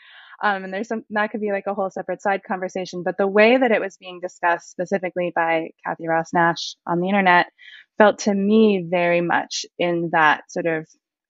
Um, 0.43 0.63
and 0.63 0.73
there's 0.73 0.87
some 0.87 1.03
that 1.11 1.31
could 1.31 1.41
be 1.41 1.51
like 1.51 1.65
a 1.67 1.73
whole 1.73 1.89
separate 1.89 2.21
side 2.21 2.41
conversation. 2.43 3.03
But 3.03 3.17
the 3.17 3.27
way 3.27 3.57
that 3.57 3.71
it 3.71 3.81
was 3.81 3.97
being 3.97 4.19
discussed 4.21 4.71
specifically 4.71 5.31
by 5.35 5.69
Kathy 5.85 6.07
Ross 6.07 6.33
Nash 6.33 6.75
on 6.87 6.99
the 6.99 7.09
internet 7.09 7.47
felt 7.97 8.19
to 8.19 8.33
me 8.33 8.85
very 8.89 9.21
much 9.21 9.65
in 9.77 10.09
that 10.13 10.49
sort 10.49 10.65
of 10.65 10.87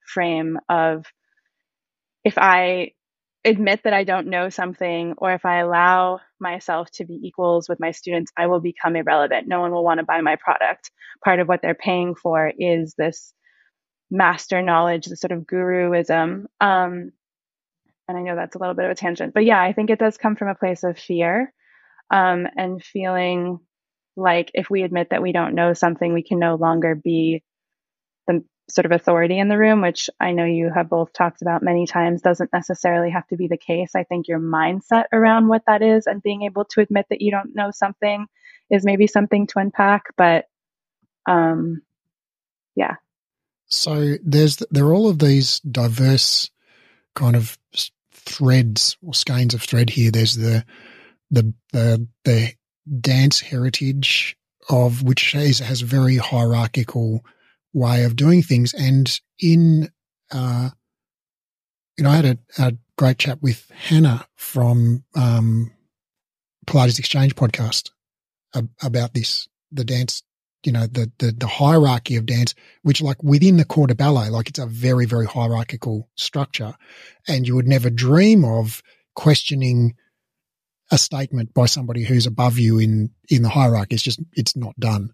frame 0.08 0.58
of 0.70 1.06
if 2.24 2.38
I 2.38 2.92
admit 3.44 3.82
that 3.84 3.94
I 3.94 4.04
don't 4.04 4.28
know 4.28 4.50
something 4.50 5.16
or 5.18 5.34
if 5.34 5.46
I 5.46 5.60
allow 5.60 6.20
myself 6.40 6.90
to 6.92 7.06
be 7.06 7.20
equals 7.24 7.68
with 7.68 7.80
my 7.80 7.92
students, 7.92 8.32
I 8.38 8.48
will 8.48 8.60
become 8.60 8.96
irrelevant. 8.96 9.48
No 9.48 9.60
one 9.60 9.72
will 9.72 9.84
want 9.84 10.00
to 10.00 10.06
buy 10.06 10.22
my 10.22 10.36
product. 10.36 10.92
Part 11.24 11.40
of 11.40 11.48
what 11.48 11.62
they're 11.62 11.74
paying 11.76 12.16
for 12.16 12.52
is 12.58 12.94
this 12.98 13.34
master 14.12 14.62
knowledge, 14.62 15.06
the 15.06 15.16
sort 15.16 15.32
of 15.32 15.42
guruism. 15.42 16.46
Um, 16.60 17.12
and 18.08 18.18
I 18.18 18.22
know 18.22 18.36
that's 18.36 18.56
a 18.56 18.60
little 18.60 18.76
bit 18.76 18.86
of 18.86 18.92
a 18.92 18.96
tangent, 18.96 19.34
but 19.34 19.46
yeah, 19.46 19.62
I 19.62 19.74
think 19.74 19.90
it 19.90 20.00
does 20.00 20.18
come 20.18 20.36
from 20.36 20.50
a 20.50 20.56
place 20.56 20.84
of 20.84 20.98
fear 20.98 21.54
um, 22.10 22.48
and 22.58 22.84
feeling 22.84 23.60
like 24.16 24.52
if 24.54 24.70
we 24.70 24.84
admit 24.84 25.10
that 25.12 25.22
we 25.22 25.32
don't 25.32 25.56
know 25.56 25.74
something, 25.74 26.14
we 26.14 26.24
can 26.24 26.40
no 26.40 26.56
longer 26.56 26.96
be 26.96 27.44
the 28.28 28.44
sort 28.70 28.86
of 28.86 28.92
authority 28.92 29.38
in 29.40 29.48
the 29.48 29.58
room, 29.58 29.82
which 29.82 30.10
I 30.20 30.32
know 30.32 30.46
you 30.46 30.72
have 30.74 30.90
both 30.90 31.14
talked 31.14 31.42
about 31.42 31.64
many 31.64 31.86
times, 31.88 32.22
doesn't 32.22 32.54
necessarily 32.54 33.12
have 33.12 33.28
to 33.28 33.38
be 33.38 33.48
the 33.48 33.58
case. 33.58 33.96
I 33.96 34.04
think 34.04 34.28
your 34.28 34.40
mindset 34.40 35.06
around 35.12 35.48
what 35.48 35.64
that 35.68 35.82
is 35.82 36.08
and 36.08 36.24
being 36.24 36.44
able 36.44 36.66
to 36.66 36.82
admit 36.82 37.06
that 37.10 37.22
you 37.22 37.32
don't 37.32 37.56
know 37.56 37.72
something 37.72 38.26
is 38.70 38.86
maybe 38.86 39.08
something 39.08 39.48
to 39.48 39.60
unpack. 39.60 40.04
But 40.18 40.46
um, 41.26 41.82
yeah. 42.76 42.96
So 43.68 44.16
there's 44.24 44.58
there 44.72 44.86
are 44.86 44.94
all 44.94 45.10
of 45.10 45.20
these 45.20 45.60
diverse 45.60 46.50
kind 47.16 47.36
of 47.36 47.58
threads 48.26 48.98
or 49.02 49.14
skeins 49.14 49.54
of 49.54 49.62
thread 49.62 49.90
here. 49.90 50.12
There's 50.12 50.36
the 50.36 50.66
the 51.30 51.54
the, 51.72 52.08
the 52.24 52.54
dance 53.00 53.40
heritage 53.40 54.36
of 54.70 55.04
which 55.04 55.36
is, 55.36 55.60
has 55.60 55.82
a 55.82 55.86
very 55.86 56.18
hierarchical 56.18 57.24
way 57.74 58.04
of 58.04 58.16
doing 58.16 58.42
things. 58.42 58.74
And 58.74 59.20
in, 59.40 59.90
uh, 60.32 60.70
you 61.98 62.04
know, 62.04 62.10
I 62.10 62.16
had 62.16 62.26
a, 62.26 62.38
a 62.58 62.74
great 62.98 63.18
chat 63.18 63.42
with 63.42 63.70
Hannah 63.72 64.26
from 64.36 65.04
um, 65.16 65.72
Pilates 66.68 67.00
Exchange 67.00 67.36
podcast 67.36 67.90
about 68.82 69.14
this, 69.14 69.48
the 69.72 69.86
dance, 69.86 70.24
you 70.64 70.72
know, 70.72 70.88
the, 70.88 71.12
the, 71.20 71.32
the 71.32 71.48
hierarchy 71.48 72.16
of 72.16 72.26
dance, 72.26 72.54
which 72.84 73.02
like 73.02 73.22
within 73.24 73.58
the 73.58 73.66
corps 73.66 73.88
de 73.88 73.96
ballet, 73.96 74.30
like 74.30 74.50
it's 74.50 74.60
a 74.60 74.66
very, 74.66 75.06
very 75.06 75.26
hierarchical 75.26 76.10
structure. 76.16 76.76
And 77.28 77.48
you 77.48 77.56
would 77.56 77.68
never 77.68 77.90
dream 77.90 78.46
of 78.46 78.84
questioning 79.16 79.96
a 80.92 80.98
statement 80.98 81.54
by 81.54 81.66
somebody 81.66 82.04
who's 82.04 82.26
above 82.26 82.60
you 82.60 82.78
in 82.78 83.12
in 83.30 83.44
the 83.44 83.50
hierarchy. 83.50 83.96
It's 83.96 84.04
just 84.04 84.20
it's 84.34 84.56
not 84.56 84.78
done. 84.80 85.14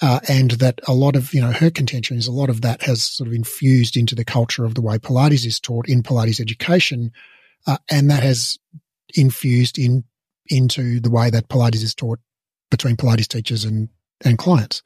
Uh, 0.00 0.20
and 0.28 0.52
that 0.52 0.80
a 0.86 0.92
lot 0.92 1.16
of 1.16 1.32
you 1.32 1.40
know 1.40 1.52
her 1.52 1.70
contention 1.70 2.16
is 2.16 2.26
a 2.26 2.32
lot 2.32 2.50
of 2.50 2.60
that 2.60 2.82
has 2.82 3.02
sort 3.02 3.28
of 3.28 3.34
infused 3.34 3.96
into 3.96 4.14
the 4.14 4.24
culture 4.24 4.64
of 4.64 4.74
the 4.74 4.82
way 4.82 4.98
Pilates 4.98 5.46
is 5.46 5.60
taught 5.60 5.88
in 5.88 6.02
Pilates 6.02 6.40
education, 6.40 7.12
uh, 7.66 7.78
and 7.90 8.10
that 8.10 8.22
has 8.22 8.58
infused 9.14 9.78
in 9.78 10.04
into 10.46 11.00
the 11.00 11.10
way 11.10 11.30
that 11.30 11.48
Pilates 11.48 11.82
is 11.82 11.94
taught 11.94 12.18
between 12.70 12.96
Pilates 12.96 13.28
teachers 13.28 13.64
and 13.64 13.88
and 14.24 14.38
clients. 14.38 14.82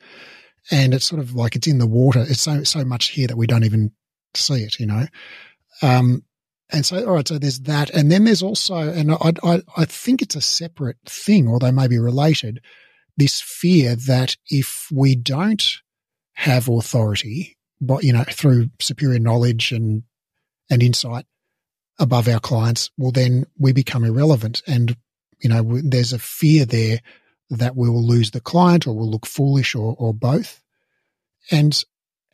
And 0.70 0.94
it's 0.94 1.06
sort 1.06 1.20
of 1.20 1.34
like 1.34 1.56
it's 1.56 1.66
in 1.66 1.78
the 1.78 1.86
water. 1.86 2.24
It's 2.28 2.42
so 2.42 2.62
so 2.64 2.84
much 2.84 3.08
here 3.08 3.26
that 3.26 3.36
we 3.36 3.46
don't 3.46 3.64
even 3.64 3.92
see 4.34 4.62
it, 4.62 4.78
you 4.78 4.86
know. 4.86 5.06
Um, 5.82 6.22
and 6.70 6.86
so, 6.86 7.04
all 7.06 7.14
right, 7.14 7.28
so 7.28 7.38
there's 7.38 7.60
that. 7.60 7.90
And 7.90 8.10
then 8.10 8.24
there's 8.24 8.42
also, 8.42 8.76
and 8.76 9.12
I, 9.12 9.32
I, 9.42 9.62
I 9.76 9.84
think 9.84 10.22
it's 10.22 10.36
a 10.36 10.40
separate 10.40 10.96
thing, 11.04 11.46
or 11.46 11.58
they 11.58 11.70
may 11.70 11.86
be 11.86 11.98
related, 11.98 12.60
this 13.16 13.42
fear 13.42 13.94
that 13.94 14.36
if 14.46 14.88
we 14.90 15.14
don't 15.14 15.62
have 16.34 16.68
authority, 16.68 17.58
but, 17.80 18.04
you 18.04 18.12
know, 18.12 18.24
through 18.24 18.70
superior 18.80 19.18
knowledge 19.18 19.70
and, 19.70 20.04
and 20.70 20.82
insight 20.82 21.26
above 21.98 22.26
our 22.26 22.40
clients, 22.40 22.90
well, 22.96 23.12
then 23.12 23.44
we 23.58 23.72
become 23.72 24.04
irrelevant. 24.04 24.62
And, 24.66 24.96
you 25.40 25.50
know, 25.50 25.80
there's 25.84 26.14
a 26.14 26.18
fear 26.18 26.64
there 26.64 27.00
that 27.58 27.76
we 27.76 27.88
will 27.88 28.06
lose 28.06 28.30
the 28.30 28.40
client 28.40 28.86
or 28.86 28.94
we'll 28.94 29.10
look 29.10 29.26
foolish 29.26 29.74
or, 29.74 29.94
or 29.98 30.12
both. 30.12 30.62
And, 31.50 31.82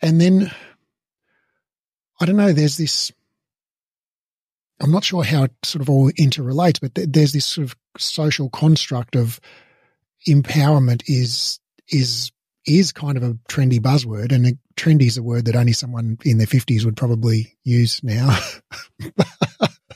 and 0.02 0.20
then 0.20 0.50
I 2.20 2.24
don't 2.24 2.36
know, 2.36 2.52
there's 2.52 2.76
this, 2.76 3.12
I'm 4.80 4.90
not 4.90 5.04
sure 5.04 5.24
how 5.24 5.44
it 5.44 5.52
sort 5.64 5.82
of 5.82 5.90
all 5.90 6.10
interrelates, 6.12 6.80
but 6.80 6.94
th- 6.94 7.08
there's 7.10 7.32
this 7.32 7.46
sort 7.46 7.66
of 7.66 7.76
social 7.96 8.48
construct 8.50 9.16
of 9.16 9.40
empowerment 10.26 11.02
is 11.06 11.60
is 11.88 12.32
is 12.66 12.92
kind 12.92 13.16
of 13.16 13.22
a 13.22 13.34
trendy 13.48 13.80
buzzword, 13.80 14.30
and 14.30 14.58
trendy 14.76 15.06
is 15.06 15.16
a 15.16 15.22
word 15.22 15.46
that 15.46 15.56
only 15.56 15.72
someone 15.72 16.18
in 16.24 16.38
their 16.38 16.46
fifties 16.46 16.84
would 16.84 16.96
probably 16.96 17.56
use 17.64 18.02
now. 18.02 18.38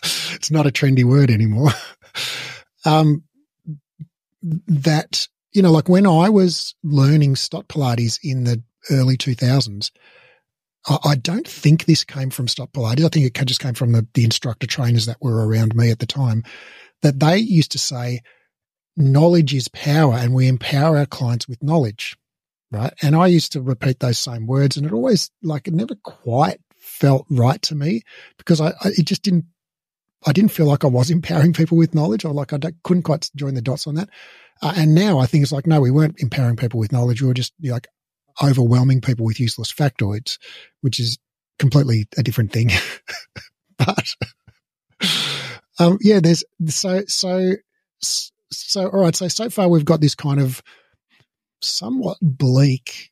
it's 0.02 0.50
not 0.50 0.66
a 0.66 0.70
trendy 0.70 1.04
word 1.04 1.30
anymore. 1.30 1.70
Um, 2.84 3.22
that 4.42 5.28
you 5.52 5.62
know, 5.62 5.70
like 5.70 5.88
when 5.88 6.06
I 6.06 6.28
was 6.28 6.74
learning 6.82 7.36
Stott 7.36 7.68
Pilates 7.68 8.18
in 8.22 8.44
the 8.44 8.62
early 8.90 9.16
two 9.16 9.34
thousands, 9.34 9.92
I 11.04 11.14
don't 11.14 11.46
think 11.46 11.84
this 11.84 12.04
came 12.04 12.30
from 12.30 12.48
Stott 12.48 12.72
Pilates. 12.72 13.04
I 13.04 13.08
think 13.08 13.26
it 13.26 13.46
just 13.46 13.60
came 13.60 13.74
from 13.74 13.92
the, 13.92 14.06
the 14.14 14.24
instructor 14.24 14.66
trainers 14.66 15.06
that 15.06 15.20
were 15.20 15.46
around 15.46 15.76
me 15.76 15.90
at 15.90 16.00
the 16.00 16.06
time 16.06 16.42
that 17.02 17.20
they 17.20 17.36
used 17.36 17.72
to 17.72 17.78
say, 17.78 18.20
knowledge 18.96 19.54
is 19.54 19.68
power 19.68 20.14
and 20.14 20.34
we 20.34 20.48
empower 20.48 20.98
our 20.98 21.06
clients 21.06 21.46
with 21.46 21.62
knowledge. 21.62 22.16
Right. 22.70 22.92
And 23.02 23.14
I 23.14 23.26
used 23.26 23.52
to 23.52 23.60
repeat 23.60 24.00
those 24.00 24.18
same 24.18 24.46
words 24.46 24.76
and 24.76 24.86
it 24.86 24.92
always 24.92 25.30
like 25.42 25.68
it 25.68 25.74
never 25.74 25.94
quite 25.94 26.58
felt 26.78 27.26
right 27.28 27.60
to 27.62 27.74
me 27.74 28.02
because 28.38 28.60
I, 28.60 28.68
I 28.68 28.88
it 28.96 29.04
just 29.04 29.22
didn't, 29.22 29.44
I 30.26 30.32
didn't 30.32 30.52
feel 30.52 30.66
like 30.66 30.84
I 30.84 30.88
was 30.88 31.10
empowering 31.10 31.52
people 31.52 31.76
with 31.76 31.94
knowledge 31.94 32.24
or 32.24 32.32
like 32.32 32.52
I 32.52 32.58
couldn't 32.84 33.02
quite 33.02 33.30
join 33.34 33.54
the 33.54 33.62
dots 33.62 33.86
on 33.86 33.96
that. 33.96 34.08
Uh, 34.60 34.72
and 34.76 34.94
now 34.94 35.18
I 35.18 35.26
think 35.26 35.42
it's 35.42 35.52
like, 35.52 35.66
no, 35.66 35.80
we 35.80 35.90
weren't 35.90 36.20
empowering 36.20 36.56
people 36.56 36.78
with 36.78 36.92
knowledge. 36.92 37.20
We 37.20 37.28
were 37.28 37.34
just 37.34 37.52
like 37.62 37.88
overwhelming 38.42 39.00
people 39.00 39.26
with 39.26 39.40
useless 39.40 39.72
factoids, 39.72 40.38
which 40.80 41.00
is 41.00 41.18
completely 41.58 42.06
a 42.16 42.22
different 42.22 42.52
thing. 42.52 42.70
but 43.78 44.06
um, 45.78 45.98
yeah, 46.00 46.20
there's 46.20 46.44
so 46.68 47.02
so 47.06 47.54
so. 48.00 48.88
All 48.88 49.00
right, 49.00 49.16
so 49.16 49.28
so 49.28 49.50
far 49.50 49.68
we've 49.68 49.84
got 49.84 50.00
this 50.00 50.14
kind 50.14 50.40
of 50.40 50.62
somewhat 51.60 52.18
bleak 52.20 53.10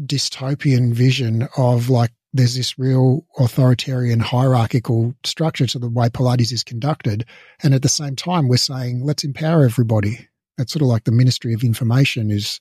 dystopian 0.00 0.92
vision 0.92 1.48
of 1.56 1.90
like 1.90 2.12
there's 2.32 2.54
this 2.54 2.78
real 2.78 3.24
authoritarian 3.38 4.20
hierarchical 4.20 5.14
structure 5.24 5.66
to 5.66 5.78
the 5.78 5.88
way 5.88 6.08
Pilates 6.08 6.52
is 6.52 6.62
conducted. 6.62 7.24
And 7.62 7.74
at 7.74 7.82
the 7.82 7.88
same 7.88 8.16
time, 8.16 8.48
we're 8.48 8.58
saying, 8.58 9.02
let's 9.02 9.24
empower 9.24 9.64
everybody. 9.64 10.28
That's 10.56 10.72
sort 10.72 10.82
of 10.82 10.88
like 10.88 11.04
the 11.04 11.12
Ministry 11.12 11.54
of 11.54 11.62
Information 11.62 12.30
is 12.30 12.60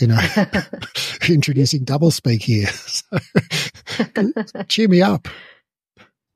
you 0.00 0.08
know, 0.08 0.18
introducing 1.28 1.84
doublespeak 1.84 2.42
here. 2.42 2.68
So, 3.86 4.62
cheer 4.66 4.88
me 4.88 5.02
up. 5.02 5.28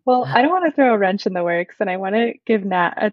Well, 0.05 0.25
I 0.25 0.43
don't 0.43 0.51
want 0.53 0.67
to 0.67 0.71
throw 0.71 0.95
a 0.95 0.99
wrench 0.99 1.27
in 1.27 1.33
the 1.33 1.43
works 1.43 1.77
and 1.81 1.91
I 1.91 1.97
want 1.97 2.14
to 2.14 2.35
give 2.47 2.64
Nat 2.64 2.95
a 2.97 3.12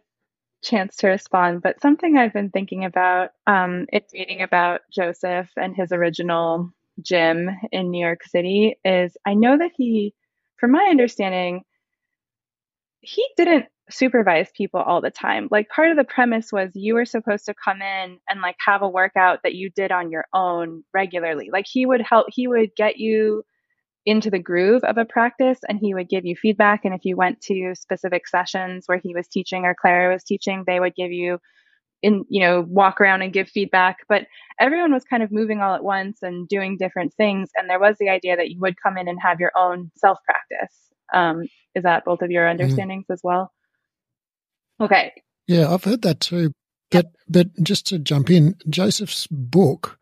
chance 0.62 0.98
to 0.98 1.08
respond, 1.08 1.64
but 1.64 1.82
something 1.82 2.16
I've 2.16 2.34
been 2.34 2.52
thinking 2.52 2.86
about 2.86 3.32
um, 3.48 3.88
in 3.92 4.02
reading 4.14 4.42
about 4.44 4.82
Joseph 4.92 5.50
and 5.56 5.76
his 5.76 5.92
original 5.92 6.72
gym 7.02 7.50
in 7.72 7.92
New 7.92 8.04
York 8.04 8.24
City 8.24 8.78
is 8.84 9.16
I 9.26 9.34
know 9.34 9.58
that 9.58 9.72
he, 9.76 10.14
from 10.58 10.72
my 10.72 10.88
understanding, 10.90 11.64
he 13.02 13.26
didn't 13.38 13.66
supervise 13.90 14.50
people 14.56 14.80
all 14.80 15.02
the 15.02 15.12
time. 15.12 15.48
Like 15.52 15.70
part 15.70 15.92
of 15.92 15.98
the 15.98 16.04
premise 16.04 16.52
was 16.52 16.72
you 16.74 16.96
were 16.96 17.06
supposed 17.06 17.46
to 17.46 17.54
come 17.54 17.82
in 17.82 18.20
and 18.28 18.42
like 18.42 18.56
have 18.66 18.82
a 18.82 18.90
workout 18.90 19.40
that 19.44 19.54
you 19.54 19.70
did 19.70 19.92
on 19.92 20.12
your 20.12 20.26
own 20.34 20.84
regularly. 20.94 21.50
Like 21.52 21.66
he 21.68 21.86
would 21.86 22.02
help, 22.02 22.28
he 22.32 22.48
would 22.48 22.72
get 22.76 22.98
you 22.98 23.44
into 24.06 24.30
the 24.30 24.40
groove 24.40 24.84
of 24.84 24.98
a 24.98 25.06
practice 25.06 25.60
and 25.68 25.80
he 25.80 25.94
would 25.94 26.10
give 26.10 26.26
you 26.26 26.36
feedback. 26.36 26.86
And 26.86 26.94
if 26.94 27.06
you 27.06 27.16
went 27.16 27.42
to 27.42 27.74
specific 27.76 28.28
sessions 28.28 28.86
where 28.88 29.00
he 29.04 29.14
was 29.16 29.28
teaching 29.28 29.66
or 29.66 29.76
Clara 29.80 30.14
was 30.14 30.24
teaching, 30.24 30.64
they 30.66 30.80
would 30.80 30.96
give 30.96 31.12
you 31.12 31.40
in, 32.06 32.24
you 32.30 32.40
know, 32.40 32.62
walk 32.70 33.02
around 33.02 33.24
and 33.24 33.34
give 33.34 33.50
feedback. 33.50 33.98
But 34.08 34.28
everyone 34.60 34.94
was 34.94 35.04
kind 35.04 35.24
of 35.24 35.32
moving 35.32 35.60
all 35.60 35.74
at 35.74 35.84
once 35.84 36.20
and 36.22 36.48
doing 36.48 36.78
different 36.78 37.16
things. 37.16 37.50
And 37.56 37.68
there 37.68 37.80
was 37.80 37.98
the 38.00 38.10
idea 38.10 38.38
that 38.38 38.52
you 38.52 38.60
would 38.60 38.80
come 38.82 38.96
in 38.96 39.08
and 39.08 39.18
have 39.20 39.40
your 39.40 39.52
own 39.58 39.92
self 39.98 40.20
practice. 40.24 40.76
Um, 41.12 41.48
is 41.74 41.82
that 41.84 42.06
both 42.06 42.22
of 42.22 42.30
your 42.30 42.44
mm-hmm. 42.44 42.62
understandings 42.62 43.06
mm. 43.10 43.14
as 43.14 43.22
well? 43.24 43.52
Okay. 44.80 45.14
Yeah, 45.48 45.74
I've 45.74 45.84
heard 45.84 46.04
that 46.04 46.20
too. 46.20 46.52
But 46.92 47.08
but 47.28 47.48
just 47.64 47.88
to 47.88 47.98
jump 47.98 48.30
in, 48.30 48.56
Joseph's 48.70 49.26
book, 49.32 49.98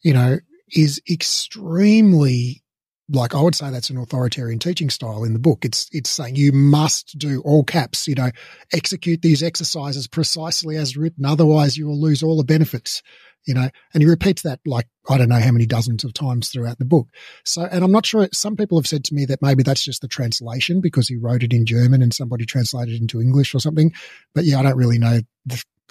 you 0.00 0.14
know, 0.14 0.38
is 0.74 1.02
extremely 1.10 2.62
like 3.08 3.34
I 3.34 3.40
would 3.40 3.54
say 3.54 3.70
that's 3.70 3.90
an 3.90 3.98
authoritarian 3.98 4.58
teaching 4.58 4.90
style 4.90 5.24
in 5.24 5.32
the 5.32 5.38
book. 5.38 5.64
It's 5.64 5.88
it's 5.92 6.10
saying 6.10 6.36
you 6.36 6.52
must 6.52 7.18
do 7.18 7.40
all 7.42 7.64
caps, 7.64 8.08
you 8.08 8.14
know, 8.14 8.30
execute 8.72 9.22
these 9.22 9.42
exercises 9.42 10.08
precisely 10.08 10.76
as 10.76 10.96
written, 10.96 11.24
otherwise 11.24 11.76
you 11.76 11.86
will 11.86 12.00
lose 12.00 12.22
all 12.22 12.36
the 12.36 12.44
benefits 12.44 13.02
you 13.46 13.54
know, 13.54 13.68
and 13.94 14.02
he 14.02 14.08
repeats 14.08 14.42
that 14.42 14.60
like, 14.66 14.88
I 15.08 15.16
don't 15.16 15.28
know 15.28 15.40
how 15.40 15.52
many 15.52 15.66
dozens 15.66 16.02
of 16.02 16.12
times 16.12 16.50
throughout 16.50 16.78
the 16.78 16.84
book. 16.84 17.08
So, 17.44 17.62
and 17.62 17.84
I'm 17.84 17.92
not 17.92 18.04
sure, 18.04 18.28
some 18.32 18.56
people 18.56 18.76
have 18.76 18.88
said 18.88 19.04
to 19.04 19.14
me 19.14 19.24
that 19.26 19.40
maybe 19.40 19.62
that's 19.62 19.84
just 19.84 20.02
the 20.02 20.08
translation 20.08 20.80
because 20.80 21.06
he 21.06 21.16
wrote 21.16 21.44
it 21.44 21.52
in 21.52 21.64
German 21.64 22.02
and 22.02 22.12
somebody 22.12 22.44
translated 22.44 22.94
it 22.94 23.00
into 23.00 23.20
English 23.20 23.54
or 23.54 23.60
something. 23.60 23.92
But 24.34 24.44
yeah, 24.44 24.58
I 24.58 24.64
don't 24.64 24.76
really 24.76 24.98
know. 24.98 25.20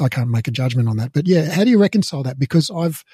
I 0.01 0.09
can't 0.09 0.29
make 0.29 0.49
a 0.49 0.51
judgment 0.51 0.89
on 0.89 0.97
that. 0.97 1.13
But 1.13 1.27
yeah, 1.27 1.49
how 1.49 1.63
do 1.63 1.69
you 1.69 1.79
reconcile 1.79 2.23
that? 2.23 2.37
Because 2.37 2.69
I've, 2.69 3.05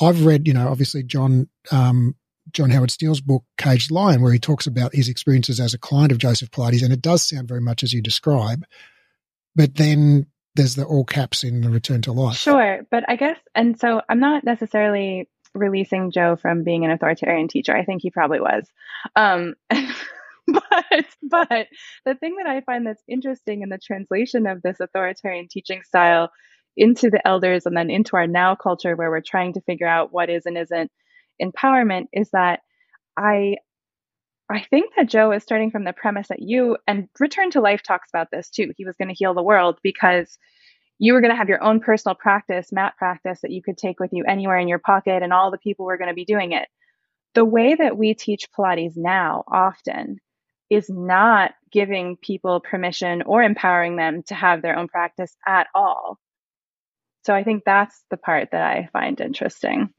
I've 0.00 0.24
read, 0.24 0.46
you 0.48 0.54
know, 0.54 0.68
obviously 0.68 1.02
John, 1.02 1.48
um, 1.70 2.14
John 2.52 2.70
Howard 2.70 2.90
Steel's 2.90 3.20
book, 3.20 3.44
Caged 3.58 3.90
Lion, 3.90 4.22
where 4.22 4.32
he 4.32 4.38
talks 4.38 4.66
about 4.66 4.94
his 4.94 5.08
experiences 5.08 5.60
as 5.60 5.74
a 5.74 5.78
client 5.78 6.12
of 6.12 6.18
Joseph 6.18 6.50
Pilates. 6.50 6.82
And 6.82 6.92
it 6.92 7.02
does 7.02 7.24
sound 7.24 7.48
very 7.48 7.60
much 7.60 7.82
as 7.82 7.92
you 7.92 8.00
describe. 8.00 8.64
But 9.54 9.74
then 9.74 10.26
there's 10.54 10.74
the 10.74 10.84
all 10.84 11.04
caps 11.04 11.44
in 11.44 11.60
the 11.60 11.70
return 11.70 12.02
to 12.02 12.12
life. 12.12 12.36
Sure, 12.36 12.80
but 12.90 13.04
I 13.08 13.16
guess, 13.16 13.38
and 13.54 13.78
so 13.78 14.00
I'm 14.08 14.20
not 14.20 14.44
necessarily 14.44 15.28
releasing 15.54 16.10
Joe 16.10 16.36
from 16.36 16.64
being 16.64 16.84
an 16.84 16.90
authoritarian 16.90 17.48
teacher. 17.48 17.76
I 17.76 17.84
think 17.84 18.02
he 18.02 18.10
probably 18.10 18.40
was. 18.40 18.68
Um, 19.14 19.54
but 19.70 21.06
but 21.22 21.66
the 22.04 22.14
thing 22.14 22.36
that 22.36 22.46
I 22.46 22.60
find 22.60 22.86
that's 22.86 23.02
interesting 23.08 23.62
in 23.62 23.68
the 23.68 23.78
translation 23.78 24.46
of 24.46 24.62
this 24.62 24.80
authoritarian 24.80 25.48
teaching 25.48 25.82
style 25.82 26.30
into 26.76 27.10
the 27.10 27.26
elders 27.26 27.66
and 27.66 27.76
then 27.76 27.90
into 27.90 28.16
our 28.16 28.26
now 28.26 28.54
culture 28.54 28.94
where 28.94 29.10
we're 29.10 29.22
trying 29.22 29.54
to 29.54 29.62
figure 29.62 29.88
out 29.88 30.12
what 30.12 30.28
is 30.28 30.44
and 30.46 30.58
isn't 30.58 30.90
empowerment 31.40 32.06
is 32.12 32.30
that 32.30 32.60
I 33.16 33.56
I 34.48 34.60
think 34.70 34.92
that 34.96 35.08
Joe 35.08 35.32
is 35.32 35.42
starting 35.42 35.70
from 35.70 35.84
the 35.84 35.92
premise 35.92 36.28
that 36.28 36.40
you 36.40 36.76
and 36.86 37.08
Return 37.18 37.50
to 37.52 37.60
Life 37.60 37.82
talks 37.82 38.08
about 38.12 38.28
this 38.30 38.48
too. 38.48 38.72
He 38.76 38.84
was 38.84 38.96
going 38.96 39.08
to 39.08 39.14
heal 39.14 39.34
the 39.34 39.42
world 39.42 39.78
because 39.82 40.38
you 40.98 41.12
were 41.12 41.20
going 41.20 41.32
to 41.32 41.36
have 41.36 41.48
your 41.48 41.62
own 41.62 41.80
personal 41.80 42.14
practice, 42.14 42.72
mat 42.72 42.94
practice 42.96 43.40
that 43.42 43.50
you 43.50 43.62
could 43.62 43.76
take 43.76 44.00
with 44.00 44.10
you 44.12 44.24
anywhere 44.24 44.58
in 44.58 44.68
your 44.68 44.78
pocket, 44.78 45.22
and 45.22 45.32
all 45.32 45.50
the 45.50 45.58
people 45.58 45.84
were 45.84 45.98
going 45.98 46.08
to 46.08 46.14
be 46.14 46.24
doing 46.24 46.52
it. 46.52 46.68
The 47.34 47.44
way 47.44 47.74
that 47.74 47.98
we 47.98 48.14
teach 48.14 48.48
Pilates 48.56 48.92
now 48.96 49.44
often 49.50 50.18
is 50.70 50.88
not 50.88 51.52
giving 51.70 52.16
people 52.16 52.60
permission 52.60 53.22
or 53.22 53.42
empowering 53.42 53.96
them 53.96 54.22
to 54.24 54.34
have 54.34 54.62
their 54.62 54.78
own 54.78 54.88
practice 54.88 55.36
at 55.46 55.66
all. 55.74 56.18
So 57.24 57.34
I 57.34 57.44
think 57.44 57.64
that's 57.64 58.04
the 58.10 58.16
part 58.16 58.50
that 58.52 58.62
I 58.62 58.88
find 58.92 59.20
interesting. 59.20 59.90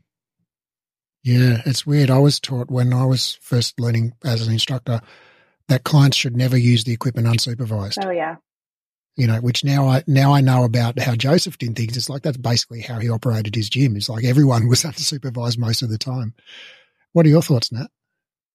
Yeah, 1.27 1.61
it's 1.65 1.85
weird. 1.85 2.09
I 2.09 2.19
was 2.19 2.39
taught 2.39 2.71
when 2.71 2.93
I 2.93 3.03
was 3.03 3.37
first 3.41 3.81
learning 3.81 4.13
as 4.23 4.47
an 4.47 4.53
instructor 4.53 5.01
that 5.67 5.83
clients 5.83 6.15
should 6.15 6.37
never 6.37 6.55
use 6.55 6.85
the 6.85 6.93
equipment 6.93 7.27
unsupervised. 7.27 7.97
Oh 8.01 8.11
yeah. 8.11 8.37
You 9.17 9.27
know, 9.27 9.41
which 9.41 9.65
now 9.65 9.89
I 9.89 10.05
now 10.07 10.33
I 10.33 10.39
know 10.39 10.63
about 10.63 10.97
how 10.97 11.15
Joseph 11.15 11.57
did 11.57 11.75
things. 11.75 11.97
It's 11.97 12.09
like 12.09 12.21
that's 12.21 12.37
basically 12.37 12.79
how 12.79 12.99
he 12.99 13.09
operated 13.09 13.55
his 13.55 13.69
gym. 13.69 13.97
It's 13.97 14.07
like 14.07 14.23
everyone 14.23 14.69
was 14.69 14.83
unsupervised 14.83 15.57
most 15.57 15.81
of 15.81 15.89
the 15.89 15.97
time. 15.97 16.33
What 17.11 17.25
are 17.25 17.29
your 17.29 17.41
thoughts, 17.41 17.73
Nat? 17.73 17.87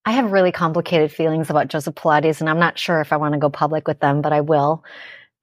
I 0.06 0.12
have 0.12 0.32
really 0.32 0.50
complicated 0.50 1.12
feelings 1.12 1.50
about 1.50 1.68
Joseph 1.68 1.94
Pilates, 1.94 2.40
and 2.40 2.48
I'm 2.48 2.58
not 2.58 2.78
sure 2.78 3.02
if 3.02 3.12
I 3.12 3.18
want 3.18 3.34
to 3.34 3.38
go 3.38 3.50
public 3.50 3.86
with 3.86 4.00
them, 4.00 4.22
but 4.22 4.32
I 4.32 4.40
will. 4.40 4.82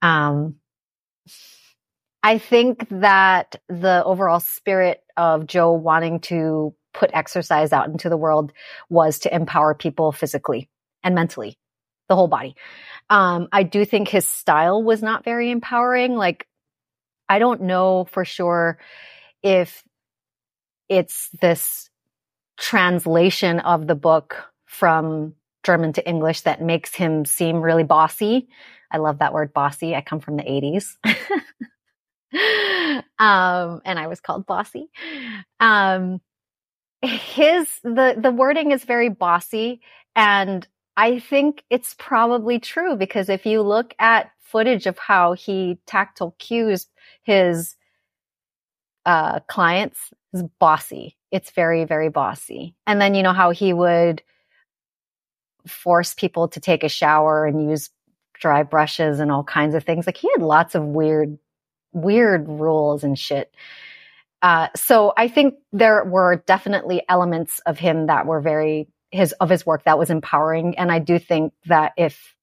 Um, 0.02 0.56
I 2.24 2.38
think 2.38 2.88
that 2.90 3.54
the 3.68 4.02
overall 4.04 4.40
spirit 4.40 5.00
of 5.16 5.46
Joe 5.46 5.74
wanting 5.74 6.18
to 6.22 6.74
put 6.92 7.10
exercise 7.12 7.72
out 7.72 7.88
into 7.88 8.08
the 8.08 8.16
world 8.16 8.52
was 8.88 9.20
to 9.20 9.34
empower 9.34 9.74
people 9.74 10.12
physically 10.12 10.68
and 11.02 11.14
mentally, 11.14 11.58
the 12.08 12.16
whole 12.16 12.28
body. 12.28 12.56
Um, 13.08 13.48
I 13.52 13.62
do 13.62 13.84
think 13.84 14.08
his 14.08 14.28
style 14.28 14.82
was 14.82 15.02
not 15.02 15.24
very 15.24 15.50
empowering. 15.50 16.16
Like, 16.16 16.46
I 17.28 17.38
don't 17.38 17.62
know 17.62 18.06
for 18.10 18.24
sure 18.24 18.78
if 19.42 19.82
it's 20.88 21.28
this 21.40 21.88
translation 22.58 23.60
of 23.60 23.86
the 23.86 23.94
book 23.94 24.44
from 24.66 25.34
German 25.64 25.92
to 25.94 26.06
English 26.08 26.42
that 26.42 26.62
makes 26.62 26.94
him 26.94 27.24
seem 27.24 27.60
really 27.60 27.84
bossy. 27.84 28.48
I 28.90 28.98
love 28.98 29.18
that 29.18 29.32
word 29.32 29.52
bossy. 29.52 29.94
I 29.94 30.00
come 30.00 30.20
from 30.20 30.36
the 30.36 30.42
80s. 30.42 30.96
um, 33.18 33.80
and 33.84 33.98
I 33.98 34.06
was 34.08 34.20
called 34.20 34.46
bossy. 34.46 34.88
Um, 35.58 36.20
his 37.02 37.68
the 37.82 38.16
the 38.18 38.30
wording 38.30 38.72
is 38.72 38.84
very 38.84 39.08
bossy 39.08 39.80
and 40.14 40.66
I 40.96 41.18
think 41.18 41.64
it's 41.70 41.94
probably 41.98 42.58
true 42.58 42.96
because 42.96 43.28
if 43.28 43.46
you 43.46 43.62
look 43.62 43.94
at 43.98 44.30
footage 44.40 44.86
of 44.86 44.98
how 44.98 45.32
he 45.32 45.78
tactile 45.86 46.34
cues 46.38 46.86
his 47.22 47.76
uh, 49.06 49.40
clients, 49.48 50.12
is 50.32 50.44
bossy. 50.58 51.16
It's 51.30 51.50
very, 51.50 51.84
very 51.84 52.08
bossy. 52.08 52.74
And 52.86 53.00
then 53.00 53.14
you 53.14 53.22
know 53.22 53.32
how 53.32 53.50
he 53.50 53.72
would 53.72 54.22
force 55.66 56.14
people 56.14 56.48
to 56.48 56.60
take 56.60 56.84
a 56.84 56.88
shower 56.88 57.46
and 57.46 57.70
use 57.70 57.90
dry 58.34 58.62
brushes 58.62 59.20
and 59.20 59.30
all 59.30 59.44
kinds 59.44 59.74
of 59.74 59.84
things. 59.84 60.06
Like 60.06 60.16
he 60.16 60.30
had 60.36 60.42
lots 60.42 60.74
of 60.74 60.84
weird, 60.84 61.38
weird 61.92 62.48
rules 62.48 63.04
and 63.04 63.18
shit. 63.18 63.54
Uh, 64.42 64.68
so 64.74 65.12
I 65.16 65.28
think 65.28 65.54
there 65.72 66.04
were 66.04 66.42
definitely 66.46 67.02
elements 67.08 67.60
of 67.66 67.78
him 67.78 68.06
that 68.06 68.26
were 68.26 68.40
very 68.40 68.88
his 69.10 69.32
of 69.32 69.50
his 69.50 69.66
work 69.66 69.84
that 69.84 69.98
was 69.98 70.10
empowering, 70.10 70.78
and 70.78 70.90
I 70.90 70.98
do 70.98 71.18
think 71.18 71.52
that 71.66 71.92
if 71.96 72.34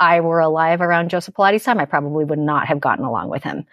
I 0.00 0.20
were 0.20 0.40
alive 0.40 0.80
around 0.80 1.10
Joseph 1.10 1.34
Pilates 1.34 1.64
time, 1.64 1.78
I 1.78 1.84
probably 1.84 2.24
would 2.24 2.38
not 2.38 2.68
have 2.68 2.80
gotten 2.80 3.04
along 3.04 3.28
with 3.28 3.42
him. 3.42 3.66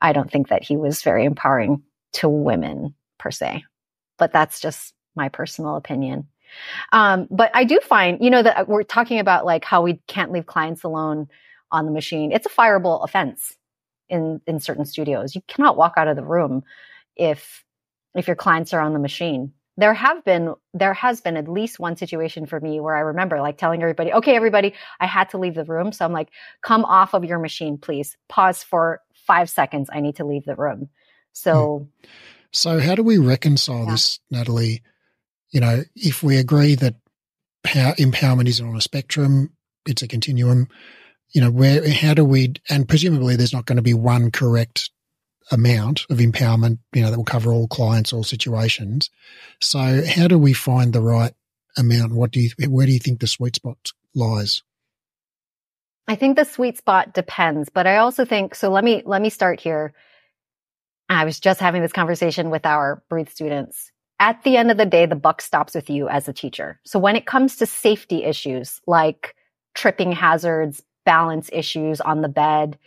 I 0.00 0.12
don't 0.12 0.30
think 0.30 0.48
that 0.48 0.62
he 0.62 0.76
was 0.76 1.02
very 1.02 1.24
empowering 1.24 1.82
to 2.14 2.28
women 2.28 2.94
per 3.18 3.30
se, 3.30 3.64
but 4.18 4.32
that's 4.32 4.60
just 4.60 4.94
my 5.16 5.28
personal 5.28 5.76
opinion. 5.76 6.28
Um, 6.92 7.26
but 7.30 7.50
I 7.54 7.64
do 7.64 7.80
find, 7.80 8.22
you 8.22 8.30
know, 8.30 8.42
that 8.42 8.68
we're 8.68 8.82
talking 8.82 9.18
about 9.18 9.44
like 9.44 9.64
how 9.64 9.82
we 9.82 10.00
can't 10.06 10.32
leave 10.32 10.46
clients 10.46 10.84
alone 10.84 11.28
on 11.70 11.86
the 11.86 11.92
machine. 11.92 12.32
It's 12.32 12.46
a 12.46 12.50
fireable 12.50 13.02
offense 13.02 13.56
in 14.08 14.40
in 14.46 14.60
certain 14.60 14.84
studios. 14.84 15.34
You 15.34 15.42
cannot 15.48 15.76
walk 15.76 15.94
out 15.96 16.08
of 16.08 16.16
the 16.16 16.24
room 16.24 16.62
if 17.16 17.64
if 18.14 18.26
your 18.26 18.36
clients 18.36 18.72
are 18.72 18.80
on 18.80 18.92
the 18.92 18.98
machine. 18.98 19.52
There 19.76 19.94
have 19.94 20.24
been 20.24 20.54
there 20.72 20.94
has 20.94 21.20
been 21.20 21.36
at 21.36 21.48
least 21.48 21.80
one 21.80 21.96
situation 21.96 22.46
for 22.46 22.60
me 22.60 22.80
where 22.80 22.94
I 22.94 23.00
remember 23.00 23.40
like 23.40 23.58
telling 23.58 23.82
everybody, 23.82 24.12
"Okay, 24.12 24.36
everybody, 24.36 24.74
I 25.00 25.06
had 25.06 25.30
to 25.30 25.38
leave 25.38 25.54
the 25.54 25.64
room." 25.64 25.92
So 25.92 26.04
I'm 26.04 26.12
like, 26.12 26.28
"Come 26.62 26.84
off 26.84 27.14
of 27.14 27.24
your 27.24 27.38
machine, 27.38 27.78
please. 27.78 28.16
Pause 28.28 28.62
for 28.62 29.00
5 29.26 29.50
seconds. 29.50 29.90
I 29.92 30.00
need 30.00 30.16
to 30.16 30.24
leave 30.24 30.44
the 30.44 30.56
room." 30.56 30.90
So 31.32 31.88
hmm. 32.02 32.08
So 32.54 32.78
how 32.78 32.94
do 32.94 33.02
we 33.02 33.18
reconcile 33.18 33.84
yeah. 33.84 33.90
this, 33.90 34.20
Natalie? 34.30 34.82
You 35.50 35.60
know, 35.60 35.82
if 35.96 36.22
we 36.22 36.36
agree 36.36 36.76
that 36.76 36.94
power, 37.64 37.92
empowerment 37.94 38.46
isn't 38.46 38.66
on 38.66 38.76
a 38.76 38.80
spectrum, 38.80 39.50
it's 39.86 40.02
a 40.02 40.08
continuum 40.08 40.68
you 41.34 41.40
know, 41.40 41.50
where, 41.50 41.86
how 41.90 42.14
do 42.14 42.24
we, 42.24 42.54
and 42.70 42.88
presumably 42.88 43.36
there's 43.36 43.52
not 43.52 43.66
going 43.66 43.76
to 43.76 43.82
be 43.82 43.92
one 43.92 44.30
correct 44.30 44.90
amount 45.50 46.06
of 46.08 46.18
empowerment, 46.18 46.78
you 46.94 47.02
know, 47.02 47.10
that 47.10 47.16
will 47.16 47.24
cover 47.24 47.52
all 47.52 47.68
clients, 47.68 48.12
all 48.12 48.24
situations. 48.24 49.10
So 49.60 50.02
how 50.06 50.28
do 50.28 50.38
we 50.38 50.54
find 50.54 50.92
the 50.92 51.02
right 51.02 51.34
amount? 51.76 52.14
What 52.14 52.30
do 52.30 52.40
you, 52.40 52.50
where 52.68 52.86
do 52.86 52.92
you 52.92 52.98
think 53.00 53.20
the 53.20 53.26
sweet 53.26 53.56
spot 53.56 53.76
lies? 54.14 54.62
I 56.06 56.14
think 56.14 56.36
the 56.36 56.44
sweet 56.44 56.78
spot 56.78 57.14
depends, 57.14 57.68
but 57.68 57.86
I 57.86 57.96
also 57.96 58.24
think, 58.24 58.54
so 58.54 58.70
let 58.70 58.84
me, 58.84 59.02
let 59.04 59.20
me 59.20 59.30
start 59.30 59.58
here. 59.58 59.92
I 61.08 61.24
was 61.24 61.40
just 61.40 61.60
having 61.60 61.82
this 61.82 61.92
conversation 61.92 62.50
with 62.50 62.64
our 62.64 63.02
breathe 63.08 63.28
students. 63.28 63.90
At 64.20 64.42
the 64.44 64.56
end 64.56 64.70
of 64.70 64.76
the 64.76 64.86
day, 64.86 65.06
the 65.06 65.16
buck 65.16 65.42
stops 65.42 65.74
with 65.74 65.90
you 65.90 66.08
as 66.08 66.28
a 66.28 66.32
teacher. 66.32 66.80
So 66.84 66.98
when 66.98 67.16
it 67.16 67.26
comes 67.26 67.56
to 67.56 67.66
safety 67.66 68.22
issues 68.22 68.80
like 68.86 69.34
tripping 69.74 70.12
hazards, 70.12 70.82
balance 71.04 71.50
issues 71.52 72.00
on 72.00 72.22
the 72.22 72.28
bed, 72.28 72.78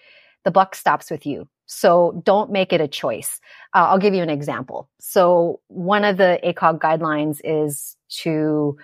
the 0.43 0.51
buck 0.51 0.75
stops 0.75 1.11
with 1.11 1.25
you. 1.25 1.47
So 1.65 2.21
don't 2.23 2.51
make 2.51 2.71
it 2.71 2.81
a 2.81 2.87
choice. 2.87 3.41
Uh, 3.73 3.87
I'll 3.89 3.99
give 3.99 4.13
you 4.13 4.23
an 4.23 4.29
example. 4.29 4.89
So 4.99 5.59
one 5.67 6.05
of 6.05 6.17
the 6.17 6.39
ACOG 6.43 6.79
guidelines 6.79 7.41
is 7.43 7.97
to 8.21 8.77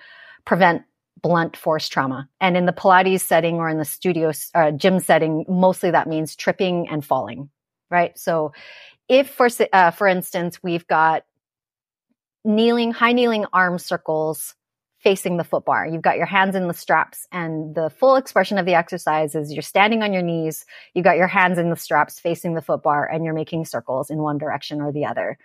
prevent 0.44 0.82
blunt 1.22 1.56
force 1.56 1.88
trauma. 1.88 2.28
And 2.40 2.56
in 2.56 2.66
the 2.66 2.72
Pilates 2.72 3.22
setting 3.22 3.56
or 3.56 3.70
in 3.70 3.78
the 3.78 3.84
studio 3.86 4.32
uh, 4.54 4.72
gym 4.72 5.00
setting, 5.00 5.46
mostly 5.48 5.90
that 5.90 6.06
means 6.06 6.36
tripping 6.36 6.86
and 6.90 7.02
falling, 7.02 7.48
right? 7.90 8.16
So 8.18 8.52
if 9.08 9.30
for, 9.30 9.48
uh, 9.72 9.90
for 9.90 10.06
instance, 10.06 10.62
we've 10.62 10.86
got 10.86 11.24
kneeling, 12.44 12.92
high 12.92 13.12
kneeling 13.12 13.46
arm 13.54 13.78
circles 13.78 14.54
facing 15.04 15.36
the 15.36 15.44
foot 15.44 15.66
bar. 15.66 15.86
You've 15.86 16.02
got 16.02 16.16
your 16.16 16.26
hands 16.26 16.56
in 16.56 16.66
the 16.66 16.74
straps 16.74 17.28
and 17.30 17.74
the 17.74 17.90
full 17.90 18.16
expression 18.16 18.56
of 18.56 18.64
the 18.64 18.74
exercise 18.74 19.34
is 19.34 19.52
you're 19.52 19.62
standing 19.62 20.02
on 20.02 20.14
your 20.14 20.22
knees. 20.22 20.64
You've 20.94 21.04
got 21.04 21.18
your 21.18 21.28
hands 21.28 21.58
in 21.58 21.68
the 21.68 21.76
straps 21.76 22.18
facing 22.18 22.54
the 22.54 22.62
foot 22.62 22.82
bar 22.82 23.06
and 23.06 23.24
you're 23.24 23.34
making 23.34 23.66
circles 23.66 24.10
in 24.10 24.18
one 24.18 24.38
direction 24.38 24.80
or 24.80 24.90
the 24.90 25.04
other. 25.04 25.38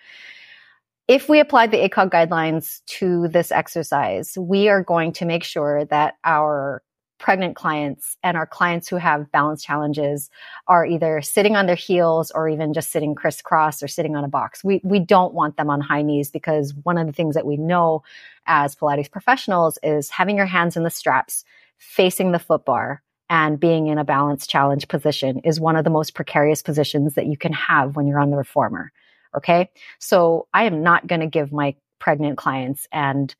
If 1.10 1.28
we 1.28 1.39
apply 1.39 1.67
the 1.67 1.89
ACOG 1.89 2.10
guidelines 2.10 2.86
to 2.86 3.28
this 3.28 3.52
exercise, 3.52 4.38
we 4.38 4.69
are 4.69 4.84
going 4.84 5.12
to 5.13 5.26
make 5.26 5.43
sure 5.43 5.84
that 5.86 6.15
our 6.24 6.82
pregnant 7.19 7.55
clients 7.55 8.17
and 8.23 8.36
our 8.36 8.47
clients 8.47 8.88
who 8.88 8.95
have 8.95 9.32
balance 9.32 9.62
challenges 9.62 10.29
are 10.67 10.86
either 10.86 11.21
sitting 11.21 11.55
on 11.55 11.65
their 11.65 11.75
heels 11.75 12.32
or 12.32 12.49
even 12.49 12.73
just 12.73 12.91
sitting 12.91 13.13
crisscross 13.13 13.84
or 13.84 13.88
sitting 13.88 14.15
on 14.15 14.23
a 14.23 14.29
box. 14.29 14.63
We, 14.63 14.82
we 14.84 14.99
don't 14.99 15.34
want 15.34 15.58
them 15.58 15.69
on 15.69 15.82
high 15.82 16.01
knees 16.01 16.32
because 16.32 16.73
one 16.84 16.97
of 16.97 17.05
the 17.05 17.13
things 17.13 17.36
that 17.36 17.45
we 17.45 17.58
know 17.58 18.03
as 18.47 18.75
Pilates 18.75 19.12
professionals 19.12 19.77
is 19.84 20.10
having 20.10 20.38
your 20.38 20.45
hands 20.45 20.77
in 20.77 20.84
the 20.84 20.89
straps, 20.89 21.43
facing 21.77 22.32
the 22.32 22.39
foot 22.39 22.65
bar 22.65 23.03
and 23.29 23.60
being 23.60 23.88
in 23.88 23.97
a 23.97 24.05
balance 24.05 24.47
challenge 24.47 24.88
position 24.88 25.39
is 25.43 25.60
one 25.60 25.75
of 25.75 25.84
the 25.84 25.89
most 25.89 26.15
precarious 26.15 26.62
positions 26.62 27.13
that 27.13 27.27
you 27.27 27.38
can 27.38 27.53
have 27.53 27.95
when 27.95 28.08
you're 28.08 28.19
on 28.19 28.32
the 28.32 28.38
reformer. 28.38 28.91
Okay. 29.36 29.69
So 29.99 30.47
I 30.53 30.63
am 30.63 30.82
not 30.82 31.05
going 31.05 31.21
to 31.21 31.27
give 31.27 31.51
my 31.51 31.75
pregnant 31.99 32.38
clients 32.38 32.88
and 32.91 33.36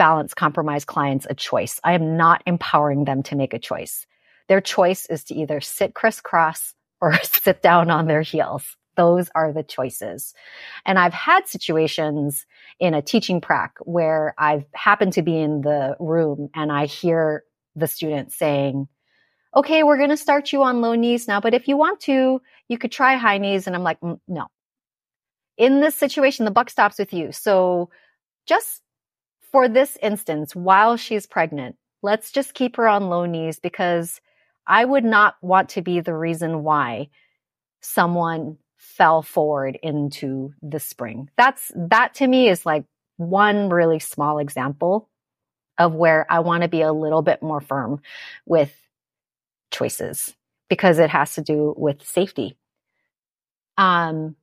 balance 0.00 0.32
compromise 0.32 0.86
clients 0.86 1.26
a 1.28 1.34
choice. 1.34 1.78
I 1.84 1.92
am 1.92 2.16
not 2.16 2.42
empowering 2.46 3.04
them 3.04 3.22
to 3.24 3.36
make 3.36 3.52
a 3.52 3.58
choice. 3.58 4.06
Their 4.48 4.62
choice 4.62 5.04
is 5.04 5.24
to 5.24 5.34
either 5.34 5.60
sit 5.60 5.92
crisscross 5.92 6.72
or 7.02 7.12
sit 7.22 7.60
down 7.60 7.90
on 7.90 8.06
their 8.06 8.22
heels. 8.22 8.78
Those 8.96 9.28
are 9.34 9.52
the 9.52 9.62
choices. 9.62 10.32
And 10.86 10.98
I've 10.98 11.12
had 11.12 11.46
situations 11.48 12.46
in 12.78 12.94
a 12.94 13.02
teaching 13.02 13.42
prac 13.42 13.74
where 13.82 14.34
I've 14.38 14.64
happened 14.72 15.12
to 15.14 15.22
be 15.22 15.38
in 15.38 15.60
the 15.60 15.96
room 16.00 16.48
and 16.54 16.72
I 16.72 16.86
hear 16.86 17.44
the 17.76 17.86
student 17.86 18.32
saying, 18.32 18.88
okay, 19.54 19.82
we're 19.82 19.98
going 19.98 20.08
to 20.08 20.16
start 20.16 20.50
you 20.50 20.62
on 20.62 20.80
low 20.80 20.94
knees 20.94 21.28
now, 21.28 21.42
but 21.42 21.52
if 21.52 21.68
you 21.68 21.76
want 21.76 22.00
to, 22.00 22.40
you 22.68 22.78
could 22.78 22.90
try 22.90 23.16
high 23.16 23.36
knees. 23.36 23.66
And 23.66 23.76
I'm 23.76 23.82
like, 23.82 24.00
mm, 24.00 24.18
no. 24.26 24.46
In 25.58 25.80
this 25.80 25.94
situation, 25.94 26.46
the 26.46 26.50
buck 26.50 26.70
stops 26.70 26.98
with 26.98 27.12
you. 27.12 27.32
So 27.32 27.90
just 28.46 28.80
for 29.50 29.68
this 29.68 29.98
instance, 30.02 30.54
while 30.54 30.96
she's 30.96 31.26
pregnant, 31.26 31.76
let's 32.02 32.30
just 32.30 32.54
keep 32.54 32.76
her 32.76 32.88
on 32.88 33.08
low 33.08 33.26
knees 33.26 33.58
because 33.58 34.20
I 34.66 34.84
would 34.84 35.04
not 35.04 35.34
want 35.42 35.70
to 35.70 35.82
be 35.82 36.00
the 36.00 36.14
reason 36.14 36.62
why 36.62 37.08
someone 37.80 38.58
fell 38.76 39.22
forward 39.22 39.78
into 39.82 40.54
the 40.62 40.80
spring. 40.80 41.28
That's, 41.36 41.72
that 41.74 42.14
to 42.14 42.26
me 42.26 42.48
is 42.48 42.64
like 42.64 42.84
one 43.16 43.68
really 43.68 43.98
small 43.98 44.38
example 44.38 45.08
of 45.78 45.94
where 45.94 46.26
I 46.30 46.40
want 46.40 46.62
to 46.62 46.68
be 46.68 46.82
a 46.82 46.92
little 46.92 47.22
bit 47.22 47.42
more 47.42 47.60
firm 47.60 48.00
with 48.46 48.72
choices 49.70 50.34
because 50.68 50.98
it 50.98 51.10
has 51.10 51.34
to 51.34 51.42
do 51.42 51.74
with 51.76 52.06
safety. 52.06 52.56
Um, 53.76 54.36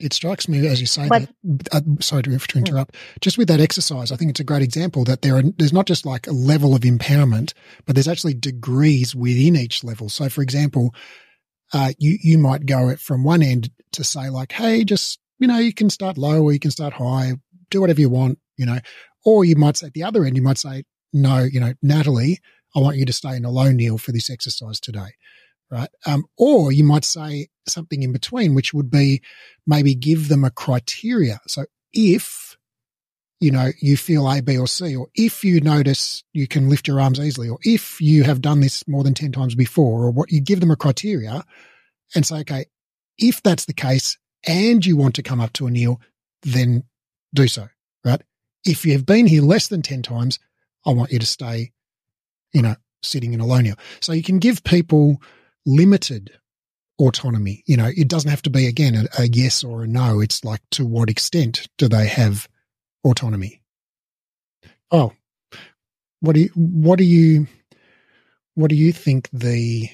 it 0.00 0.12
strikes 0.12 0.48
me 0.48 0.66
as 0.66 0.80
you 0.80 0.86
say 0.86 1.08
but, 1.08 1.28
that. 1.42 1.74
Uh, 1.74 1.80
sorry 2.00 2.22
to, 2.22 2.38
to 2.38 2.58
interrupt. 2.58 2.94
Just 3.20 3.38
with 3.38 3.48
that 3.48 3.60
exercise, 3.60 4.12
I 4.12 4.16
think 4.16 4.30
it's 4.30 4.40
a 4.40 4.44
great 4.44 4.62
example 4.62 5.04
that 5.04 5.22
there 5.22 5.36
are. 5.36 5.42
There's 5.42 5.72
not 5.72 5.86
just 5.86 6.06
like 6.06 6.26
a 6.26 6.32
level 6.32 6.74
of 6.74 6.82
empowerment, 6.82 7.52
but 7.86 7.94
there's 7.94 8.08
actually 8.08 8.34
degrees 8.34 9.14
within 9.14 9.56
each 9.56 9.82
level. 9.82 10.08
So, 10.08 10.28
for 10.28 10.42
example, 10.42 10.94
uh, 11.72 11.92
you 11.98 12.18
you 12.22 12.38
might 12.38 12.66
go 12.66 12.88
it 12.88 13.00
from 13.00 13.24
one 13.24 13.42
end 13.42 13.70
to 13.92 14.04
say 14.04 14.30
like, 14.30 14.52
hey, 14.52 14.84
just 14.84 15.18
you 15.38 15.48
know, 15.48 15.58
you 15.58 15.72
can 15.72 15.90
start 15.90 16.18
low 16.18 16.42
or 16.42 16.52
you 16.52 16.58
can 16.58 16.70
start 16.70 16.94
high, 16.94 17.32
do 17.70 17.80
whatever 17.80 18.00
you 18.00 18.10
want, 18.10 18.38
you 18.56 18.66
know. 18.66 18.78
Or 19.24 19.44
you 19.44 19.56
might 19.56 19.76
say 19.76 19.88
at 19.88 19.94
the 19.94 20.04
other 20.04 20.24
end, 20.24 20.36
you 20.36 20.42
might 20.42 20.58
say, 20.58 20.84
no, 21.12 21.38
you 21.38 21.60
know, 21.60 21.74
Natalie, 21.82 22.38
I 22.74 22.80
want 22.80 22.96
you 22.96 23.04
to 23.04 23.12
stay 23.12 23.36
in 23.36 23.44
a 23.44 23.50
low 23.50 23.70
kneel 23.70 23.98
for 23.98 24.12
this 24.12 24.30
exercise 24.30 24.80
today. 24.80 25.10
Right. 25.70 25.90
Um, 26.06 26.24
or 26.38 26.72
you 26.72 26.84
might 26.84 27.04
say 27.04 27.48
something 27.66 28.02
in 28.02 28.12
between, 28.12 28.54
which 28.54 28.72
would 28.72 28.90
be 28.90 29.20
maybe 29.66 29.94
give 29.94 30.28
them 30.28 30.42
a 30.42 30.50
criteria. 30.50 31.40
So 31.46 31.66
if, 31.92 32.56
you 33.38 33.50
know, 33.50 33.70
you 33.80 33.98
feel 33.98 34.30
A, 34.30 34.40
B, 34.40 34.56
or 34.56 34.66
C, 34.66 34.96
or 34.96 35.08
if 35.14 35.44
you 35.44 35.60
notice 35.60 36.24
you 36.32 36.48
can 36.48 36.70
lift 36.70 36.88
your 36.88 37.00
arms 37.00 37.20
easily, 37.20 37.50
or 37.50 37.58
if 37.62 38.00
you 38.00 38.24
have 38.24 38.40
done 38.40 38.60
this 38.60 38.86
more 38.88 39.04
than 39.04 39.12
10 39.12 39.30
times 39.30 39.54
before, 39.54 40.04
or 40.04 40.10
what 40.10 40.32
you 40.32 40.40
give 40.40 40.60
them 40.60 40.70
a 40.70 40.76
criteria 40.76 41.44
and 42.14 42.24
say, 42.24 42.38
okay, 42.40 42.64
if 43.18 43.42
that's 43.42 43.66
the 43.66 43.74
case 43.74 44.16
and 44.46 44.86
you 44.86 44.96
want 44.96 45.16
to 45.16 45.22
come 45.22 45.40
up 45.40 45.52
to 45.54 45.66
a 45.66 45.70
kneel, 45.70 46.00
then 46.44 46.84
do 47.34 47.46
so. 47.46 47.68
Right. 48.04 48.22
If 48.64 48.86
you've 48.86 49.04
been 49.04 49.26
here 49.26 49.42
less 49.42 49.68
than 49.68 49.82
10 49.82 50.00
times, 50.00 50.38
I 50.86 50.92
want 50.92 51.12
you 51.12 51.18
to 51.18 51.26
stay 51.26 51.72
you 52.52 52.62
know, 52.62 52.76
sitting 53.02 53.32
in 53.32 53.40
Alonia. 53.40 53.78
So 54.00 54.12
you 54.12 54.22
can 54.22 54.38
give 54.38 54.64
people 54.64 55.20
limited 55.68 56.32
autonomy. 56.98 57.62
You 57.66 57.76
know, 57.76 57.90
it 57.94 58.08
doesn't 58.08 58.30
have 58.30 58.42
to 58.42 58.50
be, 58.50 58.66
again, 58.66 58.96
a, 58.96 59.22
a 59.22 59.28
yes 59.28 59.62
or 59.62 59.82
a 59.82 59.86
no. 59.86 60.20
It's 60.20 60.44
like, 60.44 60.60
to 60.72 60.86
what 60.86 61.10
extent 61.10 61.68
do 61.76 61.88
they 61.88 62.08
have 62.08 62.48
autonomy? 63.04 63.60
Oh, 64.90 65.12
what 66.20 66.34
do 66.34 66.40
you, 66.40 66.50
what 66.56 66.98
do 66.98 67.04
you, 67.04 67.46
what 68.54 68.70
do 68.70 68.74
you 68.74 68.92
think 68.92 69.28
the, 69.32 69.88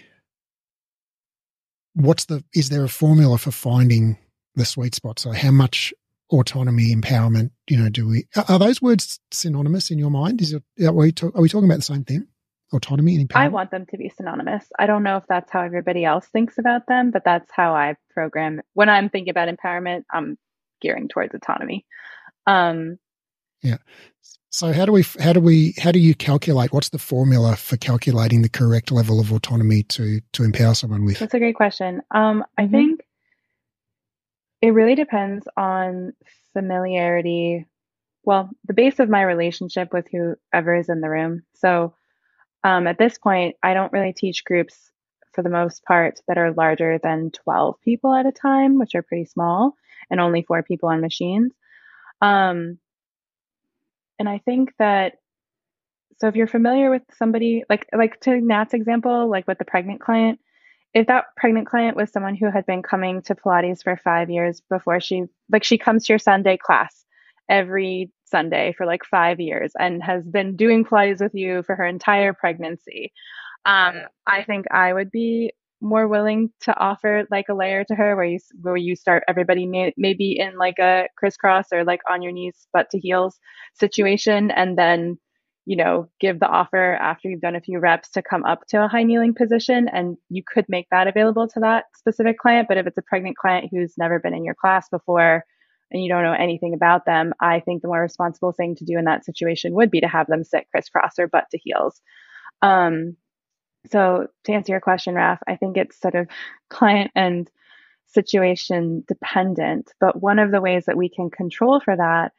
what's 1.95 2.27
the, 2.27 2.43
is 2.55 2.71
there 2.71 2.85
a 2.85 2.89
formula 2.89 3.37
for 3.37 3.51
finding 3.51 4.17
the 4.55 4.65
sweet 4.65 4.95
spot? 4.95 5.19
So 5.19 5.33
how 5.33 5.51
much 5.51 5.93
autonomy, 6.31 6.95
empowerment, 6.95 7.51
you 7.69 7.77
know, 7.77 7.91
do 7.91 8.09
we, 8.09 8.27
are 8.49 8.59
those 8.59 8.81
words 8.81 9.21
synonymous 9.31 9.91
in 9.91 9.99
your 9.99 10.11
mind? 10.11 10.41
Is 10.41 10.55
it, 10.55 10.63
are 10.83 10.93
we, 10.93 11.13
talk, 11.13 11.37
are 11.37 11.43
we 11.43 11.49
talking 11.49 11.69
about 11.69 11.77
the 11.79 11.83
same 11.83 12.05
thing? 12.05 12.27
Autonomy 12.75 13.17
and 13.17 13.29
empowerment? 13.29 13.37
I 13.37 13.49
want 13.49 13.71
them 13.71 13.87
to 13.87 13.97
be 13.97 14.11
synonymous. 14.11 14.65
I 14.79 14.87
don't 14.87 15.03
know 15.03 15.17
if 15.17 15.25
that's 15.29 15.51
how 15.51 15.63
everybody 15.63 16.05
else 16.05 16.27
thinks 16.27 16.59
about 16.59 16.87
them, 16.87 17.11
but 17.11 17.23
that's 17.25 17.51
how 17.53 17.75
I 17.75 17.97
program. 18.11 18.61
When 18.75 18.89
I'm 18.89 19.09
thinking 19.09 19.31
about 19.31 19.49
empowerment, 19.49 20.05
I'm 20.13 20.37
gearing 20.81 21.09
towards 21.09 21.35
autonomy. 21.35 21.87
Um, 22.47 22.99
yeah. 23.63 23.79
So 24.51 24.73
how 24.73 24.87
do 24.87 24.93
we 24.93 25.05
how 25.19 25.33
do 25.33 25.41
we 25.41 25.75
how 25.79 25.91
do 25.91 25.99
you 25.99 26.15
calculate 26.15 26.73
what's 26.73 26.91
the 26.91 26.99
formula 26.99 27.57
for 27.57 27.77
calculating 27.77 28.43
the 28.43 28.49
correct 28.49 28.93
level 28.93 29.19
of 29.19 29.33
autonomy 29.33 29.83
to 29.85 30.21
to 30.33 30.45
empower 30.45 30.75
someone 30.75 31.05
with? 31.05 31.19
That's 31.19 31.35
a 31.35 31.41
great 31.41 31.57
question. 31.57 32.03
Um, 32.13 32.45
I 32.57 32.63
mm-hmm. 32.63 32.73
think 32.73 33.01
it 34.63 34.71
really 34.71 34.95
depends 34.95 35.49
on 35.57 36.13
familiarity. 36.53 37.67
Well, 38.23 38.49
the 38.65 38.75
base 38.75 39.01
of 39.01 39.09
my 39.09 39.23
relationship 39.23 39.93
with 39.93 40.07
whoever 40.13 40.77
is 40.77 40.89
in 40.89 41.01
the 41.01 41.11
room. 41.11 41.43
So 41.57 41.95
um, 42.65 42.87
at 42.87 42.99
this 42.99 43.19
point, 43.19 43.57
I 43.63 43.75
don't 43.75 43.93
really 43.93 44.15
teach 44.15 44.45
groups 44.45 44.91
for 45.35 45.43
the 45.43 45.51
most 45.51 45.85
part 45.85 46.21
that 46.27 46.39
are 46.39 46.53
larger 46.53 46.99
than 47.03 47.31
12 47.31 47.77
people 47.85 48.15
at 48.15 48.27
a 48.27 48.33
time, 48.33 48.79
which 48.79 48.95
are 48.95 49.03
pretty 49.03 49.27
small, 49.27 49.75
and 50.11 50.21
only 50.21 50.43
four 50.43 50.63
people 50.63 50.89
on 50.89 51.01
machines. 51.01 51.53
Um, 52.21 52.79
and 54.19 54.29
I 54.29 54.39
think 54.39 54.73
that 54.79 55.15
so 56.21 56.29
if 56.29 56.37
you're 56.37 56.47
familiar 56.47 56.91
with 56.91 57.03
somebody 57.19 57.65
like 57.69 57.87
like 57.93 58.21
to 58.21 58.41
Nat's 58.41 58.73
example, 58.73 59.29
like 59.29 59.47
with 59.47 59.59
the 59.59 59.65
pregnant 59.65 60.01
client, 60.01 60.39
if 60.95 61.09
that 61.09 61.25
pregnant 61.37 61.67
client 61.67 61.97
was 61.97 62.13
someone 62.13 62.37
who 62.37 62.51
had 62.51 62.65
been 62.67 62.83
coming 62.83 63.21
to 63.23 63.35
Pilates 63.35 63.83
for 63.83 63.97
five 63.97 64.31
years 64.31 64.63
before 64.71 65.01
she 65.01 65.25
like 65.51 65.65
she 65.65 65.77
comes 65.77 66.07
to 66.07 66.13
your 66.13 66.19
Sunday 66.19 66.57
class 66.57 67.05
every 67.49 68.11
Sunday 68.25 68.75
for 68.77 68.87
like 68.87 69.05
five 69.05 69.41
years 69.41 69.73
and 69.79 70.03
has 70.03 70.25
been 70.25 70.57
doing 70.57 70.85
Pilates 70.85 71.21
with 71.21 71.35
you 71.35 71.63
for 71.63 71.75
her 71.77 71.85
entire 71.85 72.33
pregnancy. 72.33 73.13
Um, 73.67 74.03
I 74.27 74.45
think 74.45 74.67
I 74.71 74.93
would 74.93 75.11
be 75.11 75.53
more 75.81 76.09
willing 76.09 76.51
to 76.63 76.77
offer 76.79 77.27
like 77.31 77.47
a 77.49 77.55
layer 77.55 77.85
to 77.85 77.95
her 77.95 78.17
where 78.17 78.25
you 78.25 78.39
where 78.63 78.77
you 78.77 78.97
start 78.97 79.23
everybody 79.29 79.67
may, 79.67 79.93
maybe 79.97 80.39
in 80.39 80.57
like 80.57 80.79
a 80.79 81.07
crisscross 81.17 81.67
or 81.73 81.85
like 81.85 82.01
on 82.11 82.23
your 82.23 82.33
knees 82.33 82.67
butt 82.73 82.89
to 82.91 82.99
heels 82.99 83.39
situation 83.75 84.51
and 84.51 84.79
then 84.79 85.19
you 85.67 85.77
know 85.77 86.09
give 86.21 86.41
the 86.41 86.49
offer 86.49 86.95
after 86.95 87.29
you've 87.29 87.43
done 87.43 87.55
a 87.55 87.61
few 87.61 87.79
reps 87.79 88.11
to 88.11 88.23
come 88.23 88.45
up 88.45 88.67
to 88.67 88.83
a 88.83 88.89
high 88.89 89.03
kneeling 89.03 89.35
position 89.35 89.89
and 89.93 90.17
you 90.31 90.43
could 90.47 90.65
make 90.69 90.87
that 90.91 91.07
available 91.07 91.47
to 91.47 91.61
that 91.61 91.85
specific 91.95 92.39
client 92.39 92.67
but 92.67 92.79
if 92.79 92.87
it's 92.87 92.99
a 92.99 93.03
pregnant 93.03 93.37
client 93.37 93.69
who's 93.71 93.95
never 93.99 94.19
been 94.19 94.35
in 94.35 94.45
your 94.45 94.55
class 94.55 94.89
before 94.89 95.45
and 95.95 96.03
you 96.03 96.11
don't 96.11 96.25
know 96.25 96.33
anything 96.33 96.75
about 96.75 97.07
them, 97.07 97.33
I 97.41 97.61
think 97.61 97.81
the 97.81 97.89
more 97.89 98.03
responsible 98.03 98.53
thing 98.53 98.75
to 98.77 98.85
do 98.85 98.99
in 98.99 99.05
that 99.05 99.25
situation 99.25 99.75
would 99.75 99.91
be 99.91 100.01
to 100.01 100.09
have 100.09 100.27
them 100.27 100.45
sit 100.45 100.67
crisscross 100.71 101.19
or 101.19 101.29
butt 101.29 101.47
to 101.53 101.59
heels. 101.59 102.03
Um, 102.61 103.17
so 103.91 104.27
to 104.45 104.53
answer 104.53 104.73
your 104.73 104.81
question, 104.81 105.15
Raph, 105.15 105.39
I 105.47 105.57
think 105.57 105.77
it's 105.77 106.01
sort 106.01 106.17
of 106.17 106.27
client 106.69 107.13
and 107.15 107.49
situation 108.07 109.05
dependent. 109.07 109.93
But 110.01 110.21
one 110.21 110.39
of 110.39 110.51
the 110.51 110.61
ways 110.61 110.87
that 110.87 110.97
we 110.97 111.09
can 111.09 111.31
control 111.31 111.81
for 111.81 111.97
that 111.97 112.33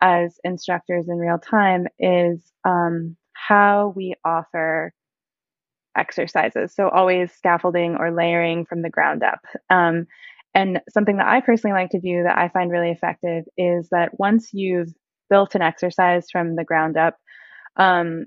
as 0.00 0.38
instructors 0.42 1.08
in 1.08 1.16
real 1.16 1.38
time 1.38 1.86
is 1.98 2.50
um, 2.64 3.16
how 3.34 3.92
we 3.94 4.14
offer 4.24 4.92
exercises. 5.96 6.74
So 6.74 6.88
always 6.88 7.32
scaffolding 7.32 7.96
or 7.96 8.10
layering 8.10 8.64
from 8.64 8.82
the 8.82 8.90
ground 8.90 9.22
up. 9.22 9.40
Um, 9.68 10.06
and 10.54 10.80
something 10.90 11.16
that 11.16 11.26
I 11.26 11.40
personally 11.40 11.74
like 11.74 11.90
to 11.90 12.00
do 12.00 12.24
that 12.24 12.38
I 12.38 12.48
find 12.48 12.70
really 12.70 12.90
effective 12.90 13.44
is 13.56 13.88
that 13.90 14.18
once 14.18 14.50
you've 14.52 14.92
built 15.30 15.54
an 15.54 15.62
exercise 15.62 16.26
from 16.30 16.56
the 16.56 16.64
ground 16.64 16.96
up, 16.96 17.16
um, 17.76 18.26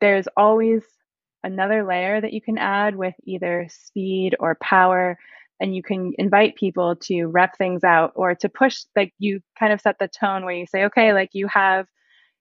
there's 0.00 0.28
always 0.36 0.82
another 1.42 1.84
layer 1.84 2.20
that 2.20 2.32
you 2.32 2.42
can 2.42 2.58
add 2.58 2.94
with 2.94 3.14
either 3.24 3.66
speed 3.70 4.36
or 4.38 4.56
power. 4.60 5.18
And 5.60 5.74
you 5.74 5.82
can 5.82 6.12
invite 6.18 6.56
people 6.56 6.96
to 7.02 7.26
rep 7.26 7.56
things 7.56 7.84
out 7.84 8.12
or 8.14 8.34
to 8.34 8.48
push, 8.48 8.84
like 8.96 9.12
you 9.18 9.40
kind 9.58 9.72
of 9.72 9.80
set 9.80 9.98
the 9.98 10.08
tone 10.08 10.44
where 10.44 10.54
you 10.54 10.66
say, 10.66 10.84
okay, 10.84 11.12
like 11.12 11.30
you 11.32 11.48
have, 11.48 11.86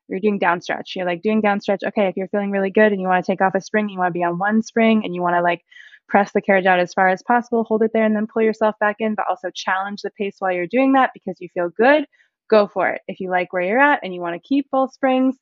you're 0.07 0.19
doing 0.19 0.39
down 0.39 0.61
stretch. 0.61 0.93
You're 0.95 1.05
like 1.05 1.21
doing 1.21 1.41
down 1.41 1.61
stretch. 1.61 1.81
Okay, 1.85 2.07
if 2.07 2.17
you're 2.17 2.29
feeling 2.29 2.51
really 2.51 2.71
good 2.71 2.91
and 2.91 2.99
you 2.99 3.07
want 3.07 3.23
to 3.23 3.31
take 3.31 3.41
off 3.41 3.55
a 3.55 3.61
spring, 3.61 3.89
you 3.89 3.99
want 3.99 4.09
to 4.09 4.17
be 4.17 4.23
on 4.23 4.39
one 4.39 4.61
spring 4.61 5.03
and 5.05 5.13
you 5.13 5.21
want 5.21 5.35
to 5.35 5.41
like 5.41 5.63
press 6.09 6.31
the 6.33 6.41
carriage 6.41 6.65
out 6.65 6.79
as 6.79 6.93
far 6.93 7.07
as 7.07 7.23
possible, 7.23 7.63
hold 7.63 7.83
it 7.83 7.91
there, 7.93 8.03
and 8.03 8.15
then 8.15 8.27
pull 8.27 8.41
yourself 8.41 8.75
back 8.79 8.97
in, 8.99 9.15
but 9.15 9.25
also 9.29 9.49
challenge 9.53 10.01
the 10.01 10.11
pace 10.11 10.35
while 10.39 10.51
you're 10.51 10.67
doing 10.67 10.93
that 10.93 11.11
because 11.13 11.37
you 11.39 11.49
feel 11.53 11.69
good. 11.69 12.05
Go 12.49 12.67
for 12.67 12.89
it. 12.89 13.01
If 13.07 13.19
you 13.19 13.29
like 13.29 13.53
where 13.53 13.61
you're 13.61 13.79
at 13.79 13.99
and 14.03 14.13
you 14.13 14.21
want 14.21 14.35
to 14.35 14.47
keep 14.47 14.67
both 14.71 14.91
springs, 14.91 15.35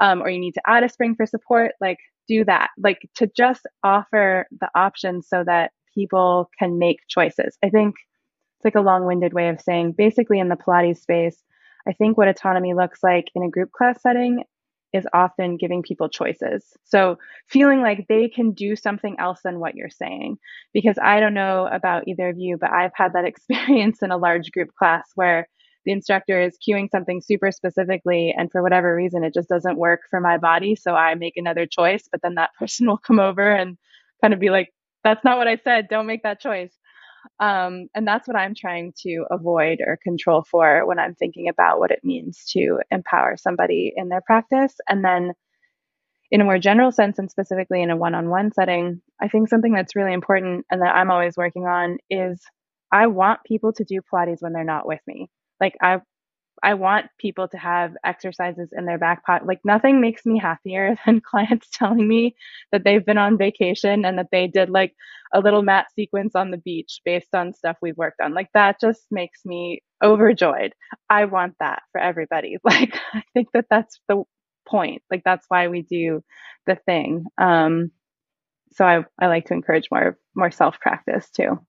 um, 0.00 0.22
or 0.22 0.30
you 0.30 0.38
need 0.38 0.54
to 0.54 0.62
add 0.66 0.84
a 0.84 0.88
spring 0.88 1.16
for 1.16 1.26
support, 1.26 1.72
like 1.80 1.98
do 2.28 2.44
that. 2.44 2.70
Like 2.78 2.98
to 3.16 3.30
just 3.36 3.66
offer 3.82 4.46
the 4.60 4.68
options 4.74 5.28
so 5.28 5.42
that 5.44 5.72
people 5.94 6.50
can 6.58 6.78
make 6.78 7.00
choices. 7.08 7.58
I 7.64 7.68
think 7.68 7.96
it's 8.56 8.64
like 8.64 8.76
a 8.76 8.80
long 8.80 9.04
winded 9.06 9.32
way 9.32 9.48
of 9.48 9.60
saying 9.60 9.94
basically 9.98 10.38
in 10.38 10.48
the 10.48 10.56
Pilates 10.56 10.98
space, 10.98 11.42
I 11.86 11.92
think 11.92 12.16
what 12.16 12.28
autonomy 12.28 12.74
looks 12.74 13.00
like 13.02 13.26
in 13.34 13.42
a 13.42 13.50
group 13.50 13.72
class 13.72 14.00
setting 14.00 14.44
is 14.92 15.06
often 15.12 15.56
giving 15.56 15.82
people 15.82 16.08
choices. 16.08 16.64
So 16.84 17.18
feeling 17.48 17.80
like 17.80 18.06
they 18.08 18.28
can 18.28 18.52
do 18.52 18.76
something 18.76 19.16
else 19.18 19.40
than 19.42 19.60
what 19.60 19.74
you're 19.74 19.90
saying. 19.90 20.38
Because 20.72 20.98
I 21.02 21.20
don't 21.20 21.34
know 21.34 21.68
about 21.70 22.08
either 22.08 22.28
of 22.28 22.38
you, 22.38 22.58
but 22.58 22.70
I've 22.70 22.92
had 22.94 23.14
that 23.14 23.24
experience 23.32 24.02
in 24.02 24.10
a 24.10 24.16
large 24.16 24.50
group 24.52 24.70
class 24.78 25.04
where 25.14 25.48
the 25.84 25.92
instructor 25.92 26.40
is 26.40 26.56
cueing 26.66 26.88
something 26.90 27.20
super 27.20 27.50
specifically 27.50 28.34
and 28.36 28.50
for 28.50 28.62
whatever 28.62 28.94
reason 28.94 29.24
it 29.24 29.34
just 29.34 29.48
doesn't 29.48 29.76
work 29.76 30.02
for 30.10 30.20
my 30.20 30.38
body 30.38 30.76
so 30.76 30.94
i 30.94 31.14
make 31.14 31.36
another 31.36 31.66
choice 31.66 32.04
but 32.10 32.20
then 32.22 32.36
that 32.36 32.50
person 32.58 32.86
will 32.86 32.98
come 32.98 33.18
over 33.18 33.50
and 33.50 33.76
kind 34.20 34.32
of 34.32 34.40
be 34.40 34.50
like 34.50 34.68
that's 35.04 35.24
not 35.24 35.38
what 35.38 35.48
i 35.48 35.56
said 35.56 35.88
don't 35.88 36.06
make 36.06 36.22
that 36.22 36.40
choice 36.40 36.72
um, 37.40 37.88
and 37.94 38.06
that's 38.06 38.26
what 38.26 38.36
i'm 38.36 38.54
trying 38.54 38.92
to 38.96 39.24
avoid 39.30 39.78
or 39.86 39.98
control 40.02 40.44
for 40.50 40.86
when 40.86 40.98
i'm 40.98 41.14
thinking 41.14 41.48
about 41.48 41.78
what 41.78 41.90
it 41.90 42.00
means 42.02 42.44
to 42.48 42.78
empower 42.90 43.36
somebody 43.36 43.92
in 43.96 44.08
their 44.08 44.22
practice. 44.26 44.74
And 44.88 45.04
then 45.04 45.32
in 46.30 46.40
a 46.40 46.44
more 46.44 46.58
general 46.58 46.90
sense 46.90 47.18
and 47.18 47.30
specifically 47.30 47.82
in 47.82 47.90
a 47.90 47.96
one-on-one 47.96 48.52
setting 48.52 49.02
i 49.20 49.28
think 49.28 49.48
something 49.48 49.72
that's 49.72 49.94
really 49.94 50.12
important 50.14 50.64
and 50.70 50.80
that 50.80 50.94
i'm 50.94 51.10
always 51.10 51.36
working 51.36 51.66
on 51.66 51.98
is 52.08 52.40
i 52.90 53.06
want 53.06 53.40
people 53.44 53.72
to 53.72 53.84
do 53.84 54.00
pilates 54.12 54.40
when 54.40 54.52
they're 54.52 54.64
not 54.64 54.86
with 54.86 55.00
me. 55.06 55.28
Like 55.60 55.76
I 55.80 56.00
I 56.62 56.74
want 56.74 57.06
people 57.18 57.48
to 57.48 57.58
have 57.58 57.94
exercises 58.04 58.70
in 58.76 58.86
their 58.86 58.98
back 58.98 59.24
pocket. 59.24 59.46
Like 59.46 59.60
nothing 59.64 60.00
makes 60.00 60.24
me 60.26 60.38
happier 60.38 60.96
than 61.06 61.20
clients 61.20 61.68
telling 61.72 62.06
me 62.08 62.34
that 62.72 62.84
they've 62.84 63.04
been 63.04 63.18
on 63.18 63.38
vacation 63.38 64.04
and 64.04 64.18
that 64.18 64.28
they 64.32 64.46
did 64.46 64.70
like 64.70 64.94
a 65.34 65.40
little 65.40 65.62
mat 65.62 65.86
sequence 65.94 66.34
on 66.34 66.50
the 66.50 66.58
beach 66.58 67.00
based 67.04 67.34
on 67.34 67.52
stuff 67.52 67.76
we've 67.82 67.96
worked 67.96 68.20
on. 68.22 68.34
Like 68.34 68.48
that 68.54 68.80
just 68.80 69.02
makes 69.10 69.40
me 69.44 69.82
overjoyed. 70.04 70.72
I 71.10 71.26
want 71.26 71.54
that 71.60 71.82
for 71.92 72.00
everybody. 72.00 72.56
Like 72.64 72.94
I 73.14 73.22
think 73.34 73.48
that 73.54 73.66
that's 73.70 74.00
the 74.08 74.22
point. 74.68 75.02
Like 75.10 75.22
that's 75.24 75.44
why 75.48 75.68
we 75.68 75.82
do 75.82 76.22
the 76.66 76.76
thing. 76.86 77.24
Um 77.38 77.90
so 78.72 78.84
I 78.86 79.04
I 79.20 79.26
like 79.28 79.46
to 79.46 79.54
encourage 79.54 79.88
more 79.90 80.18
more 80.34 80.50
self 80.50 80.80
practice 80.80 81.30
too. 81.30 81.60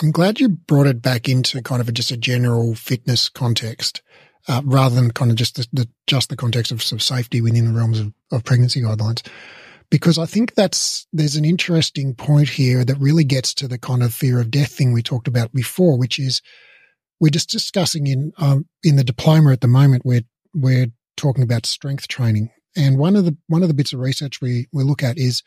I'm 0.00 0.10
glad 0.10 0.40
you 0.40 0.48
brought 0.48 0.86
it 0.86 1.02
back 1.02 1.28
into 1.28 1.62
kind 1.62 1.80
of 1.80 1.88
a, 1.88 1.92
just 1.92 2.10
a 2.10 2.16
general 2.16 2.74
fitness 2.74 3.28
context, 3.28 4.02
uh, 4.48 4.62
rather 4.64 4.94
than 4.94 5.10
kind 5.10 5.30
of 5.30 5.36
just 5.36 5.56
the, 5.56 5.66
the, 5.72 5.88
just 6.06 6.28
the 6.30 6.36
context 6.36 6.72
of, 6.72 6.78
of 6.92 7.02
safety 7.02 7.40
within 7.40 7.66
the 7.66 7.78
realms 7.78 8.00
of, 8.00 8.12
of 8.30 8.44
pregnancy 8.44 8.80
guidelines, 8.80 9.26
because 9.90 10.18
I 10.18 10.24
think 10.24 10.54
that's 10.54 11.06
there's 11.12 11.36
an 11.36 11.44
interesting 11.44 12.14
point 12.14 12.48
here 12.48 12.84
that 12.84 12.98
really 12.98 13.24
gets 13.24 13.52
to 13.54 13.68
the 13.68 13.78
kind 13.78 14.02
of 14.02 14.14
fear 14.14 14.40
of 14.40 14.50
death 14.50 14.72
thing 14.72 14.92
we 14.92 15.02
talked 15.02 15.28
about 15.28 15.52
before, 15.52 15.98
which 15.98 16.18
is 16.18 16.40
we're 17.20 17.28
just 17.28 17.50
discussing 17.50 18.06
in 18.06 18.32
um, 18.38 18.66
in 18.82 18.96
the 18.96 19.04
diploma 19.04 19.52
at 19.52 19.60
the 19.60 19.68
moment. 19.68 20.04
We're 20.04 20.24
we're 20.54 20.86
talking 21.18 21.44
about 21.44 21.66
strength 21.66 22.08
training, 22.08 22.50
and 22.74 22.98
one 22.98 23.16
of 23.16 23.26
the 23.26 23.36
one 23.48 23.62
of 23.62 23.68
the 23.68 23.74
bits 23.74 23.92
of 23.92 24.00
research 24.00 24.40
we 24.40 24.66
we 24.72 24.82
look 24.82 25.02
at 25.02 25.18
is 25.18 25.42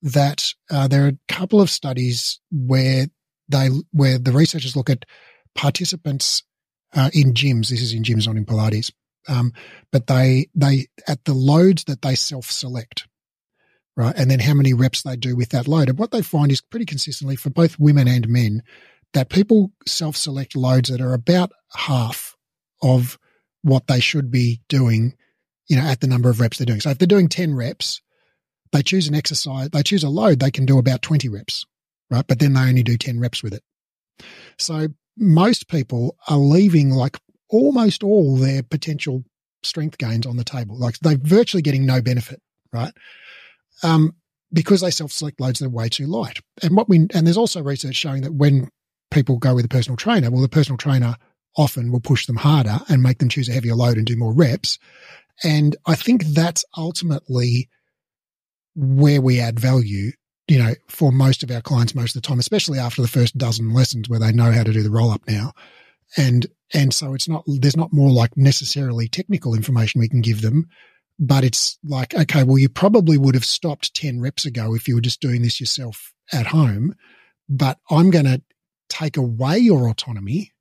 that 0.00 0.54
uh, 0.70 0.86
there 0.86 1.04
are 1.04 1.08
a 1.08 1.32
couple 1.32 1.60
of 1.60 1.68
studies 1.68 2.40
where 2.52 3.06
they 3.48 3.68
where 3.92 4.18
the 4.18 4.32
researchers 4.32 4.76
look 4.76 4.90
at 4.90 5.04
participants 5.54 6.42
uh, 6.94 7.10
in 7.12 7.34
gyms. 7.34 7.68
This 7.68 7.80
is 7.80 7.92
in 7.92 8.02
gyms, 8.02 8.26
not 8.26 8.36
in 8.36 8.46
Pilates. 8.46 8.90
Um, 9.28 9.52
but 9.90 10.06
they 10.06 10.48
they 10.54 10.86
at 11.08 11.24
the 11.24 11.34
loads 11.34 11.84
that 11.84 12.02
they 12.02 12.14
self 12.14 12.50
select, 12.50 13.06
right, 13.96 14.14
and 14.16 14.30
then 14.30 14.40
how 14.40 14.54
many 14.54 14.74
reps 14.74 15.02
they 15.02 15.16
do 15.16 15.34
with 15.34 15.50
that 15.50 15.66
load. 15.66 15.88
And 15.88 15.98
what 15.98 16.10
they 16.10 16.22
find 16.22 16.52
is 16.52 16.60
pretty 16.60 16.86
consistently 16.86 17.36
for 17.36 17.50
both 17.50 17.78
women 17.78 18.06
and 18.06 18.28
men 18.28 18.62
that 19.14 19.30
people 19.30 19.72
self 19.86 20.16
select 20.16 20.54
loads 20.54 20.90
that 20.90 21.00
are 21.00 21.14
about 21.14 21.52
half 21.74 22.36
of 22.82 23.18
what 23.62 23.86
they 23.86 24.00
should 24.00 24.30
be 24.30 24.60
doing, 24.68 25.14
you 25.68 25.76
know, 25.76 25.84
at 25.84 26.00
the 26.00 26.06
number 26.06 26.28
of 26.28 26.40
reps 26.40 26.58
they're 26.58 26.66
doing. 26.66 26.80
So 26.80 26.90
if 26.90 26.98
they're 26.98 27.06
doing 27.06 27.28
ten 27.28 27.54
reps, 27.54 28.02
they 28.72 28.82
choose 28.82 29.08
an 29.08 29.14
exercise, 29.14 29.70
they 29.70 29.82
choose 29.82 30.04
a 30.04 30.10
load, 30.10 30.40
they 30.40 30.50
can 30.50 30.66
do 30.66 30.78
about 30.78 31.00
twenty 31.00 31.30
reps 31.30 31.64
right? 32.10 32.26
But 32.26 32.38
then 32.38 32.54
they 32.54 32.60
only 32.60 32.82
do 32.82 32.96
10 32.96 33.20
reps 33.20 33.42
with 33.42 33.54
it. 33.54 33.62
So 34.58 34.88
most 35.16 35.68
people 35.68 36.16
are 36.28 36.38
leaving 36.38 36.90
like 36.90 37.18
almost 37.50 38.02
all 38.02 38.36
their 38.36 38.62
potential 38.62 39.24
strength 39.62 39.98
gains 39.98 40.26
on 40.26 40.36
the 40.36 40.44
table. 40.44 40.78
Like 40.78 40.98
they're 41.00 41.18
virtually 41.20 41.62
getting 41.62 41.86
no 41.86 42.02
benefit, 42.02 42.40
right? 42.72 42.92
Um, 43.82 44.14
because 44.52 44.80
they 44.80 44.90
self-select 44.90 45.40
loads 45.40 45.58
that 45.58 45.66
are 45.66 45.70
way 45.70 45.88
too 45.88 46.06
light. 46.06 46.40
And 46.62 46.76
what 46.76 46.88
we 46.88 47.08
and 47.12 47.26
there's 47.26 47.36
also 47.36 47.62
research 47.62 47.96
showing 47.96 48.22
that 48.22 48.34
when 48.34 48.68
people 49.10 49.38
go 49.38 49.54
with 49.54 49.64
a 49.64 49.68
personal 49.68 49.96
trainer, 49.96 50.30
well, 50.30 50.42
the 50.42 50.48
personal 50.48 50.78
trainer 50.78 51.16
often 51.56 51.90
will 51.90 52.00
push 52.00 52.26
them 52.26 52.36
harder 52.36 52.78
and 52.88 53.02
make 53.02 53.18
them 53.18 53.28
choose 53.28 53.48
a 53.48 53.52
heavier 53.52 53.74
load 53.74 53.96
and 53.96 54.06
do 54.06 54.16
more 54.16 54.32
reps. 54.32 54.78
And 55.42 55.76
I 55.86 55.94
think 55.94 56.24
that's 56.24 56.64
ultimately 56.76 57.68
where 58.74 59.20
we 59.20 59.40
add 59.40 59.58
value 59.58 60.12
you 60.48 60.58
know, 60.58 60.74
for 60.88 61.10
most 61.10 61.42
of 61.42 61.50
our 61.50 61.60
clients 61.60 61.94
most 61.94 62.14
of 62.14 62.22
the 62.22 62.26
time, 62.26 62.38
especially 62.38 62.78
after 62.78 63.02
the 63.02 63.08
first 63.08 63.36
dozen 63.38 63.72
lessons 63.72 64.08
where 64.08 64.20
they 64.20 64.32
know 64.32 64.52
how 64.52 64.62
to 64.62 64.72
do 64.72 64.82
the 64.82 64.90
roll 64.90 65.10
up 65.10 65.22
now. 65.26 65.52
And, 66.16 66.46
and 66.72 66.92
so 66.92 67.14
it's 67.14 67.28
not, 67.28 67.44
there's 67.46 67.76
not 67.76 67.92
more 67.92 68.10
like 68.10 68.36
necessarily 68.36 69.08
technical 69.08 69.54
information 69.54 70.00
we 70.00 70.08
can 70.08 70.20
give 70.20 70.42
them, 70.42 70.68
but 71.18 71.44
it's 71.44 71.78
like, 71.82 72.14
okay, 72.14 72.42
well, 72.42 72.58
you 72.58 72.68
probably 72.68 73.16
would 73.16 73.34
have 73.34 73.44
stopped 73.44 73.94
10 73.94 74.20
reps 74.20 74.44
ago 74.44 74.74
if 74.74 74.86
you 74.86 74.94
were 74.94 75.00
just 75.00 75.20
doing 75.20 75.42
this 75.42 75.60
yourself 75.60 76.12
at 76.32 76.46
home, 76.46 76.94
but 77.48 77.78
I'm 77.90 78.10
going 78.10 78.26
to 78.26 78.42
take 78.88 79.16
away 79.16 79.58
your 79.58 79.88
autonomy 79.88 80.52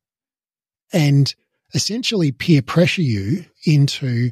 and 0.91 1.33
essentially 1.73 2.31
peer 2.31 2.61
pressure 2.61 3.01
you 3.01 3.45
into 3.65 4.31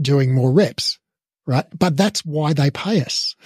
doing 0.00 0.34
more 0.34 0.50
reps, 0.50 0.98
right? 1.46 1.66
But 1.78 1.96
that's 1.96 2.24
why 2.24 2.52
they 2.52 2.70
pay 2.70 3.02
us. 3.02 3.36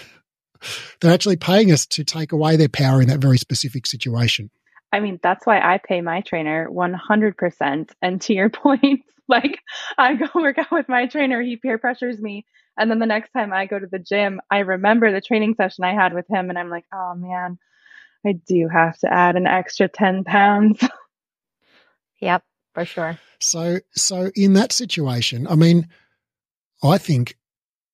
They're 1.00 1.12
actually 1.12 1.36
paying 1.36 1.72
us 1.72 1.86
to 1.86 2.04
take 2.04 2.32
away 2.32 2.56
their 2.56 2.68
power 2.68 3.00
in 3.00 3.08
that 3.08 3.20
very 3.20 3.38
specific 3.38 3.86
situation. 3.86 4.50
I 4.92 5.00
mean, 5.00 5.20
that's 5.22 5.46
why 5.46 5.60
I 5.60 5.78
pay 5.78 6.00
my 6.00 6.22
trainer 6.22 6.68
100%. 6.70 7.90
And 8.00 8.20
to 8.22 8.34
your 8.34 8.48
point, 8.50 9.02
like 9.28 9.60
I 9.96 10.14
go 10.14 10.28
work 10.34 10.58
out 10.58 10.72
with 10.72 10.88
my 10.88 11.06
trainer, 11.06 11.42
he 11.42 11.56
peer 11.56 11.78
pressures 11.78 12.18
me. 12.18 12.46
And 12.78 12.90
then 12.90 12.98
the 13.00 13.06
next 13.06 13.32
time 13.32 13.52
I 13.52 13.66
go 13.66 13.78
to 13.78 13.86
the 13.86 13.98
gym, 13.98 14.40
I 14.50 14.60
remember 14.60 15.12
the 15.12 15.20
training 15.20 15.56
session 15.56 15.84
I 15.84 15.94
had 15.94 16.14
with 16.14 16.26
him. 16.28 16.48
And 16.48 16.58
I'm 16.58 16.70
like, 16.70 16.84
oh 16.92 17.14
man, 17.16 17.58
I 18.24 18.32
do 18.32 18.68
have 18.68 18.96
to 18.98 19.12
add 19.12 19.36
an 19.36 19.46
extra 19.46 19.88
10 19.88 20.24
pounds. 20.24 20.82
Yep, 22.20 22.42
for 22.74 22.84
sure. 22.84 23.18
So, 23.40 23.78
so 23.94 24.30
in 24.34 24.54
that 24.54 24.72
situation, 24.72 25.46
I 25.46 25.54
mean, 25.54 25.88
I 26.82 26.98
think 26.98 27.36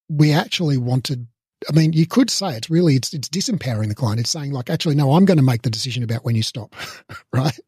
we 0.08 0.32
actually 0.32 0.78
wanted 0.78 1.26
I 1.68 1.72
mean, 1.72 1.92
you 1.92 2.06
could 2.06 2.30
say 2.30 2.56
it's 2.56 2.70
really 2.70 2.96
it's 2.96 3.12
it's 3.12 3.28
disempowering 3.28 3.88
the 3.88 3.94
client. 3.94 4.20
It's 4.20 4.30
saying 4.30 4.52
like, 4.52 4.70
actually, 4.70 4.94
no, 4.94 5.12
I'm 5.12 5.24
going 5.24 5.38
to 5.38 5.42
make 5.42 5.62
the 5.62 5.70
decision 5.70 6.02
about 6.02 6.24
when 6.24 6.34
you 6.34 6.42
stop, 6.42 6.74
right? 7.32 7.58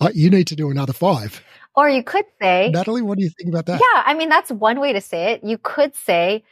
Like, 0.00 0.14
you 0.14 0.30
need 0.30 0.46
to 0.48 0.56
do 0.56 0.70
another 0.70 0.92
five. 0.92 1.42
Or 1.74 1.88
you 1.88 2.02
could 2.02 2.24
say, 2.40 2.70
Natalie, 2.72 3.02
what 3.02 3.18
do 3.18 3.24
you 3.24 3.30
think 3.30 3.50
about 3.50 3.66
that? 3.66 3.80
Yeah, 3.80 4.02
I 4.04 4.14
mean, 4.14 4.28
that's 4.28 4.50
one 4.50 4.80
way 4.80 4.92
to 4.92 5.00
say 5.00 5.32
it. 5.32 5.44
You 5.44 5.58
could 5.58 5.94
say, 5.94 6.42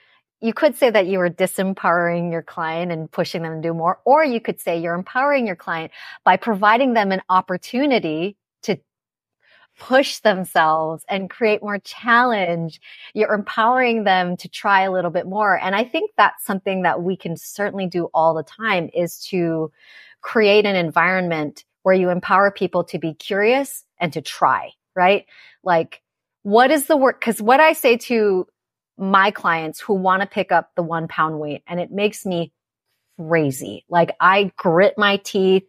you 0.41 0.53
could 0.53 0.77
say 0.77 0.91
that 0.91 1.07
you 1.07 1.19
are 1.21 1.31
disempowering 1.31 2.31
your 2.31 2.43
client 2.43 2.93
and 2.93 3.11
pushing 3.11 3.43
them 3.43 3.63
to 3.63 3.69
do 3.69 3.73
more, 3.73 4.01
or 4.05 4.25
you 4.25 4.41
could 4.41 4.61
say 4.61 4.79
you're 4.79 4.95
empowering 4.95 5.47
your 5.47 5.57
client 5.57 5.93
by 6.25 6.37
providing 6.37 6.93
them 6.93 7.13
an 7.13 7.23
opportunity 7.31 8.37
push 9.79 10.19
themselves 10.21 11.05
and 11.09 11.31
create 11.31 11.63
more 11.63 11.79
challenge. 11.79 12.81
You're 13.13 13.35
empowering 13.35 14.05
them 14.05 14.37
to 14.39 14.49
try 14.49 14.83
a 14.83 14.93
little 14.93 15.11
bit 15.11 15.27
more. 15.27 15.59
And 15.59 15.75
I 15.75 15.85
think 15.85 16.13
that's 16.17 16.45
something 16.45 16.83
that 16.83 17.03
we 17.03 17.17
can 17.17 17.37
certainly 17.37 17.87
do 17.87 18.09
all 18.15 18.35
the 18.35 18.45
time 18.45 18.89
is 18.95 19.19
to 19.27 19.73
create 20.21 20.65
an 20.65 20.77
environment 20.77 21.65
where 21.83 21.95
you 21.95 22.11
empower 22.11 22.51
people 22.51 22.85
to 22.85 22.99
be 22.99 23.15
curious 23.15 23.85
and 23.99 24.13
to 24.13 24.23
try, 24.23 24.71
right? 24.95 25.27
Like, 25.63 26.03
what 26.43 26.71
is 26.71 26.87
the 26.87 26.97
work? 26.97 27.21
Cause 27.21 27.43
what 27.43 27.61
I 27.61 27.73
say 27.73 27.97
to 27.97 28.47
my 28.97 29.31
clients 29.31 29.81
who 29.81 29.95
want 29.95 30.23
to 30.23 30.29
pick 30.29 30.53
up 30.53 30.71
the 30.77 30.83
one 30.83 31.09
pound 31.09 31.41
weight 31.41 31.63
and 31.67 31.81
it 31.81 31.91
makes 31.91 32.25
me 32.25 32.53
crazy. 33.19 33.85
Like 33.89 34.15
I 34.21 34.53
grit 34.57 34.95
my 34.97 35.17
teeth. 35.19 35.65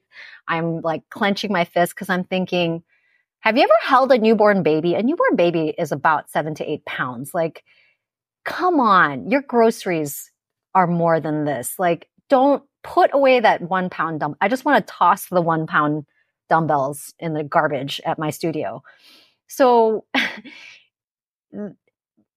I'm 0.48 0.82
like 0.82 1.04
clenching 1.10 1.52
my 1.52 1.66
fist 1.66 1.96
because 1.96 2.10
I'm 2.10 2.24
thinking, 2.24 2.84
have 3.46 3.58
you 3.58 3.64
ever 3.64 3.74
held 3.84 4.12
a 4.12 4.18
newborn 4.18 4.64
baby? 4.64 4.96
A 4.96 5.04
newborn 5.04 5.36
baby 5.36 5.72
is 5.78 5.92
about 5.92 6.32
seven 6.32 6.56
to 6.56 6.70
eight 6.70 6.84
pounds. 6.86 7.32
Like, 7.32 7.64
come 8.44 8.80
on, 8.80 9.30
your 9.30 9.44
groceries 9.44 10.32
are 10.74 10.88
more 10.88 11.20
than 11.20 11.46
this. 11.46 11.76
Like, 11.78 12.10
don't 12.28 12.64
put 12.84 13.12
away 13.14 13.40
that 13.40 13.62
one 13.62 13.92
pound 13.92 14.22
dumb. 14.22 14.36
I 14.42 14.48
just 14.48 14.66
want 14.66 14.86
to 14.86 14.92
toss 14.92 15.28
the 15.28 15.44
one 15.44 15.68
pound 15.68 16.06
dumbbells 16.50 17.14
in 17.20 17.34
the 17.34 17.44
garbage 17.44 18.02
at 18.04 18.18
my 18.18 18.32
studio. 18.32 18.82
So, 19.48 20.06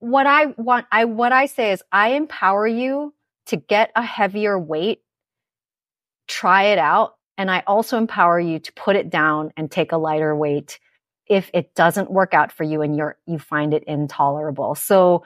what 0.00 0.26
I 0.26 0.46
want, 0.58 0.86
I, 0.92 1.06
what 1.06 1.32
I 1.32 1.46
say 1.46 1.72
is 1.72 1.82
I 1.90 2.10
empower 2.10 2.66
you 2.66 3.14
to 3.46 3.56
get 3.56 3.92
a 3.96 4.02
heavier 4.02 4.58
weight, 4.58 5.00
try 6.26 6.64
it 6.64 6.78
out. 6.78 7.14
And 7.38 7.50
I 7.50 7.62
also 7.66 7.96
empower 7.96 8.38
you 8.38 8.58
to 8.58 8.72
put 8.74 8.94
it 8.94 9.08
down 9.08 9.52
and 9.56 9.70
take 9.70 9.92
a 9.92 9.96
lighter 9.96 10.36
weight 10.36 10.78
if 11.28 11.50
it 11.54 11.74
doesn't 11.74 12.10
work 12.10 12.34
out 12.34 12.52
for 12.52 12.64
you 12.64 12.82
and 12.82 12.96
you're 12.96 13.16
you 13.26 13.38
find 13.38 13.74
it 13.74 13.84
intolerable. 13.84 14.74
So 14.74 15.24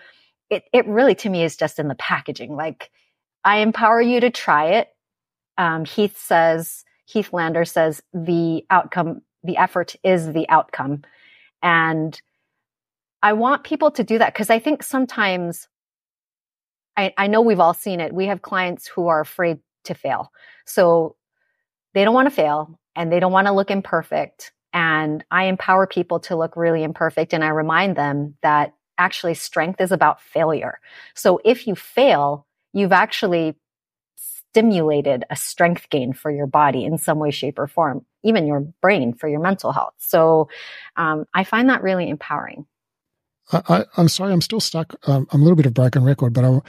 it 0.51 0.65
it 0.73 0.87
really 0.87 1.15
to 1.17 1.31
me 1.31 1.45
is 1.45 1.57
just 1.57 1.79
in 1.79 1.89
the 1.89 1.95
packaging. 1.95 2.55
Like 2.55 2.91
I 3.45 3.59
empower 3.59 4.01
you 4.01 4.21
to 4.21 4.31
try 4.31 4.73
it. 4.73 4.89
Um, 5.59 5.85
Heath 5.85 6.19
says 6.19 6.85
Heath 7.07 7.33
Lander 7.33 7.65
says 7.65 8.03
the 8.13 8.65
outcome, 8.71 9.23
the 9.43 9.57
effort 9.57 9.97
is 10.03 10.33
the 10.33 10.49
outcome, 10.49 11.03
and 11.63 12.21
I 13.23 13.35
want 13.35 13.65
people 13.65 13.91
to 13.93 14.03
do 14.03 14.19
that 14.19 14.33
because 14.33 14.51
I 14.51 14.59
think 14.59 14.83
sometimes 14.83 15.69
I, 16.97 17.15
I 17.17 17.27
know 17.27 17.41
we've 17.41 17.61
all 17.61 17.75
seen 17.75 18.01
it. 18.01 18.13
We 18.13 18.27
have 18.27 18.43
clients 18.43 18.87
who 18.87 19.09
are 19.09 19.21
afraid 19.21 19.59
to 19.85 19.95
fail. 19.95 20.33
So 20.67 21.17
they 21.95 22.05
don't 22.05 22.15
want 22.15 22.27
to 22.27 22.35
fail 22.35 22.79
and 22.97 23.13
they 23.13 23.21
don't 23.21 23.33
want 23.33 23.47
to 23.47 23.53
look 23.53 23.71
imperfect. 23.71 24.53
And 24.73 25.25
I 25.31 25.45
empower 25.45 25.87
people 25.87 26.21
to 26.21 26.37
look 26.37 26.57
really 26.57 26.83
imperfect. 26.83 27.33
And 27.33 27.45
I 27.45 27.49
remind 27.49 27.97
them 27.97 28.37
that 28.43 28.75
actually 28.99 29.35
strength 29.35 29.81
is 29.81 29.93
about 29.93 30.21
failure. 30.21 30.79
So 31.15 31.41
if 31.45 31.67
you 31.67 31.75
fail, 31.75 32.47
you've 32.73 32.93
actually 32.93 33.57
stimulated 34.17 35.25
a 35.31 35.37
strength 35.37 35.89
gain 35.91 36.13
for 36.13 36.31
your 36.31 36.47
body 36.47 36.85
in 36.85 36.99
some 36.99 37.19
way, 37.19 37.31
shape, 37.31 37.59
or 37.59 37.67
form, 37.67 38.05
even 38.23 38.47
your 38.47 38.61
brain 38.61 39.15
for 39.15 39.29
your 39.29 39.41
mental 39.41 39.73
health. 39.73 39.95
So 39.99 40.49
um, 40.97 41.27
I 41.33 41.45
find 41.45 41.71
that 41.71 41.83
really 41.83 42.09
empowering. 42.09 42.67
I, 43.51 43.85
am 43.97 44.09
sorry, 44.09 44.33
I'm 44.33 44.41
still 44.41 44.61
stuck. 44.61 44.95
Um, 45.09 45.27
I'm 45.31 45.41
a 45.41 45.45
little 45.45 45.57
bit 45.57 45.67
of 45.67 45.75
broken 45.75 46.05
record, 46.05 46.33
but 46.33 46.45
I, 46.45 46.61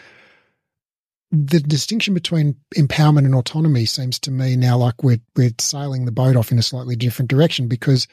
the 1.36 1.60
distinction 1.60 2.14
between 2.14 2.56
empowerment 2.76 3.26
and 3.26 3.34
autonomy 3.34 3.86
seems 3.86 4.20
to 4.20 4.30
me 4.30 4.56
now 4.56 4.78
like 4.78 5.02
we're 5.02 5.20
we're 5.36 5.50
sailing 5.60 6.06
the 6.06 6.12
boat 6.12 6.36
off 6.36 6.52
in 6.52 6.60
a 6.60 6.64
slightly 6.64 6.96
different 6.96 7.30
direction 7.30 7.68
because 7.68 8.08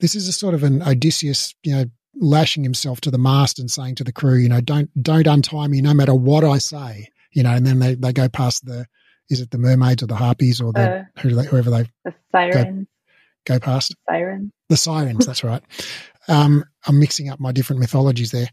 this 0.00 0.14
is 0.14 0.28
a 0.28 0.32
sort 0.32 0.52
of 0.52 0.62
an 0.62 0.82
Odysseus, 0.82 1.54
you 1.62 1.74
know, 1.74 1.84
lashing 2.14 2.62
himself 2.62 3.00
to 3.00 3.10
the 3.10 3.16
mast 3.16 3.58
and 3.58 3.70
saying 3.70 3.94
to 3.94 4.04
the 4.04 4.12
crew, 4.12 4.36
you 4.36 4.50
know, 4.50 4.60
don't 4.60 4.90
don't 5.02 5.26
untie 5.26 5.66
me 5.68 5.80
no 5.80 5.94
matter 5.94 6.14
what 6.14 6.44
I 6.44 6.58
say, 6.58 7.08
you 7.32 7.42
know, 7.42 7.52
and 7.52 7.66
then 7.66 7.78
they, 7.78 7.94
they 7.94 8.12
go 8.12 8.28
past 8.28 8.66
the 8.66 8.86
is 9.30 9.40
it 9.40 9.50
the 9.50 9.58
mermaids 9.58 10.02
or 10.02 10.06
the 10.06 10.14
harpies 10.14 10.60
or 10.60 10.74
the 10.74 11.06
uh, 11.16 11.20
whoever 11.22 11.70
they 11.70 11.86
the 12.04 12.14
sirens. 12.30 12.86
go, 13.46 13.54
go 13.54 13.58
past? 13.58 13.94
Sirens. 14.06 14.52
The 14.68 14.76
sirens 14.76 15.24
that's 15.24 15.42
right. 15.42 15.62
Um, 16.28 16.62
I'm 16.86 16.98
mixing 16.98 17.30
up 17.30 17.40
my 17.40 17.52
different 17.52 17.80
mythologies 17.80 18.32
there. 18.32 18.48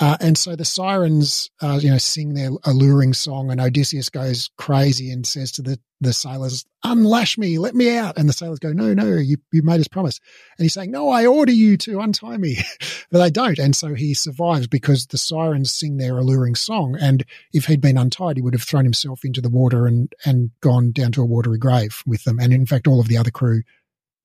Uh, 0.00 0.16
and 0.20 0.36
so 0.36 0.56
the 0.56 0.64
sirens, 0.64 1.50
uh, 1.62 1.78
you 1.80 1.88
know, 1.88 1.98
sing 1.98 2.34
their 2.34 2.50
alluring 2.64 3.14
song, 3.14 3.50
and 3.50 3.60
Odysseus 3.60 4.10
goes 4.10 4.50
crazy 4.58 5.10
and 5.10 5.24
says 5.24 5.52
to 5.52 5.62
the, 5.62 5.78
the 6.00 6.12
sailors, 6.12 6.64
"Unlash 6.84 7.38
me, 7.38 7.58
let 7.58 7.76
me 7.76 7.96
out." 7.96 8.18
And 8.18 8.28
the 8.28 8.32
sailors 8.32 8.58
go, 8.58 8.72
"No, 8.72 8.92
no, 8.92 9.06
you 9.14 9.36
you 9.52 9.62
made 9.62 9.80
us 9.80 9.86
promise." 9.86 10.18
And 10.58 10.64
he's 10.64 10.74
saying, 10.74 10.90
"No, 10.90 11.10
I 11.10 11.26
order 11.26 11.52
you 11.52 11.76
to 11.78 12.00
untie 12.00 12.38
me," 12.38 12.58
but 13.12 13.18
they 13.18 13.30
don't. 13.30 13.58
And 13.58 13.76
so 13.76 13.94
he 13.94 14.14
survives 14.14 14.66
because 14.66 15.06
the 15.06 15.18
sirens 15.18 15.72
sing 15.72 15.98
their 15.98 16.18
alluring 16.18 16.56
song. 16.56 16.96
And 17.00 17.24
if 17.52 17.66
he'd 17.66 17.80
been 17.80 17.98
untied, 17.98 18.36
he 18.36 18.42
would 18.42 18.54
have 18.54 18.64
thrown 18.64 18.84
himself 18.84 19.20
into 19.24 19.40
the 19.40 19.48
water 19.48 19.86
and 19.86 20.12
and 20.24 20.50
gone 20.60 20.90
down 20.90 21.12
to 21.12 21.22
a 21.22 21.26
watery 21.26 21.58
grave 21.58 22.02
with 22.04 22.24
them. 22.24 22.40
And 22.40 22.52
in 22.52 22.66
fact, 22.66 22.88
all 22.88 23.00
of 23.00 23.06
the 23.06 23.16
other 23.16 23.30
crew, 23.30 23.62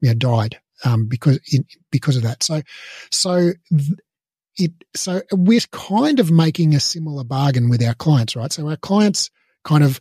know, 0.01 0.15
died 0.15 0.59
um, 0.83 1.07
because 1.07 1.39
in, 1.51 1.65
because 1.91 2.15
of 2.15 2.23
that. 2.23 2.43
So, 2.43 2.61
so 3.11 3.51
it 4.59 4.73
so 4.95 5.21
we're 5.31 5.59
kind 5.71 6.19
of 6.19 6.31
making 6.31 6.75
a 6.75 6.79
similar 6.79 7.23
bargain 7.23 7.69
with 7.69 7.83
our 7.83 7.93
clients, 7.93 8.35
right? 8.35 8.51
So 8.51 8.67
our 8.69 8.77
clients 8.77 9.29
kind 9.63 9.83
of 9.83 9.99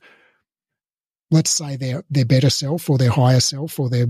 let's 1.30 1.50
say 1.50 1.76
their 1.76 2.04
their 2.10 2.24
better 2.24 2.50
self 2.50 2.88
or 2.88 2.98
their 2.98 3.10
higher 3.10 3.40
self 3.40 3.78
or 3.78 3.88
their 3.88 4.06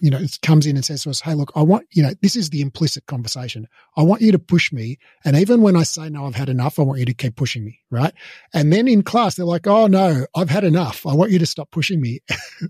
you 0.00 0.10
know, 0.10 0.18
it 0.18 0.38
comes 0.42 0.66
in 0.66 0.76
and 0.76 0.84
says 0.84 1.02
to 1.02 1.10
us, 1.10 1.20
Hey, 1.20 1.34
look, 1.34 1.52
I 1.54 1.62
want, 1.62 1.86
you 1.90 2.02
know, 2.02 2.12
this 2.22 2.36
is 2.36 2.50
the 2.50 2.60
implicit 2.60 3.06
conversation. 3.06 3.68
I 3.96 4.02
want 4.02 4.22
you 4.22 4.32
to 4.32 4.38
push 4.38 4.72
me. 4.72 4.98
And 5.24 5.36
even 5.36 5.60
when 5.62 5.76
I 5.76 5.82
say, 5.82 6.08
no, 6.08 6.26
I've 6.26 6.34
had 6.34 6.48
enough, 6.48 6.78
I 6.78 6.82
want 6.82 7.00
you 7.00 7.06
to 7.06 7.14
keep 7.14 7.36
pushing 7.36 7.64
me. 7.64 7.80
Right. 7.90 8.14
And 8.54 8.72
then 8.72 8.88
in 8.88 9.02
class, 9.02 9.34
they're 9.34 9.44
like, 9.44 9.66
Oh 9.66 9.86
no, 9.86 10.26
I've 10.34 10.50
had 10.50 10.64
enough. 10.64 11.06
I 11.06 11.14
want 11.14 11.30
you 11.30 11.38
to 11.40 11.46
stop 11.46 11.70
pushing 11.70 12.00
me. 12.00 12.20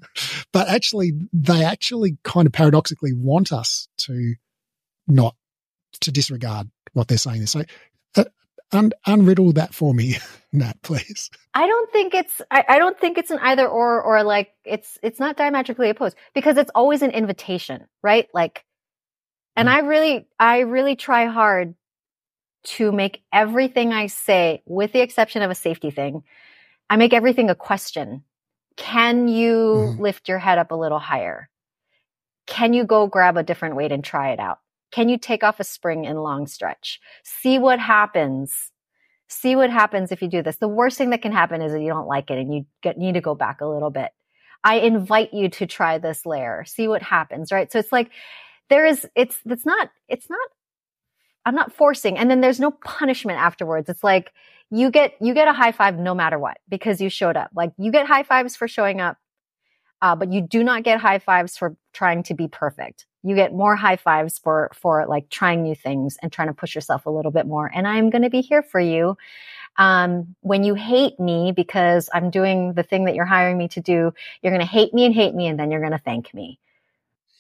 but 0.52 0.68
actually, 0.68 1.12
they 1.32 1.64
actually 1.64 2.16
kind 2.24 2.46
of 2.46 2.52
paradoxically 2.52 3.12
want 3.12 3.52
us 3.52 3.88
to 3.98 4.34
not 5.06 5.34
to 6.00 6.10
disregard 6.10 6.68
what 6.92 7.08
they're 7.08 7.18
saying. 7.18 7.46
So 7.46 7.62
un- 8.72 8.92
unriddle 9.06 9.54
that 9.54 9.74
for 9.74 9.94
me, 9.94 10.16
Nat, 10.52 10.82
please. 10.82 11.30
I 11.54 11.66
don't 11.66 11.90
think 11.92 12.14
it's 12.14 12.40
I, 12.50 12.64
I, 12.68 12.78
don't 12.78 12.98
think 12.98 13.18
it's 13.18 13.30
an 13.30 13.38
either 13.40 13.66
or 13.66 14.02
or 14.02 14.22
like 14.22 14.52
it's 14.64 14.98
it's 15.02 15.20
not 15.20 15.36
diametrically 15.36 15.90
opposed 15.90 16.16
because 16.34 16.56
it's 16.56 16.70
always 16.74 17.02
an 17.02 17.10
invitation, 17.10 17.86
right? 18.02 18.28
Like 18.34 18.64
and 19.56 19.68
mm. 19.68 19.72
I 19.72 19.80
really 19.80 20.28
I 20.38 20.60
really 20.60 20.96
try 20.96 21.26
hard 21.26 21.74
to 22.62 22.92
make 22.92 23.22
everything 23.32 23.92
I 23.92 24.08
say, 24.08 24.62
with 24.66 24.92
the 24.92 25.00
exception 25.00 25.42
of 25.42 25.50
a 25.50 25.54
safety 25.54 25.90
thing, 25.90 26.24
I 26.90 26.96
make 26.96 27.14
everything 27.14 27.48
a 27.48 27.54
question. 27.54 28.24
Can 28.76 29.28
you 29.28 29.96
mm. 29.96 29.98
lift 29.98 30.28
your 30.28 30.38
head 30.38 30.58
up 30.58 30.70
a 30.70 30.76
little 30.76 30.98
higher? 30.98 31.48
Can 32.46 32.72
you 32.72 32.84
go 32.84 33.06
grab 33.06 33.36
a 33.36 33.42
different 33.42 33.76
weight 33.76 33.92
and 33.92 34.04
try 34.04 34.32
it 34.32 34.40
out? 34.40 34.58
Can 34.90 35.08
you 35.08 35.18
take 35.18 35.44
off 35.44 35.60
a 35.60 35.64
spring 35.64 36.04
in 36.04 36.16
long 36.16 36.46
stretch? 36.46 37.00
See 37.22 37.58
what 37.58 37.78
happens. 37.78 38.72
See 39.28 39.54
what 39.54 39.70
happens 39.70 40.10
if 40.10 40.22
you 40.22 40.28
do 40.28 40.42
this. 40.42 40.56
The 40.56 40.68
worst 40.68 40.98
thing 40.98 41.10
that 41.10 41.22
can 41.22 41.32
happen 41.32 41.62
is 41.62 41.72
that 41.72 41.80
you 41.80 41.88
don't 41.88 42.08
like 42.08 42.30
it 42.30 42.38
and 42.38 42.52
you 42.52 42.66
get, 42.82 42.98
need 42.98 43.14
to 43.14 43.20
go 43.20 43.34
back 43.34 43.60
a 43.60 43.66
little 43.66 43.90
bit. 43.90 44.10
I 44.64 44.76
invite 44.80 45.32
you 45.32 45.48
to 45.50 45.66
try 45.66 45.98
this 45.98 46.26
layer. 46.26 46.64
See 46.66 46.88
what 46.88 47.02
happens, 47.02 47.52
right? 47.52 47.70
So 47.70 47.78
it's 47.78 47.92
like 47.92 48.10
there 48.68 48.84
is, 48.84 49.06
it's, 49.14 49.38
it's 49.46 49.64
not, 49.64 49.90
it's 50.08 50.28
not, 50.28 50.48
I'm 51.46 51.54
not 51.54 51.72
forcing. 51.72 52.18
And 52.18 52.30
then 52.30 52.40
there's 52.40 52.60
no 52.60 52.72
punishment 52.72 53.38
afterwards. 53.38 53.88
It's 53.88 54.04
like 54.04 54.32
you 54.70 54.90
get, 54.90 55.14
you 55.20 55.32
get 55.32 55.48
a 55.48 55.52
high 55.52 55.72
five 55.72 55.96
no 55.96 56.14
matter 56.14 56.38
what 56.38 56.58
because 56.68 57.00
you 57.00 57.08
showed 57.08 57.36
up. 57.36 57.50
Like 57.54 57.72
you 57.78 57.92
get 57.92 58.06
high 58.06 58.24
fives 58.24 58.56
for 58.56 58.68
showing 58.68 59.00
up. 59.00 59.16
Uh, 60.02 60.16
but 60.16 60.32
you 60.32 60.40
do 60.40 60.64
not 60.64 60.82
get 60.82 60.98
high 60.98 61.18
fives 61.18 61.56
for 61.56 61.76
trying 61.92 62.22
to 62.24 62.34
be 62.34 62.48
perfect 62.48 63.06
you 63.22 63.34
get 63.34 63.52
more 63.52 63.76
high 63.76 63.96
fives 63.96 64.38
for 64.38 64.70
for 64.74 65.06
like 65.06 65.28
trying 65.28 65.62
new 65.62 65.74
things 65.74 66.16
and 66.22 66.32
trying 66.32 66.48
to 66.48 66.54
push 66.54 66.74
yourself 66.74 67.06
a 67.06 67.10
little 67.10 67.30
bit 67.30 67.46
more 67.46 67.70
and 67.74 67.86
i'm 67.86 68.10
going 68.10 68.22
to 68.22 68.30
be 68.30 68.40
here 68.40 68.62
for 68.62 68.80
you. 68.80 69.16
Um, 69.76 70.34
when 70.40 70.64
you 70.64 70.74
hate 70.74 71.18
me 71.20 71.52
because 71.54 72.10
i'm 72.12 72.30
doing 72.30 72.72
the 72.74 72.82
thing 72.82 73.04
that 73.04 73.14
you're 73.14 73.24
hiring 73.24 73.56
me 73.56 73.68
to 73.68 73.80
do 73.80 74.12
you're 74.42 74.52
going 74.52 74.60
to 74.60 74.66
hate 74.66 74.92
me 74.92 75.04
and 75.04 75.14
hate 75.14 75.34
me 75.34 75.46
and 75.46 75.58
then 75.58 75.70
you're 75.70 75.80
going 75.80 75.92
to 75.92 75.98
thank 75.98 76.34
me. 76.34 76.58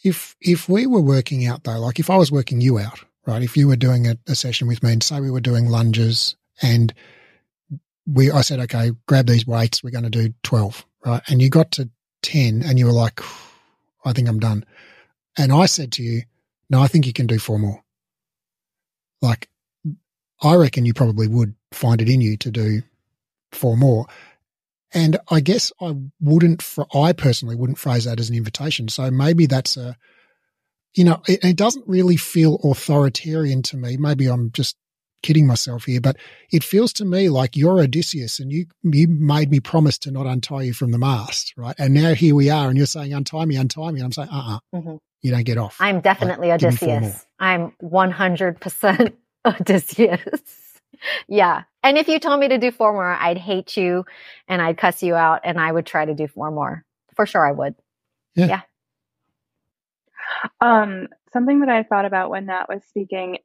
If 0.04 0.36
if 0.40 0.68
we 0.68 0.86
were 0.86 1.02
working 1.02 1.46
out 1.46 1.64
though 1.64 1.78
like 1.78 1.98
if 1.98 2.08
i 2.08 2.16
was 2.16 2.32
working 2.32 2.60
you 2.60 2.78
out 2.78 3.04
right 3.26 3.42
if 3.42 3.56
you 3.56 3.68
were 3.68 3.76
doing 3.76 4.06
a, 4.06 4.16
a 4.28 4.34
session 4.34 4.68
with 4.68 4.82
me 4.82 4.92
and 4.92 5.02
say 5.02 5.20
we 5.20 5.30
were 5.30 5.40
doing 5.40 5.68
lunges 5.68 6.36
and 6.62 6.94
we 8.06 8.30
i 8.30 8.40
said 8.40 8.60
okay 8.60 8.92
grab 9.06 9.26
these 9.26 9.46
weights 9.46 9.82
we're 9.82 9.90
going 9.90 10.04
to 10.04 10.10
do 10.10 10.32
12 10.42 10.86
right 11.04 11.22
and 11.28 11.42
you 11.42 11.50
got 11.50 11.70
to 11.72 11.90
10 12.22 12.62
and 12.64 12.78
you 12.78 12.86
were 12.86 12.92
like 12.92 13.20
i 14.04 14.12
think 14.12 14.28
i'm 14.28 14.38
done 14.38 14.64
and 15.36 15.52
I 15.52 15.66
said 15.66 15.92
to 15.92 16.02
you, 16.02 16.22
no, 16.68 16.80
I 16.80 16.86
think 16.86 17.06
you 17.06 17.12
can 17.12 17.26
do 17.26 17.38
four 17.38 17.58
more. 17.58 17.82
Like, 19.22 19.48
I 20.42 20.54
reckon 20.54 20.86
you 20.86 20.94
probably 20.94 21.28
would 21.28 21.54
find 21.72 22.00
it 22.00 22.08
in 22.08 22.20
you 22.20 22.36
to 22.38 22.50
do 22.50 22.82
four 23.52 23.76
more. 23.76 24.06
And 24.92 25.18
I 25.30 25.40
guess 25.40 25.72
I 25.80 25.94
wouldn't, 26.20 26.64
I 26.94 27.12
personally 27.12 27.56
wouldn't 27.56 27.78
phrase 27.78 28.04
that 28.04 28.18
as 28.18 28.30
an 28.30 28.36
invitation. 28.36 28.88
So 28.88 29.10
maybe 29.10 29.46
that's 29.46 29.76
a, 29.76 29.96
you 30.94 31.04
know, 31.04 31.22
it, 31.28 31.44
it 31.44 31.56
doesn't 31.56 31.86
really 31.86 32.16
feel 32.16 32.56
authoritarian 32.64 33.62
to 33.64 33.76
me. 33.76 33.96
Maybe 33.96 34.26
I'm 34.26 34.50
just 34.50 34.76
kidding 35.22 35.46
myself 35.46 35.84
here, 35.84 36.00
but 36.00 36.16
it 36.50 36.64
feels 36.64 36.92
to 36.94 37.04
me 37.04 37.28
like 37.28 37.56
you're 37.56 37.80
Odysseus 37.80 38.40
and 38.40 38.50
you 38.50 38.66
you 38.82 39.06
made 39.06 39.50
me 39.50 39.60
promise 39.60 39.98
to 39.98 40.10
not 40.10 40.26
untie 40.26 40.62
you 40.62 40.72
from 40.72 40.90
the 40.92 40.98
mast, 40.98 41.52
right? 41.56 41.76
And 41.78 41.92
now 41.92 42.14
here 42.14 42.34
we 42.34 42.48
are, 42.48 42.68
and 42.68 42.76
you're 42.76 42.86
saying 42.86 43.12
untie 43.12 43.44
me, 43.44 43.56
untie 43.56 43.90
me, 43.90 44.00
and 44.00 44.06
I'm 44.06 44.12
saying, 44.12 44.30
uh, 44.30 44.34
uh-uh. 44.34 44.78
mm-hmm 44.78 44.96
you 45.22 45.30
don't 45.30 45.44
get 45.44 45.58
off. 45.58 45.76
I'm 45.80 46.00
definitely 46.00 46.48
like, 46.48 46.62
Odysseus. 46.62 47.26
I'm 47.38 47.72
100% 47.82 49.12
Odysseus. 49.44 50.80
yeah. 51.28 51.62
And 51.82 51.98
if 51.98 52.08
you 52.08 52.18
told 52.18 52.40
me 52.40 52.48
to 52.48 52.58
do 52.58 52.70
four 52.70 52.92
more, 52.92 53.12
I'd 53.12 53.38
hate 53.38 53.76
you 53.76 54.04
and 54.48 54.60
I'd 54.62 54.78
cuss 54.78 55.02
you 55.02 55.14
out 55.14 55.40
and 55.44 55.58
I 55.58 55.70
would 55.70 55.86
try 55.86 56.04
to 56.04 56.14
do 56.14 56.26
four 56.28 56.50
more. 56.50 56.84
For 57.16 57.26
sure 57.26 57.46
I 57.46 57.52
would. 57.52 57.74
Yeah. 58.34 58.46
yeah. 58.46 58.60
Um, 60.60 61.08
something 61.32 61.60
that 61.60 61.68
I 61.68 61.82
thought 61.82 62.04
about 62.04 62.30
when 62.30 62.46
Nat 62.46 62.66
was 62.68 62.82
speaking 62.84 63.38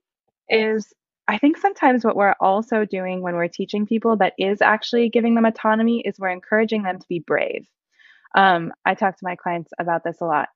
is 0.49 0.93
I 1.27 1.39
think 1.39 1.57
sometimes 1.57 2.05
what 2.05 2.15
we're 2.15 2.35
also 2.39 2.85
doing 2.85 3.21
when 3.21 3.35
we're 3.35 3.47
teaching 3.47 3.87
people 3.87 4.17
that 4.17 4.33
is 4.37 4.61
actually 4.61 5.09
giving 5.09 5.33
them 5.33 5.45
autonomy 5.45 6.01
is 6.01 6.19
we're 6.19 6.29
encouraging 6.29 6.83
them 6.83 6.99
to 6.99 7.07
be 7.07 7.19
brave. 7.19 7.67
Um, 8.35 8.71
I 8.85 8.93
talk 8.93 9.17
to 9.17 9.25
my 9.25 9.35
clients 9.35 9.71
about 9.79 10.03
this 10.03 10.21
a 10.21 10.25
lot. 10.25 10.49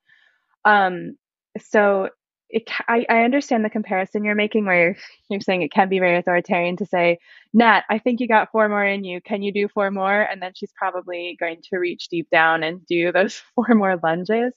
Um, 0.65 1.17
so 1.59 2.09
it, 2.49 2.63
I, 2.87 3.05
I 3.09 3.23
understand 3.23 3.63
the 3.63 3.69
comparison 3.69 4.23
you're 4.23 4.35
making 4.35 4.65
where 4.65 4.81
you're, 4.81 4.97
you're 5.29 5.41
saying 5.41 5.61
it 5.61 5.71
can 5.71 5.87
be 5.87 5.99
very 5.99 6.17
authoritarian 6.17 6.77
to 6.77 6.85
say, 6.85 7.19
Nat, 7.53 7.83
I 7.89 7.99
think 7.99 8.19
you 8.19 8.27
got 8.27 8.51
four 8.51 8.67
more 8.69 8.83
in 8.83 9.03
you. 9.03 9.21
Can 9.21 9.43
you 9.43 9.51
do 9.51 9.67
four 9.67 9.91
more? 9.91 10.21
And 10.21 10.41
then 10.41 10.53
she's 10.55 10.73
probably 10.75 11.37
going 11.39 11.61
to 11.69 11.77
reach 11.77 12.07
deep 12.09 12.27
down 12.31 12.63
and 12.63 12.85
do 12.87 13.11
those 13.11 13.35
four 13.55 13.67
more 13.75 13.99
lunges. 14.01 14.53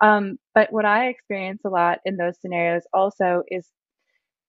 Um, 0.00 0.38
but 0.54 0.72
what 0.72 0.84
I 0.84 1.08
experience 1.08 1.62
a 1.64 1.70
lot 1.70 2.00
in 2.04 2.16
those 2.16 2.40
scenarios 2.40 2.82
also 2.92 3.42
is 3.48 3.68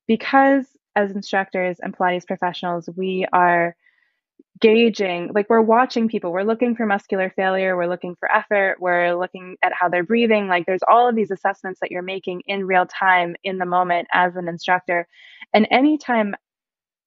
because 0.07 0.65
as 0.95 1.11
instructors 1.11 1.77
and 1.79 1.95
Pilates 1.95 2.25
professionals, 2.25 2.89
we 2.95 3.25
are 3.31 3.75
gauging 4.61 5.31
like 5.33 5.49
we're 5.49 5.61
watching 5.61 6.07
people. 6.07 6.31
We're 6.31 6.43
looking 6.43 6.75
for 6.75 6.85
muscular 6.85 7.31
failure. 7.35 7.77
We're 7.77 7.87
looking 7.87 8.15
for 8.19 8.31
effort. 8.31 8.77
We're 8.79 9.13
looking 9.13 9.57
at 9.63 9.73
how 9.73 9.89
they're 9.89 10.03
breathing. 10.03 10.47
Like 10.47 10.65
there's 10.65 10.83
all 10.89 11.07
of 11.07 11.15
these 11.15 11.31
assessments 11.31 11.79
that 11.81 11.91
you're 11.91 12.01
making 12.01 12.41
in 12.45 12.65
real 12.65 12.85
time 12.85 13.35
in 13.43 13.57
the 13.57 13.65
moment 13.65 14.07
as 14.13 14.35
an 14.35 14.47
instructor. 14.47 15.07
And 15.53 15.67
anytime 15.71 16.35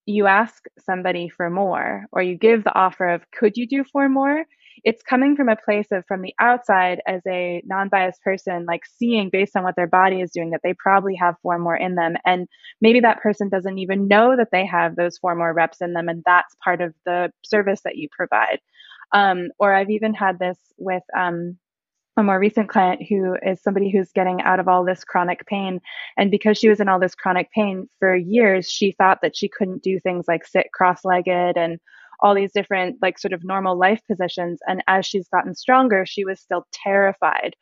you 0.06 0.26
ask 0.26 0.64
somebody 0.84 1.28
for 1.28 1.48
more 1.50 2.06
or 2.10 2.22
you 2.22 2.36
give 2.36 2.64
the 2.64 2.74
offer 2.74 3.08
of 3.08 3.22
could 3.30 3.56
you 3.56 3.66
do 3.66 3.84
four 3.84 4.08
more 4.08 4.44
it's 4.84 5.02
coming 5.02 5.36
from 5.36 5.48
a 5.48 5.56
place 5.56 5.86
of 5.92 6.04
from 6.06 6.22
the 6.22 6.34
outside 6.40 7.00
as 7.06 7.20
a 7.26 7.62
non-biased 7.64 8.20
person 8.22 8.64
like 8.66 8.82
seeing 8.98 9.30
based 9.30 9.56
on 9.56 9.62
what 9.62 9.76
their 9.76 9.86
body 9.86 10.20
is 10.20 10.30
doing 10.32 10.50
that 10.50 10.60
they 10.62 10.74
probably 10.74 11.14
have 11.14 11.36
four 11.42 11.58
more 11.58 11.76
in 11.76 11.94
them 11.94 12.14
and 12.24 12.48
maybe 12.80 13.00
that 13.00 13.20
person 13.20 13.48
doesn't 13.48 13.78
even 13.78 14.08
know 14.08 14.36
that 14.36 14.48
they 14.52 14.66
have 14.66 14.96
those 14.96 15.18
four 15.18 15.34
more 15.34 15.52
reps 15.52 15.80
in 15.80 15.92
them 15.92 16.08
and 16.08 16.22
that's 16.24 16.54
part 16.62 16.80
of 16.80 16.94
the 17.06 17.30
service 17.44 17.80
that 17.84 17.96
you 17.96 18.08
provide 18.10 18.58
um, 19.12 19.48
or 19.58 19.74
i've 19.74 19.90
even 19.90 20.14
had 20.14 20.38
this 20.38 20.58
with 20.78 21.02
um, 21.16 21.56
a 22.16 22.22
more 22.22 22.38
recent 22.38 22.68
client 22.68 23.02
who 23.08 23.36
is 23.42 23.62
somebody 23.62 23.90
who's 23.90 24.12
getting 24.12 24.42
out 24.42 24.60
of 24.60 24.68
all 24.68 24.84
this 24.84 25.02
chronic 25.02 25.46
pain. 25.46 25.80
And 26.18 26.30
because 26.30 26.58
she 26.58 26.68
was 26.68 26.78
in 26.78 26.88
all 26.88 27.00
this 27.00 27.14
chronic 27.14 27.50
pain 27.52 27.88
for 27.98 28.14
years, 28.14 28.70
she 28.70 28.92
thought 28.92 29.20
that 29.22 29.34
she 29.34 29.48
couldn't 29.48 29.82
do 29.82 29.98
things 29.98 30.26
like 30.28 30.46
sit 30.46 30.66
cross 30.74 31.04
legged 31.04 31.56
and 31.56 31.78
all 32.22 32.34
these 32.34 32.52
different 32.52 32.96
like 33.02 33.18
sort 33.18 33.32
of 33.32 33.44
normal 33.44 33.78
life 33.78 34.00
positions. 34.08 34.60
And 34.66 34.82
as 34.88 35.04
she's 35.06 35.28
gotten 35.28 35.54
stronger 35.54 36.06
she 36.06 36.24
was 36.24 36.40
still 36.40 36.66
terrified 36.72 37.54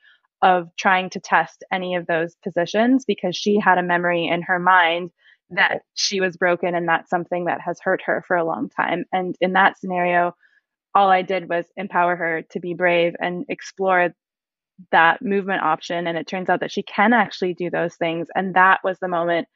of 0.43 0.69
trying 0.79 1.11
to 1.11 1.21
test 1.21 1.65
any 1.73 1.95
of 1.95 2.07
those 2.07 2.35
positions 2.43 3.05
because 3.05 3.37
she 3.37 3.59
had 3.59 3.79
a 3.79 3.83
memory 3.83 4.27
in 4.27 4.43
her 4.43 4.59
mind 4.59 5.11
that 5.51 5.83
she 5.95 6.21
was 6.21 6.37
broken 6.37 6.75
and 6.75 6.89
that's 6.89 7.11
something 7.11 7.47
that 7.47 7.61
has 7.61 7.81
hurt 7.81 8.01
her 8.05 8.25
for 8.27 8.37
a 8.37 8.45
long 8.45 8.69
time. 8.71 9.05
And 9.13 9.37
in 9.41 9.55
that 9.55 9.79
scenario 9.79 10.35
all 10.95 11.09
i 11.09 11.23
did 11.23 11.49
was 11.49 11.67
empower 11.77 12.17
her 12.17 12.43
to 12.51 12.61
be 12.61 12.75
brave 12.75 13.15
and 13.21 13.45
explore 13.49 14.13
that 14.93 15.23
movement 15.23 15.63
option. 15.63 16.07
And 16.07 16.17
it 16.19 16.27
turns 16.27 16.49
out 16.49 16.61
that 16.61 16.73
she 16.73 16.83
can 16.83 17.13
actually 17.13 17.55
do 17.55 17.71
those 17.71 17.95
things. 17.97 18.29
And 18.35 18.55
that 18.55 18.81
was 18.83 18.99
the 18.99 19.09
moment 19.09 19.47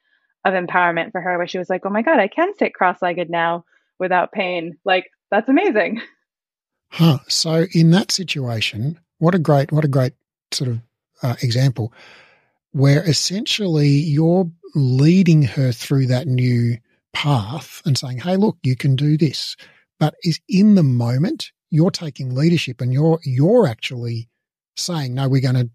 of 0.45 0.53
empowerment 0.53 1.11
for 1.11 1.21
her 1.21 1.37
where 1.37 1.47
she 1.47 1.57
was 1.57 1.69
like 1.69 1.81
oh 1.85 1.89
my 1.89 2.03
god 2.03 2.19
i 2.19 2.27
can 2.27 2.55
sit 2.57 2.73
cross-legged 2.73 3.29
now 3.29 3.65
without 3.99 4.31
pain. 4.31 4.77
Like 4.85 5.05
that's 5.31 5.49
amazing. 5.49 6.01
Huh. 6.89 7.19
So 7.27 7.65
in 7.73 7.91
that 7.91 8.11
situation, 8.11 8.99
what 9.17 9.35
a 9.35 9.39
great, 9.39 9.71
what 9.71 9.83
a 9.83 9.89
great 9.89 10.13
sort 10.51 10.69
of 10.69 10.81
uh, 11.23 11.35
example 11.41 11.91
where 12.71 13.07
essentially 13.09 13.87
you're 13.87 14.49
leading 14.75 15.43
her 15.43 15.71
through 15.71 16.07
that 16.07 16.27
new 16.27 16.77
path 17.13 17.81
and 17.85 17.97
saying, 17.97 18.19
Hey, 18.19 18.35
look, 18.35 18.57
you 18.63 18.75
can 18.75 18.95
do 18.95 19.17
this. 19.17 19.55
But 19.99 20.15
is 20.23 20.39
in 20.49 20.75
the 20.75 20.83
moment, 20.83 21.51
you're 21.71 21.91
taking 21.91 22.35
leadership 22.35 22.81
and 22.81 22.93
you're, 22.93 23.19
you're 23.23 23.67
actually 23.67 24.29
saying, 24.75 25.13
no, 25.13 25.27
we're 25.27 25.41
going 25.41 25.55
to 25.55 25.69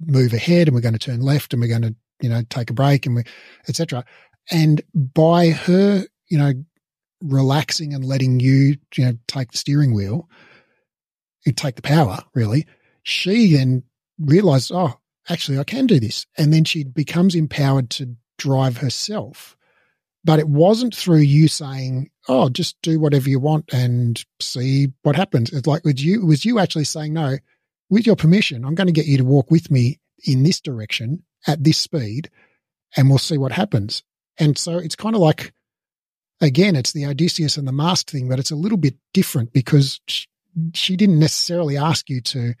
move 0.00 0.32
ahead 0.32 0.68
and 0.68 0.74
we're 0.74 0.82
going 0.82 0.92
to 0.92 0.98
turn 0.98 1.20
left 1.20 1.52
and 1.52 1.62
we're 1.62 1.68
going 1.68 1.82
to, 1.82 1.94
you 2.20 2.28
know, 2.28 2.42
take 2.48 2.70
a 2.70 2.74
break 2.74 3.06
and 3.06 3.16
we, 3.16 3.22
etc. 3.68 4.04
And 4.50 4.82
by 4.94 5.50
her, 5.50 6.04
you 6.28 6.38
know, 6.38 6.52
relaxing 7.20 7.94
and 7.94 8.04
letting 8.04 8.40
you, 8.40 8.76
you 8.94 9.04
know, 9.04 9.12
take 9.26 9.52
the 9.52 9.58
steering 9.58 9.94
wheel, 9.94 10.28
you 11.44 11.52
take 11.52 11.76
the 11.76 11.82
power, 11.82 12.18
really. 12.34 12.66
She 13.02 13.54
then 13.54 13.84
realized, 14.18 14.72
oh, 14.74 15.00
actually, 15.28 15.58
I 15.58 15.64
can 15.64 15.86
do 15.86 16.00
this. 16.00 16.26
And 16.36 16.52
then 16.52 16.64
she 16.64 16.84
becomes 16.84 17.34
empowered 17.34 17.90
to 17.90 18.16
drive 18.38 18.78
herself. 18.78 19.56
But 20.24 20.40
it 20.40 20.48
wasn't 20.48 20.94
through 20.94 21.20
you 21.20 21.46
saying, 21.46 22.10
oh, 22.28 22.48
just 22.48 22.76
do 22.82 22.98
whatever 22.98 23.30
you 23.30 23.38
want 23.38 23.72
and 23.72 24.22
see 24.40 24.88
what 25.02 25.14
happens. 25.14 25.52
It's 25.52 25.68
like, 25.68 25.84
with 25.84 26.00
you, 26.00 26.26
was 26.26 26.44
you 26.44 26.58
actually 26.58 26.84
saying, 26.84 27.12
no, 27.12 27.36
with 27.88 28.06
your 28.06 28.16
permission, 28.16 28.64
I'm 28.64 28.74
going 28.74 28.88
to 28.88 28.92
get 28.92 29.06
you 29.06 29.18
to 29.18 29.24
walk 29.24 29.50
with 29.52 29.70
me 29.70 30.00
in 30.24 30.42
this 30.42 30.60
direction 30.60 31.22
at 31.46 31.62
this 31.62 31.78
speed 31.78 32.28
and 32.96 33.08
we'll 33.08 33.18
see 33.18 33.38
what 33.38 33.52
happens. 33.52 34.02
And 34.38 34.58
so 34.58 34.78
it's 34.78 34.96
kind 34.96 35.14
of 35.14 35.20
like 35.20 35.52
again, 36.40 36.76
it's 36.76 36.92
the 36.92 37.06
Odysseus 37.06 37.56
and 37.56 37.66
the 37.66 37.72
mask 37.72 38.10
thing, 38.10 38.28
but 38.28 38.38
it's 38.38 38.50
a 38.50 38.56
little 38.56 38.78
bit 38.78 38.94
different 39.12 39.52
because 39.52 40.00
she, 40.74 40.96
didn't 40.96 41.18
necessarily 41.18 41.76
ask 41.76 42.08
you 42.08 42.20
to 42.22 42.54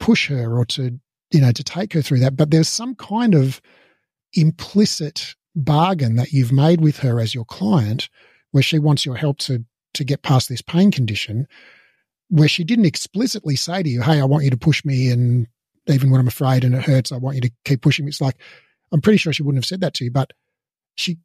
push 0.00 0.28
her 0.28 0.58
or 0.58 0.64
to, 0.64 0.98
you 1.30 1.40
know, 1.40 1.52
to 1.52 1.62
take 1.62 1.92
her 1.92 2.02
through 2.02 2.18
that. 2.20 2.36
But 2.36 2.50
there's 2.50 2.68
some 2.68 2.94
kind 2.96 3.34
of 3.34 3.60
implicit 4.34 5.34
bargain 5.54 6.16
that 6.16 6.32
you've 6.32 6.52
made 6.52 6.80
with 6.80 6.98
her 6.98 7.20
as 7.20 7.34
your 7.34 7.44
client 7.44 8.08
where 8.52 8.62
she 8.62 8.78
wants 8.78 9.04
your 9.04 9.16
help 9.16 9.38
to 9.38 9.64
to 9.94 10.04
get 10.04 10.22
past 10.22 10.48
this 10.48 10.62
pain 10.62 10.92
condition 10.92 11.46
where 12.28 12.46
she 12.46 12.62
didn't 12.62 12.84
explicitly 12.84 13.56
say 13.56 13.82
to 13.82 13.88
you 13.88 14.00
hey 14.00 14.20
i 14.20 14.24
want 14.24 14.44
you 14.44 14.50
to 14.50 14.56
push 14.56 14.84
me 14.84 15.10
and 15.10 15.48
even 15.88 16.10
when 16.10 16.20
i'm 16.20 16.28
afraid 16.28 16.62
and 16.62 16.74
it 16.74 16.84
hurts 16.84 17.10
i 17.10 17.16
want 17.16 17.34
you 17.34 17.40
to 17.40 17.50
keep 17.64 17.82
pushing 17.82 18.04
me 18.04 18.08
it's 18.08 18.20
like 18.20 18.36
i'm 18.92 19.00
pretty 19.00 19.16
sure 19.16 19.32
she 19.32 19.42
wouldn't 19.42 19.62
have 19.62 19.68
said 19.68 19.80
that 19.80 19.92
to 19.92 20.04
you 20.04 20.10
but 20.10 20.32
she 20.94 21.18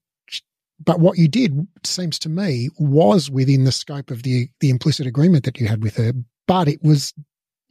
but 0.84 1.00
what 1.00 1.18
you 1.18 1.28
did 1.28 1.68
seems 1.84 2.20
to 2.20 2.30
me 2.30 2.70
was 2.78 3.30
within 3.30 3.64
the 3.64 3.72
scope 3.72 4.12
of 4.12 4.24
the 4.24 4.50
the 4.60 4.70
implicit 4.70 5.08
agreement 5.08 5.46
that 5.46 5.60
you 5.60 5.68
had 5.68 5.84
with 5.84 5.96
her 5.96 6.14
but 6.48 6.68
it 6.68 6.84
was 6.84 7.14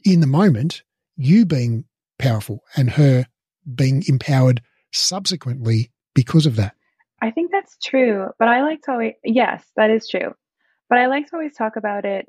in 0.03 0.19
the 0.21 0.27
moment 0.27 0.83
you 1.17 1.45
being 1.45 1.85
powerful 2.19 2.63
and 2.75 2.89
her 2.91 3.25
being 3.73 4.03
empowered 4.07 4.61
subsequently 4.93 5.91
because 6.13 6.45
of 6.45 6.55
that. 6.55 6.75
I 7.21 7.31
think 7.31 7.51
that's 7.51 7.77
true 7.83 8.29
but 8.39 8.47
i 8.47 8.61
like 8.61 8.81
to 8.83 8.91
always 8.91 9.13
yes 9.23 9.63
that 9.75 9.89
is 9.89 10.07
true. 10.07 10.33
But 10.89 10.99
i 10.99 11.07
like 11.07 11.27
to 11.27 11.35
always 11.35 11.55
talk 11.55 11.75
about 11.75 12.05
it 12.05 12.27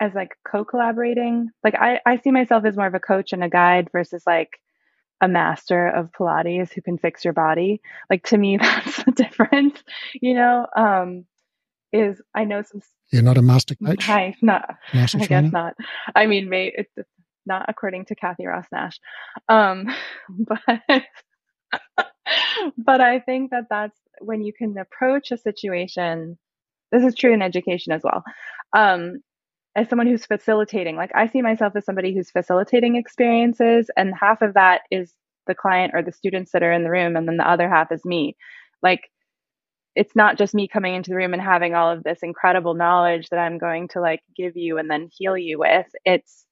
as 0.00 0.14
like 0.14 0.30
co-collaborating. 0.46 1.50
Like 1.62 1.74
i 1.74 2.00
i 2.06 2.16
see 2.18 2.30
myself 2.30 2.64
as 2.64 2.76
more 2.76 2.86
of 2.86 2.94
a 2.94 3.00
coach 3.00 3.32
and 3.32 3.44
a 3.44 3.48
guide 3.48 3.88
versus 3.92 4.22
like 4.26 4.58
a 5.20 5.28
master 5.28 5.88
of 5.88 6.10
Pilates 6.12 6.72
who 6.72 6.82
can 6.82 6.98
fix 6.98 7.24
your 7.24 7.34
body. 7.34 7.80
Like 8.08 8.24
to 8.24 8.38
me, 8.38 8.56
that's 8.60 9.02
the 9.04 9.12
difference. 9.12 9.82
You 10.14 10.34
know, 10.34 10.66
um, 10.76 11.24
is 11.92 12.20
I 12.34 12.44
know 12.44 12.62
some. 12.62 12.82
You're 13.12 13.22
not 13.22 13.38
a 13.38 13.42
master 13.42 13.74
coach. 13.84 14.04
Hi, 14.04 14.34
not. 14.42 14.76
Master 14.94 15.18
I 15.18 15.26
trainer? 15.26 15.42
guess 15.42 15.52
not. 15.52 15.74
I 16.14 16.26
mean, 16.26 16.48
may, 16.48 16.72
it's 16.76 16.92
not 17.46 17.66
according 17.68 18.06
to 18.06 18.14
Kathy 18.14 18.46
Ross 18.46 18.66
Nash, 18.72 18.98
um, 19.48 19.86
but 20.28 21.02
but 22.76 23.00
I 23.00 23.20
think 23.20 23.50
that 23.50 23.64
that's 23.70 23.98
when 24.20 24.42
you 24.42 24.52
can 24.52 24.76
approach 24.78 25.30
a 25.32 25.38
situation. 25.38 26.38
This 26.92 27.04
is 27.04 27.14
true 27.14 27.32
in 27.32 27.42
education 27.42 27.92
as 27.92 28.02
well. 28.02 28.24
Um, 28.76 29.20
as 29.80 29.88
someone 29.88 30.06
who's 30.06 30.26
facilitating 30.26 30.96
like 30.96 31.10
i 31.14 31.26
see 31.26 31.42
myself 31.42 31.74
as 31.76 31.84
somebody 31.84 32.14
who's 32.14 32.30
facilitating 32.30 32.96
experiences 32.96 33.90
and 33.96 34.14
half 34.20 34.42
of 34.42 34.54
that 34.54 34.82
is 34.90 35.14
the 35.46 35.54
client 35.54 35.92
or 35.94 36.02
the 36.02 36.12
students 36.12 36.52
that 36.52 36.62
are 36.62 36.72
in 36.72 36.84
the 36.84 36.90
room 36.90 37.16
and 37.16 37.26
then 37.28 37.36
the 37.36 37.48
other 37.48 37.68
half 37.68 37.92
is 37.92 38.04
me. 38.04 38.36
Like 38.82 39.10
it's 39.96 40.14
not 40.14 40.38
just 40.38 40.54
me 40.54 40.68
coming 40.68 40.94
into 40.94 41.10
the 41.10 41.16
room 41.16 41.32
and 41.32 41.42
having 41.42 41.74
all 41.74 41.90
of 41.90 42.04
this 42.04 42.20
incredible 42.22 42.74
knowledge 42.74 43.28
that 43.28 43.40
i'm 43.40 43.58
going 43.58 43.88
to 43.88 44.00
like 44.00 44.20
give 44.36 44.56
you 44.56 44.78
and 44.78 44.88
then 44.90 45.10
heal 45.12 45.36
you 45.36 45.58
with. 45.58 45.86
It's 46.04 46.46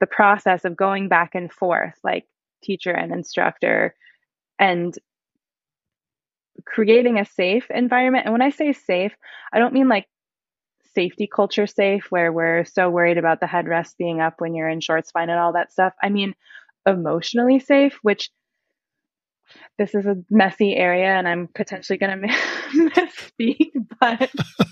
the 0.00 0.06
process 0.06 0.64
of 0.64 0.76
going 0.76 1.08
back 1.08 1.34
and 1.34 1.52
forth 1.52 1.94
like 2.02 2.26
teacher 2.62 2.90
and 2.90 3.12
instructor 3.12 3.94
and 4.58 4.94
creating 6.64 7.18
a 7.18 7.24
safe 7.24 7.70
environment. 7.70 8.24
And 8.26 8.32
when 8.32 8.42
i 8.42 8.50
say 8.50 8.72
safe 8.72 9.12
i 9.52 9.58
don't 9.58 9.74
mean 9.74 9.88
like 9.88 10.06
safety 10.94 11.28
culture 11.32 11.66
safe 11.66 12.06
where 12.10 12.32
we're 12.32 12.64
so 12.64 12.90
worried 12.90 13.18
about 13.18 13.40
the 13.40 13.46
headrest 13.46 13.96
being 13.96 14.20
up 14.20 14.34
when 14.38 14.54
you're 14.54 14.68
in 14.68 14.80
short 14.80 15.06
spine 15.06 15.30
and 15.30 15.38
all 15.38 15.52
that 15.54 15.72
stuff. 15.72 15.92
I 16.02 16.08
mean, 16.08 16.34
emotionally 16.86 17.60
safe, 17.60 17.98
which 18.02 18.30
this 19.78 19.94
is 19.94 20.06
a 20.06 20.16
messy 20.30 20.74
area 20.74 21.08
and 21.08 21.28
I'm 21.28 21.48
potentially 21.54 21.98
going 21.98 22.22
to 22.22 22.28
misspeak, 22.90 23.70
but 24.00 24.30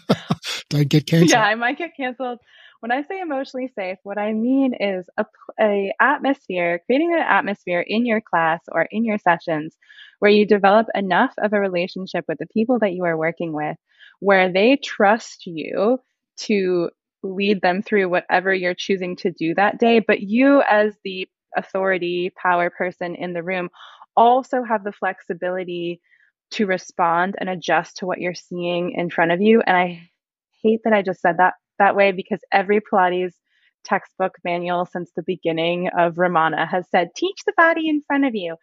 don't 0.71 0.89
get 0.89 1.07
canceled. 1.07 1.31
Yeah, 1.31 1.43
I 1.43 1.55
might 1.55 1.79
get 1.79 1.97
canceled. 1.97 2.39
When 2.81 2.93
I 2.93 3.03
say 3.03 3.21
emotionally 3.21 3.71
safe, 3.75 3.99
what 4.05 4.16
I 4.16 4.33
mean 4.33 4.73
is 4.75 5.07
a, 5.18 5.27
a 5.61 5.93
atmosphere, 6.01 6.81
creating 6.87 7.12
an 7.12 7.21
atmosphere 7.21 7.85
in 7.87 8.07
your 8.07 8.23
class 8.23 8.61
or 8.73 8.87
in 8.91 9.05
your 9.05 9.18
sessions 9.18 9.77
where 10.18 10.31
you 10.31 10.47
develop 10.47 10.87
enough 10.95 11.35
of 11.39 11.53
a 11.53 11.61
relationship 11.61 12.25
with 12.27 12.39
the 12.39 12.47
people 12.47 12.79
that 12.79 12.93
you 12.93 13.05
are 13.05 13.18
working 13.18 13.53
with 13.53 13.77
where 14.21 14.53
they 14.53 14.77
trust 14.77 15.47
you 15.47 15.99
to 16.47 16.91
lead 17.22 17.61
them 17.61 17.82
through 17.82 18.09
whatever 18.09 18.53
you're 18.55 18.74
choosing 18.74 19.16
to 19.16 19.30
do 19.30 19.55
that 19.55 19.78
day. 19.78 20.01
But 20.01 20.20
you, 20.20 20.62
as 20.62 20.95
the 21.05 21.28
authority, 21.57 22.32
power 22.41 22.70
person 22.70 23.14
in 23.14 23.32
the 23.32 23.43
room, 23.43 23.68
also 24.16 24.62
have 24.62 24.84
the 24.84 24.93
flexibility 24.93 26.01
to 26.53 26.66
respond 26.66 27.36
and 27.38 27.49
adjust 27.49 27.99
to 27.99 28.07
what 28.07 28.18
you're 28.18 28.34
seeing 28.34 28.93
in 28.93 29.11
front 29.11 29.32
of 29.32 29.41
you. 29.41 29.62
And 29.66 29.76
I 29.76 30.09
hate 30.62 30.80
that 30.84 30.93
I 30.93 31.03
just 31.03 31.20
said 31.20 31.36
that 31.38 31.55
that 31.78 31.97
way 31.97 32.12
because 32.12 32.41
every 32.53 32.80
Pilates 32.80 33.34
textbook 33.85 34.35
manual 34.45 34.87
since 34.87 35.11
the 35.14 35.22
beginning 35.22 35.89
of 35.97 36.18
Romana 36.18 36.66
has 36.66 36.87
said, 36.91 37.09
teach 37.16 37.39
the 37.47 37.53
body 37.57 37.89
in 37.89 38.03
front 38.07 38.24
of 38.24 38.35
you. 38.35 38.57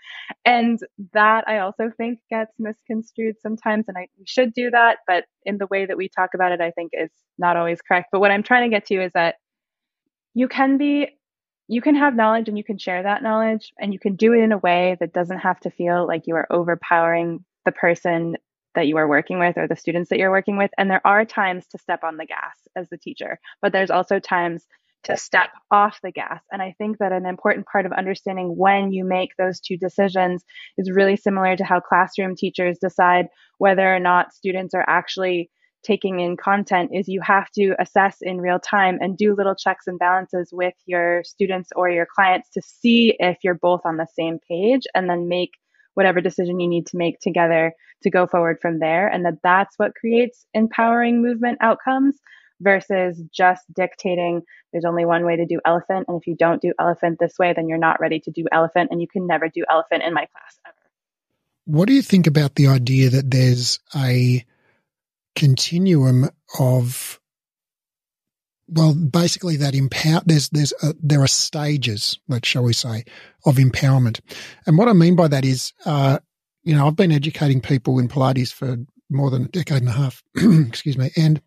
And 0.46 0.80
that 1.14 1.48
I 1.48 1.60
also 1.60 1.92
think 1.96 2.20
gets 2.30 2.52
misconstrued 2.60 3.36
sometimes. 3.42 3.86
And 3.88 3.98
I 3.98 4.08
should 4.26 4.54
do 4.54 4.70
that. 4.72 5.00
But 5.08 5.26
in 5.46 5.58
the 5.58 5.68
way 5.68 5.86
that 5.86 5.98
we 5.98 6.10
talk 6.10 6.32
about 6.34 6.52
it, 6.52 6.62
I 6.62 6.72
think 6.72 6.92
is 6.94 7.12
not 7.38 7.58
always 7.58 7.82
correct. 7.82 8.10
But 8.12 8.20
what 8.20 8.32
I'm 8.32 8.44
trying 8.44 8.70
to 8.70 8.76
get 8.76 8.86
to 8.88 9.04
is 9.04 9.12
that 9.14 9.36
you 10.34 10.48
can 10.48 10.78
be, 10.78 11.10
you 11.68 11.82
can 11.82 11.96
have 11.96 12.16
knowledge 12.16 12.48
and 12.48 12.58
you 12.58 12.64
can 12.64 12.78
share 12.78 13.04
that 13.04 13.24
knowledge 13.24 13.74
and 13.80 13.92
you 13.94 14.00
can 14.00 14.16
do 14.16 14.34
it 14.34 14.40
in 14.40 14.52
a 14.52 14.58
way 14.58 14.98
that 15.00 15.14
doesn't 15.14 15.40
have 15.40 15.60
to 15.62 15.72
feel 15.72 16.08
like 16.08 16.24
you 16.26 16.36
are 16.36 16.48
overpowering 16.52 17.44
the 17.66 17.72
person 17.72 18.38
that 18.78 18.88
you 18.88 18.98
are 18.98 19.08
working 19.08 19.40
with 19.40 19.58
or 19.58 19.68
the 19.68 19.76
students 19.76 20.10
that 20.10 20.20
you're 20.20 20.32
working 20.32 20.56
with. 20.56 20.70
And 20.78 20.90
there 20.90 21.06
are 21.06 21.26
times 21.26 21.66
to 21.72 21.80
step 21.80 22.04
on 22.04 22.18
the 22.18 22.28
gas 22.28 22.56
as 22.76 22.88
the 22.90 22.98
teacher, 22.98 23.40
but 23.60 23.72
there's 23.72 23.90
also 23.90 24.20
times 24.20 24.68
to 25.04 25.16
step 25.18 25.50
off 25.72 26.00
the 26.04 26.12
gas. 26.12 26.42
And 26.52 26.62
I 26.62 26.76
think 26.78 26.98
that 26.98 27.12
an 27.12 27.26
important 27.26 27.66
part 27.68 27.86
of 27.86 27.92
understanding 27.94 28.58
when 28.58 28.92
you 28.92 29.06
make 29.06 29.30
those 29.38 29.60
two 29.60 29.78
decisions 29.78 30.44
is 30.78 30.92
really 30.92 31.16
similar 31.16 31.56
to 31.56 31.64
how 31.64 31.80
classroom 31.80 32.36
teachers 32.36 32.78
decide 32.80 33.28
whether 33.58 33.94
or 33.94 34.00
not 34.00 34.34
students 34.34 34.74
are 34.74 34.86
actually 34.88 35.50
taking 35.84 36.20
in 36.20 36.36
content 36.36 36.92
is 36.94 37.08
you 37.08 37.22
have 37.22 37.50
to 37.52 37.74
assess 37.80 38.18
in 38.22 38.42
real 38.42 38.60
time 38.60 38.98
and 39.00 39.18
do 39.18 39.36
little 39.36 39.56
checks 39.56 39.88
and 39.88 40.00
balances 40.00 40.50
with 40.52 40.74
your 40.86 41.24
students 41.24 41.70
or 41.76 41.90
your 41.90 42.08
clients 42.14 42.50
to 42.50 42.62
see 42.62 43.16
if 43.20 43.38
you're 43.44 43.54
both 43.54 43.82
on 43.86 43.98
the 43.98 44.08
same 44.14 44.40
page 44.50 44.84
and 44.96 45.10
then 45.10 45.30
make 45.30 45.52
whatever 45.94 46.20
decision 46.20 46.60
you 46.60 46.68
need 46.68 46.86
to 46.86 46.98
make 46.98 47.20
together 47.20 47.74
to 48.04 48.10
go 48.10 48.28
forward 48.28 48.58
from 48.62 48.80
there 48.80 49.08
and 49.08 49.26
that 49.26 49.36
that's 49.44 49.76
what 49.78 49.96
creates 49.96 50.46
empowering 50.54 51.22
movement 51.22 51.58
outcomes 51.62 52.20
versus 52.62 53.22
just 53.34 53.64
dictating 53.74 54.42
there's 54.72 54.86
only 54.86 55.06
one 55.06 55.26
way 55.26 55.38
to 55.38 55.46
do 55.46 55.60
elephant. 55.66 56.06
And 56.08 56.20
if 56.22 56.28
you 56.28 56.36
don't 56.36 56.62
do 56.62 56.74
elephant 56.80 57.18
this 57.20 57.40
way, 57.40 57.54
then 57.54 57.70
you're 57.70 57.78
not 57.78 58.00
ready 58.00 58.20
to 58.22 58.32
do 58.32 58.46
elephant. 58.52 58.90
And 58.92 59.02
you 59.02 59.08
can 59.08 59.26
never 59.26 59.48
do 59.48 59.64
elephant 59.70 60.04
in 60.04 60.14
my 60.14 60.26
class 60.26 60.60
ever. 60.66 60.76
What 61.66 61.88
do 61.88 61.94
you 61.94 62.02
think 62.02 62.28
about 62.28 62.56
the 62.56 62.68
idea 62.68 63.10
that 63.10 63.32
there's 63.32 63.80
a 63.96 64.46
continuum 65.36 66.30
of 66.60 67.20
well, 68.70 68.94
basically 68.94 69.56
that 69.58 69.76
empower, 69.76 70.22
there's, 70.26 70.50
there's, 70.50 70.74
a, 70.84 70.94
there 71.02 71.22
are 71.22 71.28
stages, 71.28 72.20
let 72.28 72.46
shall 72.46 72.64
we 72.64 72.74
say, 72.74 73.06
of 73.46 73.56
empowerment. 73.56 74.20
And 74.66 74.78
what 74.78 74.90
I 74.90 74.94
mean 74.94 75.16
by 75.16 75.30
that 75.30 75.46
is, 75.46 75.72
uh, 75.86 76.20
you 76.64 76.76
know, 76.76 76.86
I've 76.86 76.96
been 76.98 77.14
educating 77.14 77.62
people 77.62 77.98
in 77.98 78.10
Pilates 78.10 78.52
for 78.52 78.78
more 79.10 79.30
than 79.30 79.46
a 79.46 79.48
decade 79.48 79.78
and 79.78 79.88
a 79.88 79.94
half, 79.94 80.22
excuse 80.36 80.98
me. 80.98 81.12
And 81.16 81.42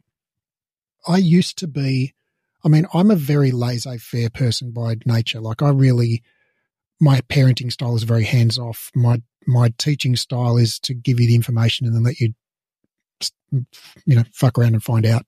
I 1.07 1.19
used 1.19 1.59
to 1.59 1.67
be, 1.67 2.15
I 2.65 2.69
mean, 2.69 2.87
I'm 2.93 3.11
a 3.11 3.17
very 3.17 3.51
laissez 3.51 3.99
faire 3.99 4.31
person 4.31 4.73
by 4.73 4.97
nature. 5.07 5.41
Like 5.41 5.63
I 5.63 5.71
really, 5.71 6.23
my 7.01 7.21
parenting 7.23 7.73
style 7.73 7.97
is 7.97 8.03
very 8.03 8.25
hands 8.25 8.59
off. 8.59 8.91
My, 8.95 9.23
my 9.47 9.73
teaching 9.79 10.17
style 10.17 10.57
is 10.57 10.79
to 10.81 10.95
give 10.95 11.21
you 11.21 11.27
the 11.27 11.35
information 11.35 11.87
and 11.87 11.95
then 11.95 12.03
let 12.03 12.21
you, 12.21 12.35
you 13.51 14.17
know, 14.17 14.25
fuck 14.33 14.59
around 14.59 14.75
and 14.75 14.83
find 14.83 15.07
out, 15.07 15.25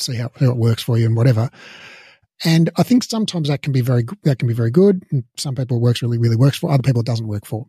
see 0.00 0.16
how, 0.16 0.30
how 0.36 0.50
it 0.50 0.56
works 0.56 0.82
for 0.82 0.96
you 0.96 1.06
and 1.06 1.16
whatever. 1.16 1.50
And 2.42 2.70
I 2.78 2.82
think 2.82 3.04
sometimes 3.04 3.48
that 3.48 3.60
can 3.60 3.72
be 3.72 3.82
very, 3.82 4.06
that 4.22 4.38
can 4.38 4.48
be 4.48 4.54
very 4.54 4.70
good. 4.70 5.04
And 5.10 5.24
some 5.36 5.54
people 5.54 5.76
it 5.76 5.82
works 5.82 6.00
really, 6.00 6.16
really 6.16 6.36
works 6.36 6.56
for. 6.56 6.70
Other 6.70 6.82
people 6.82 7.00
it 7.00 7.06
doesn't 7.06 7.28
work 7.28 7.44
for. 7.44 7.66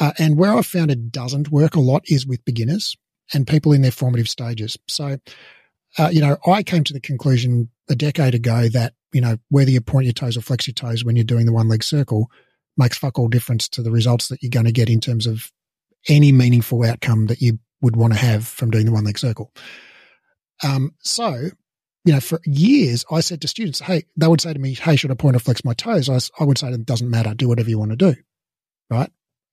Uh, 0.00 0.12
and 0.18 0.38
where 0.38 0.54
I've 0.54 0.66
found 0.66 0.90
it 0.90 1.12
doesn't 1.12 1.50
work 1.50 1.74
a 1.74 1.80
lot 1.80 2.04
is 2.06 2.26
with 2.26 2.44
beginners 2.44 2.96
and 3.34 3.46
people 3.46 3.72
in 3.72 3.82
their 3.82 3.90
formative 3.90 4.28
stages. 4.28 4.78
So 4.88 5.18
uh, 5.96 6.10
you 6.12 6.20
know, 6.20 6.36
I 6.46 6.62
came 6.62 6.84
to 6.84 6.92
the 6.92 7.00
conclusion 7.00 7.70
a 7.88 7.94
decade 7.94 8.34
ago 8.34 8.68
that, 8.68 8.94
you 9.12 9.20
know, 9.20 9.38
whether 9.48 9.70
you 9.70 9.80
point 9.80 10.04
your 10.04 10.12
toes 10.12 10.36
or 10.36 10.42
flex 10.42 10.66
your 10.66 10.74
toes 10.74 11.04
when 11.04 11.16
you're 11.16 11.24
doing 11.24 11.46
the 11.46 11.52
one 11.52 11.68
leg 11.68 11.82
circle 11.82 12.30
makes 12.76 12.98
fuck 12.98 13.18
all 13.18 13.28
difference 13.28 13.68
to 13.70 13.82
the 13.82 13.90
results 13.90 14.28
that 14.28 14.42
you're 14.42 14.50
going 14.50 14.66
to 14.66 14.72
get 14.72 14.90
in 14.90 15.00
terms 15.00 15.26
of 15.26 15.50
any 16.08 16.30
meaningful 16.30 16.84
outcome 16.84 17.26
that 17.26 17.40
you 17.40 17.58
would 17.80 17.96
want 17.96 18.12
to 18.12 18.18
have 18.18 18.46
from 18.46 18.70
doing 18.70 18.86
the 18.86 18.92
one 18.92 19.04
leg 19.04 19.18
circle. 19.18 19.52
Um, 20.62 20.94
so, 21.00 21.50
you 22.04 22.12
know, 22.12 22.20
for 22.20 22.40
years 22.44 23.04
I 23.10 23.20
said 23.20 23.40
to 23.42 23.48
students, 23.48 23.80
Hey, 23.80 24.04
they 24.16 24.28
would 24.28 24.40
say 24.40 24.52
to 24.52 24.58
me, 24.58 24.74
Hey, 24.74 24.96
should 24.96 25.10
I 25.10 25.14
point 25.14 25.36
or 25.36 25.40
flex 25.40 25.64
my 25.64 25.74
toes? 25.74 26.08
I, 26.08 26.18
I 26.40 26.44
would 26.44 26.58
say 26.58 26.66
to 26.66 26.72
them, 26.72 26.84
doesn't 26.84 27.10
matter. 27.10 27.34
Do 27.34 27.48
whatever 27.48 27.70
you 27.70 27.78
want 27.78 27.90
to 27.90 27.96
do. 27.96 28.14
Right. 28.90 29.10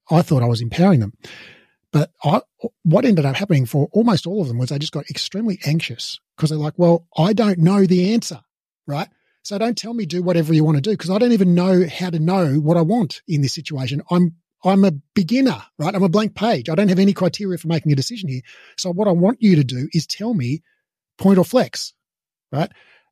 I 0.09 0.21
thought 0.21 0.43
I 0.43 0.47
was 0.47 0.61
empowering 0.61 0.99
them. 0.99 1.13
But 1.91 2.11
I, 2.23 2.41
what 2.83 3.05
ended 3.05 3.25
up 3.25 3.35
happening 3.35 3.65
for 3.65 3.87
almost 3.91 4.27
all 4.27 4.41
of 4.41 4.47
them 4.47 4.57
was 4.57 4.69
they 4.69 4.79
just 4.79 4.91
got 4.91 5.09
extremely 5.09 5.59
anxious 5.65 6.19
because 6.35 6.49
they're 6.49 6.59
like, 6.59 6.77
well, 6.77 7.07
I 7.17 7.33
don't 7.33 7.59
know 7.59 7.85
the 7.85 8.13
answer, 8.13 8.41
right? 8.85 9.07
So 9.43 9.57
don't 9.57 9.77
tell 9.77 9.93
me 9.93 10.05
do 10.05 10.23
whatever 10.23 10.53
you 10.53 10.63
want 10.63 10.77
to 10.77 10.81
do 10.81 10.91
because 10.91 11.11
I 11.11 11.19
don't 11.19 11.31
even 11.31 11.53
know 11.53 11.85
how 11.87 12.09
to 12.09 12.19
know 12.19 12.55
what 12.55 12.77
I 12.77 12.81
want 12.81 13.21
in 13.27 13.41
this 13.41 13.53
situation. 13.53 14.01
I'm 14.09 14.35
I'm 14.63 14.83
a 14.83 14.91
beginner, 15.13 15.61
right? 15.77 15.93
I'm 15.93 16.01
a 16.01 16.09
blank 16.09 16.33
page. 16.33 16.69
I 16.69 16.75
don't 16.75 16.87
have 16.87 16.97
any 16.97 17.13
criteria 17.13 17.57
for 17.59 17.67
making 17.67 17.91
a 17.91 17.95
decision 17.95 18.27
here. 18.27 18.41
So 18.77 18.91
what 18.91 19.07
I 19.07 19.11
want 19.11 19.41
you 19.41 19.55
to 19.57 19.63
do 19.63 19.87
is 19.93 20.07
tell 20.07 20.33
me 20.33 20.63
point 21.19 21.37
or 21.37 21.45
flex, 21.45 21.93
right? 22.51 22.71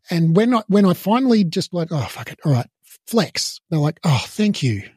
And 0.09 0.35
when 0.35 0.55
I 0.55 0.63
when 0.67 0.85
I 0.85 0.93
finally 0.93 1.43
just 1.43 1.73
like, 1.73 1.89
oh 1.91 2.01
fuck 2.01 2.31
it, 2.31 2.39
all 2.43 2.51
right, 2.51 2.69
flex, 3.05 3.61
they're 3.69 3.79
like, 3.79 3.99
oh, 4.03 4.23
thank 4.25 4.63
you, 4.63 4.89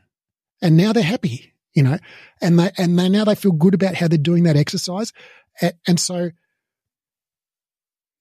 and 0.63 0.77
now 0.77 0.93
they're 0.93 1.03
happy 1.03 1.53
you 1.77 1.83
know, 1.83 1.99
and 2.41 2.59
they, 2.59 2.71
and 2.79 2.99
they 2.99 3.09
now 3.09 3.25
they 3.25 3.35
feel 3.35 3.53
good 3.53 3.75
about 3.75 3.95
how 3.95 4.09
they're 4.09 4.19
doing 4.19 4.45
that 4.45 4.57
exercise. 4.57 5.13
And 5.87 6.01
so, 6.01 6.31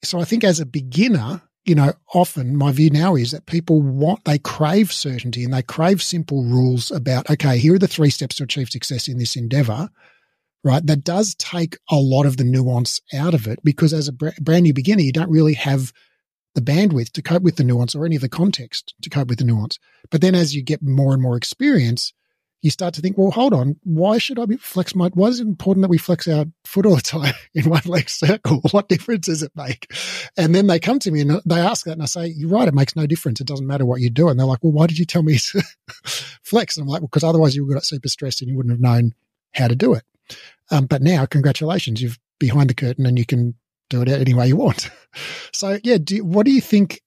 so 0.04 0.20
I 0.20 0.26
think 0.26 0.44
as 0.44 0.60
a 0.60 0.66
beginner, 0.66 1.42
you 1.64 1.74
know, 1.74 1.94
often 2.14 2.58
my 2.58 2.72
view 2.74 2.90
now 2.90 3.16
is 3.16 3.32
that 3.32 3.46
people 3.46 3.82
want, 3.82 4.26
they 4.26 4.38
crave 4.38 4.92
certainty 4.92 5.46
and 5.46 5.54
they 5.54 5.62
crave 5.62 6.04
simple 6.04 6.44
rules 6.44 6.92
about, 6.92 7.30
okay, 7.30 7.58
here 7.58 7.76
are 7.76 7.80
the 7.80 7.88
three 7.88 8.10
steps 8.10 8.36
to 8.36 8.44
achieve 8.44 8.70
success 8.70 9.08
in 9.08 9.18
this 9.18 9.38
endeavor, 9.38 9.90
right? 10.64 10.86
That 10.86 11.06
does 11.06 11.34
take 11.36 11.78
a 11.90 11.96
lot 11.96 12.26
of 12.26 12.36
the 12.36 12.44
nuance 12.44 13.02
out 13.14 13.34
of 13.34 13.48
it 13.48 13.60
because 13.64 13.94
as 13.94 14.10
a 14.10 14.14
brand 14.14 14.64
new 14.64 14.74
beginner, 14.74 15.02
you 15.02 15.14
don't 15.14 15.32
really 15.32 15.54
have 15.54 15.94
the 16.56 16.62
bandwidth 16.62 17.12
to 17.14 17.22
cope 17.22 17.42
with 17.42 17.56
the 17.56 17.64
nuance 17.64 17.96
or 17.96 18.06
any 18.06 18.18
of 18.18 18.22
the 18.22 18.30
context 18.30 18.94
to 19.02 19.10
cope 19.10 19.30
with 19.30 19.40
the 19.40 19.46
nuance. 19.46 19.80
But 20.12 20.20
then 20.20 20.36
as 20.36 20.54
you 20.54 20.62
get 20.62 20.84
more 20.84 21.14
and 21.14 21.22
more 21.22 21.38
experience, 21.38 22.14
you 22.66 22.72
start 22.72 22.96
to 22.96 23.02
think, 23.02 23.16
well, 23.16 23.30
hold 23.30 23.54
on, 23.54 23.80
why 23.84 24.18
should 24.18 24.40
I 24.40 24.46
be 24.48 24.58
flex 24.58 24.96
my, 24.96 25.10
why 25.10 25.28
is 25.28 25.40
it 25.40 25.46
important 25.46 25.84
that 25.84 25.90
we 25.90 26.00
flex 26.00 26.28
our 26.28 26.46
foot 26.64 26.88
all 26.88 26.96
the 26.96 27.02
time 27.02 27.36
in 27.54 27.70
one 27.70 27.84
leg 27.86 28.10
circle? 28.10 28.60
What 28.72 28.90
difference 28.90 29.28
does 29.28 29.44
it 29.44 29.52
make? 29.56 29.94
And 30.36 30.56
then 30.56 30.66
they 30.66 30.80
come 30.80 30.98
to 31.00 31.12
me 31.12 31.22
and 31.22 31.40
they 31.46 31.60
ask 31.60 31.86
that 31.86 31.92
and 31.92 32.02
I 32.02 32.06
say, 32.06 32.26
you're 32.26 32.50
right. 32.50 32.68
It 32.68 32.74
makes 32.74 32.96
no 32.96 33.06
difference. 33.06 33.40
It 33.40 33.46
doesn't 33.46 33.68
matter 33.68 33.86
what 33.86 34.02
you 34.02 34.10
do. 34.10 34.30
And 34.30 34.40
they're 34.40 34.48
like, 34.48 34.64
well, 34.64 34.74
why 34.74 34.88
did 34.88 34.98
you 34.98 35.06
tell 35.06 35.22
me 35.22 35.38
to 35.38 35.62
flex? 36.44 36.76
And 36.76 36.84
I'm 36.84 36.88
like, 36.88 37.02
well, 37.02 37.08
because 37.08 37.24
otherwise 37.24 37.56
you 37.56 37.64
would 37.66 37.76
get 37.76 37.86
super 37.86 38.10
stressed 38.10 38.42
and 38.42 38.50
you 38.50 38.58
wouldn't 38.58 38.74
have 38.74 38.82
known 38.82 39.14
how 39.54 39.68
to 39.68 39.76
do 39.76 39.94
it. 39.94 40.04
Um, 40.72 40.88
but 40.88 41.04
now 41.04 41.28
congratulations, 41.28 42.02
you've 42.02 42.20
behind 42.40 42.72
the 42.72 42.74
curtain 42.74 43.06
and 43.06 43.20
you 43.20 43.28
can 43.28 43.54
do 43.92 44.02
it 44.02 44.10
any 44.10 44.34
way 44.34 44.48
you 44.48 44.58
want. 44.58 44.90
so 45.54 45.78
yeah, 45.84 46.00
do, 46.04 46.26
what 46.26 46.48
do 46.48 46.52
you 46.52 46.62
think, 46.62 47.02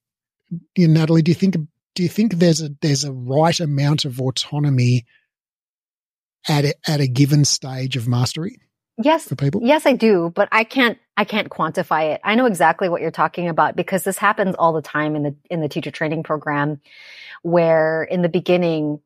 you 0.77 0.87
know, 0.87 1.01
Natalie, 1.01 1.23
do 1.23 1.33
you 1.33 1.35
think, 1.35 1.57
do 1.97 2.03
you 2.05 2.09
think 2.09 2.35
there's 2.35 2.63
a, 2.63 2.71
there's 2.81 3.03
a 3.03 3.13
right 3.13 3.59
amount 3.59 4.05
of 4.05 4.21
autonomy 4.21 5.05
at 6.49 6.65
a, 6.65 6.75
at 6.87 7.01
a 7.01 7.07
given 7.07 7.45
stage 7.45 7.97
of 7.97 8.09
mastery? 8.09 8.59
Yes. 9.01 9.29
For 9.29 9.37
people? 9.37 9.61
Yes, 9.63 9.87
I 9.87 9.93
do, 9.93 10.33
but 10.35 10.49
I 10.51 10.65
can't 10.65 10.99
I 11.17 11.25
can't 11.25 11.49
quantify 11.49 12.15
it. 12.15 12.21
I 12.25 12.35
know 12.35 12.47
exactly 12.47 12.89
what 12.89 13.01
you're 13.01 13.11
talking 13.11 13.49
about 13.49 13.77
because 13.77 14.05
this 14.05 14.19
happens 14.19 14.57
all 14.59 14.73
the 14.73 14.83
time 14.83 15.15
in 15.15 15.23
the 15.23 15.37
in 15.51 15.61
the 15.61 15.69
teacher 15.69 15.91
training 15.91 16.25
program 16.25 16.81
where 17.43 18.03
in 18.03 18.23
the 18.23 18.29
beginning 18.29 19.01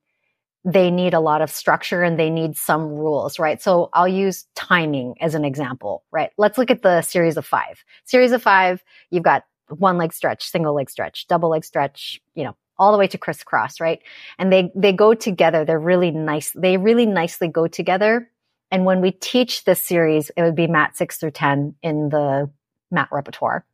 they 0.65 0.91
need 0.91 1.13
a 1.13 1.21
lot 1.21 1.43
of 1.43 1.51
structure 1.51 2.03
and 2.03 2.19
they 2.19 2.31
need 2.31 2.57
some 2.57 2.89
rules, 2.89 3.39
right? 3.39 3.61
So 3.61 3.91
I'll 3.93 4.09
use 4.09 4.47
timing 4.55 5.17
as 5.21 5.35
an 5.35 5.45
example, 5.45 6.05
right? 6.13 6.31
Let's 6.39 6.57
look 6.57 6.71
at 6.71 6.83
the 6.83 7.03
series 7.03 7.37
of 7.37 7.45
5. 7.45 7.85
Series 8.05 8.31
of 8.31 8.43
5, 8.43 8.83
you've 9.11 9.25
got 9.25 9.45
one 9.69 9.99
leg 9.99 10.13
stretch, 10.13 10.45
single 10.45 10.75
leg 10.75 10.89
stretch, 10.89 11.27
double 11.27 11.49
leg 11.49 11.65
stretch, 11.65 12.21
you 12.35 12.45
know, 12.45 12.57
all 12.83 12.91
the 12.91 12.99
way 12.99 13.07
to 13.07 13.17
crisscross, 13.17 13.79
right? 13.79 14.03
And 14.41 14.53
they, 14.53 14.73
they 14.75 14.93
go 14.93 15.15
together. 15.15 15.65
They're 15.65 15.79
really 15.79 16.11
nice. 16.11 16.51
They 16.51 16.79
really 16.79 17.07
nicely 17.07 17.47
go 17.47 17.69
together. 17.69 18.29
And 18.73 18.85
when 18.85 19.01
we 19.01 19.13
teach 19.13 19.63
this 19.63 19.81
series, 19.81 20.33
it 20.37 20.43
would 20.43 20.57
be 20.57 20.67
mat 20.67 20.97
six 20.97 21.19
through 21.19 21.31
10 21.31 21.77
in 21.81 22.09
the 22.09 22.51
mat 22.91 23.09
repertoire. 23.13 23.65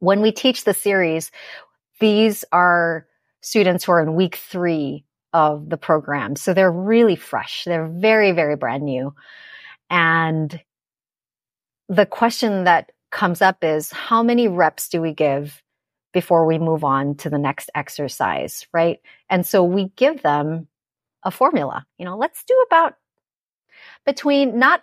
When 0.00 0.20
we 0.20 0.32
teach 0.32 0.64
the 0.64 0.74
series, 0.74 1.30
these 1.98 2.44
are 2.52 3.06
students 3.40 3.84
who 3.84 3.92
are 3.92 4.02
in 4.02 4.14
week 4.14 4.36
three 4.36 5.06
of 5.32 5.70
the 5.70 5.78
program. 5.78 6.36
So 6.36 6.52
they're 6.52 6.70
really 6.70 7.16
fresh. 7.16 7.64
They're 7.64 7.88
very, 7.88 8.32
very 8.32 8.56
brand 8.56 8.82
new. 8.82 9.14
And 9.88 10.60
the 11.88 12.04
question 12.04 12.64
that 12.64 12.92
comes 13.10 13.40
up 13.40 13.64
is 13.64 13.90
how 13.92 14.22
many 14.22 14.46
reps 14.46 14.90
do 14.90 15.00
we 15.00 15.14
give 15.14 15.62
before 16.16 16.46
we 16.46 16.58
move 16.58 16.82
on 16.82 17.14
to 17.14 17.28
the 17.28 17.36
next 17.36 17.70
exercise, 17.74 18.66
right? 18.72 19.00
And 19.28 19.44
so 19.44 19.62
we 19.62 19.90
give 19.96 20.22
them 20.22 20.66
a 21.22 21.30
formula. 21.30 21.84
You 21.98 22.06
know, 22.06 22.16
let's 22.16 22.42
do 22.44 22.64
about 22.66 22.94
between 24.06 24.58
not 24.58 24.82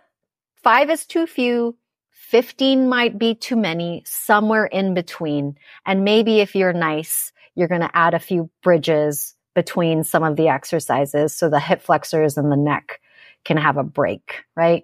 five 0.61 0.91
is 0.91 1.07
too 1.07 1.25
few, 1.25 1.75
15 2.11 2.87
might 2.87 3.17
be 3.17 3.33
too 3.33 3.55
many, 3.55 4.03
somewhere 4.05 4.67
in 4.67 4.93
between. 4.93 5.57
And 5.87 6.03
maybe 6.03 6.39
if 6.39 6.53
you're 6.53 6.71
nice, 6.71 7.31
you're 7.55 7.67
going 7.67 7.81
to 7.81 7.97
add 7.97 8.13
a 8.13 8.19
few 8.19 8.51
bridges 8.61 9.33
between 9.55 10.03
some 10.03 10.23
of 10.23 10.35
the 10.35 10.49
exercises 10.49 11.35
so 11.35 11.49
the 11.49 11.59
hip 11.59 11.81
flexors 11.81 12.37
and 12.37 12.51
the 12.51 12.57
neck 12.57 13.01
can 13.43 13.57
have 13.57 13.77
a 13.77 13.83
break, 13.83 14.43
right? 14.55 14.83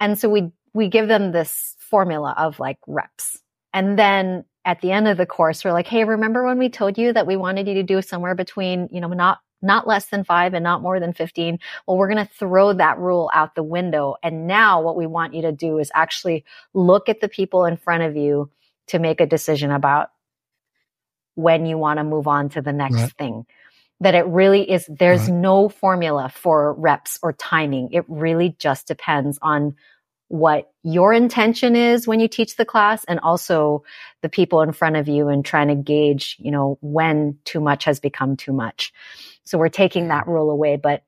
And 0.00 0.18
so 0.18 0.28
we, 0.28 0.50
we 0.74 0.88
give 0.88 1.06
them 1.06 1.30
this 1.30 1.76
formula 1.78 2.34
of 2.36 2.58
like 2.58 2.78
reps. 2.88 3.40
And 3.72 3.96
then 3.96 4.46
at 4.66 4.80
the 4.80 4.90
end 4.90 5.06
of 5.06 5.16
the 5.16 5.24
course, 5.24 5.64
we're 5.64 5.72
like, 5.72 5.86
Hey, 5.86 6.04
remember 6.04 6.44
when 6.44 6.58
we 6.58 6.68
told 6.68 6.98
you 6.98 7.12
that 7.12 7.26
we 7.26 7.36
wanted 7.36 7.68
you 7.68 7.74
to 7.74 7.82
do 7.84 8.02
somewhere 8.02 8.34
between, 8.34 8.88
you 8.90 9.00
know, 9.00 9.08
not, 9.08 9.38
not 9.62 9.86
less 9.86 10.06
than 10.06 10.24
five 10.24 10.52
and 10.52 10.64
not 10.64 10.82
more 10.82 10.98
than 11.00 11.12
15. 11.12 11.58
Well, 11.86 11.96
we're 11.96 12.12
going 12.12 12.26
to 12.26 12.32
throw 12.34 12.72
that 12.74 12.98
rule 12.98 13.30
out 13.32 13.54
the 13.54 13.62
window. 13.62 14.16
And 14.22 14.46
now 14.46 14.82
what 14.82 14.96
we 14.96 15.06
want 15.06 15.34
you 15.34 15.42
to 15.42 15.52
do 15.52 15.78
is 15.78 15.90
actually 15.94 16.44
look 16.74 17.08
at 17.08 17.20
the 17.20 17.28
people 17.28 17.64
in 17.64 17.76
front 17.76 18.02
of 18.02 18.16
you 18.16 18.50
to 18.88 18.98
make 18.98 19.20
a 19.20 19.26
decision 19.26 19.70
about 19.70 20.10
when 21.36 21.64
you 21.64 21.78
want 21.78 21.98
to 21.98 22.04
move 22.04 22.26
on 22.26 22.48
to 22.50 22.60
the 22.60 22.72
next 22.72 22.96
right. 22.96 23.12
thing. 23.12 23.46
That 24.00 24.14
it 24.14 24.26
really 24.26 24.70
is, 24.70 24.84
there's 24.90 25.22
right. 25.22 25.32
no 25.32 25.68
formula 25.70 26.28
for 26.28 26.74
reps 26.74 27.18
or 27.22 27.32
timing. 27.32 27.90
It 27.92 28.04
really 28.08 28.54
just 28.58 28.86
depends 28.86 29.38
on 29.40 29.74
what 30.28 30.72
your 30.82 31.12
intention 31.12 31.76
is 31.76 32.06
when 32.06 32.18
you 32.18 32.28
teach 32.28 32.56
the 32.56 32.64
class 32.64 33.04
and 33.04 33.20
also 33.20 33.84
the 34.22 34.28
people 34.28 34.62
in 34.62 34.72
front 34.72 34.96
of 34.96 35.08
you 35.08 35.28
and 35.28 35.44
trying 35.44 35.68
to 35.68 35.74
gauge, 35.74 36.36
you 36.38 36.50
know, 36.50 36.78
when 36.80 37.38
too 37.44 37.60
much 37.60 37.84
has 37.84 38.00
become 38.00 38.36
too 38.36 38.52
much. 38.52 38.92
So 39.44 39.56
we're 39.58 39.68
taking 39.68 40.08
that 40.08 40.26
rule 40.26 40.50
away, 40.50 40.76
but 40.76 41.04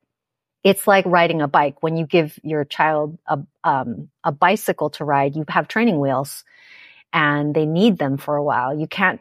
it's 0.62 0.86
like 0.86 1.04
riding 1.06 1.42
a 1.42 1.48
bike. 1.48 1.82
When 1.82 1.96
you 1.96 2.06
give 2.06 2.38
your 2.42 2.64
child 2.64 3.18
a, 3.26 3.40
um, 3.64 4.08
a 4.22 4.30
bicycle 4.30 4.90
to 4.90 5.04
ride, 5.04 5.34
you 5.34 5.44
have 5.48 5.66
training 5.68 5.98
wheels 5.98 6.44
and 7.12 7.54
they 7.54 7.66
need 7.66 7.98
them 7.98 8.18
for 8.18 8.36
a 8.36 8.44
while. 8.44 8.78
You 8.78 8.86
can't, 8.86 9.20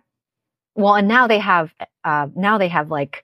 well, 0.76 0.96
and 0.96 1.08
now 1.08 1.28
they 1.28 1.40
have, 1.40 1.74
uh, 2.04 2.28
now 2.36 2.58
they 2.58 2.68
have 2.68 2.92
like, 2.92 3.24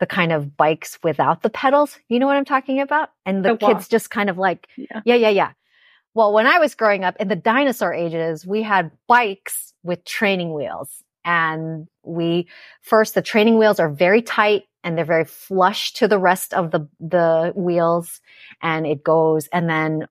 the 0.00 0.06
kind 0.06 0.32
of 0.32 0.56
bikes 0.56 0.98
without 1.02 1.42
the 1.42 1.50
pedals. 1.50 1.98
You 2.08 2.20
know 2.20 2.26
what 2.26 2.38
I'm 2.38 2.46
talking 2.46 2.80
about? 2.80 3.10
And 3.26 3.44
the, 3.44 3.50
the 3.50 3.58
kids 3.58 3.86
just 3.86 4.08
kind 4.08 4.30
of 4.30 4.38
like, 4.38 4.66
yeah. 4.74 5.02
yeah, 5.04 5.14
yeah, 5.14 5.28
yeah. 5.28 5.50
Well, 6.14 6.32
when 6.32 6.46
I 6.46 6.58
was 6.58 6.74
growing 6.74 7.04
up 7.04 7.16
in 7.20 7.28
the 7.28 7.36
dinosaur 7.36 7.94
ages, 7.94 8.46
we 8.46 8.62
had 8.62 8.90
bikes 9.06 9.72
with 9.82 10.04
training 10.04 10.54
wheels. 10.54 11.04
And 11.24 11.86
we 12.02 12.48
first, 12.82 13.14
the 13.14 13.22
training 13.22 13.58
wheels 13.58 13.78
are 13.78 13.90
very 13.90 14.22
tight 14.22 14.64
and 14.82 14.96
they're 14.96 15.04
very 15.04 15.24
flush 15.24 15.92
to 15.94 16.08
the 16.08 16.18
rest 16.18 16.54
of 16.54 16.70
the, 16.70 16.88
the 16.98 17.52
wheels. 17.54 18.20
And 18.62 18.86
it 18.86 19.04
goes. 19.04 19.46
And 19.52 19.68
then, 19.68 20.06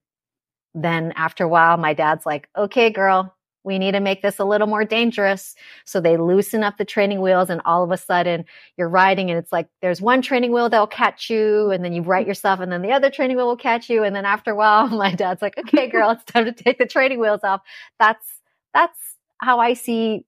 then 0.74 1.12
after 1.16 1.44
a 1.44 1.50
while, 1.50 1.78
my 1.78 1.94
dad's 1.94 2.26
like, 2.26 2.48
okay, 2.56 2.92
girl, 2.92 3.36
we 3.70 3.78
need 3.78 3.92
to 3.92 4.00
make 4.00 4.24
this 4.24 4.40
a 4.40 4.44
little 4.44 4.66
more 4.66 4.84
dangerous. 4.84 5.56
So 5.86 6.02
they 6.02 6.18
loosen 6.18 6.64
up 6.64 6.78
the 6.78 6.86
training 6.86 7.22
wheels 7.22 7.52
and 7.52 7.62
all 7.66 7.84
of 7.84 7.92
a 7.92 7.98
sudden 7.98 8.46
you're 8.76 8.90
riding 8.90 9.30
and 9.30 9.38
it's 9.38 9.52
like 9.52 9.68
there's 9.82 10.02
one 10.02 10.24
training 10.24 10.52
wheel 10.52 10.70
that'll 10.70 10.88
catch 10.88 11.30
you 11.30 11.70
and 11.70 11.86
then 11.86 11.94
you 11.94 12.02
right 12.02 12.26
yourself 12.26 12.60
and 12.60 12.72
then 12.72 12.82
the 12.82 12.92
other 12.92 13.12
training 13.12 13.38
wheel 13.38 13.46
will 13.46 13.56
catch 13.56 13.88
you. 13.88 14.04
And 14.04 14.16
then 14.16 14.26
after 14.26 14.52
a 14.52 14.56
while, 14.56 14.88
my 15.04 15.14
dad's 15.14 15.44
like, 15.44 15.58
okay, 15.60 15.88
girl, 15.92 16.10
it's 16.10 16.24
time 16.26 16.46
to 16.46 16.52
take 16.52 16.80
the 16.80 16.88
training 16.88 17.20
wheels 17.20 17.42
off. 17.44 17.62
That's, 18.00 18.26
that's 18.74 18.98
how 19.38 19.60
I 19.60 19.76
see, 19.76 20.26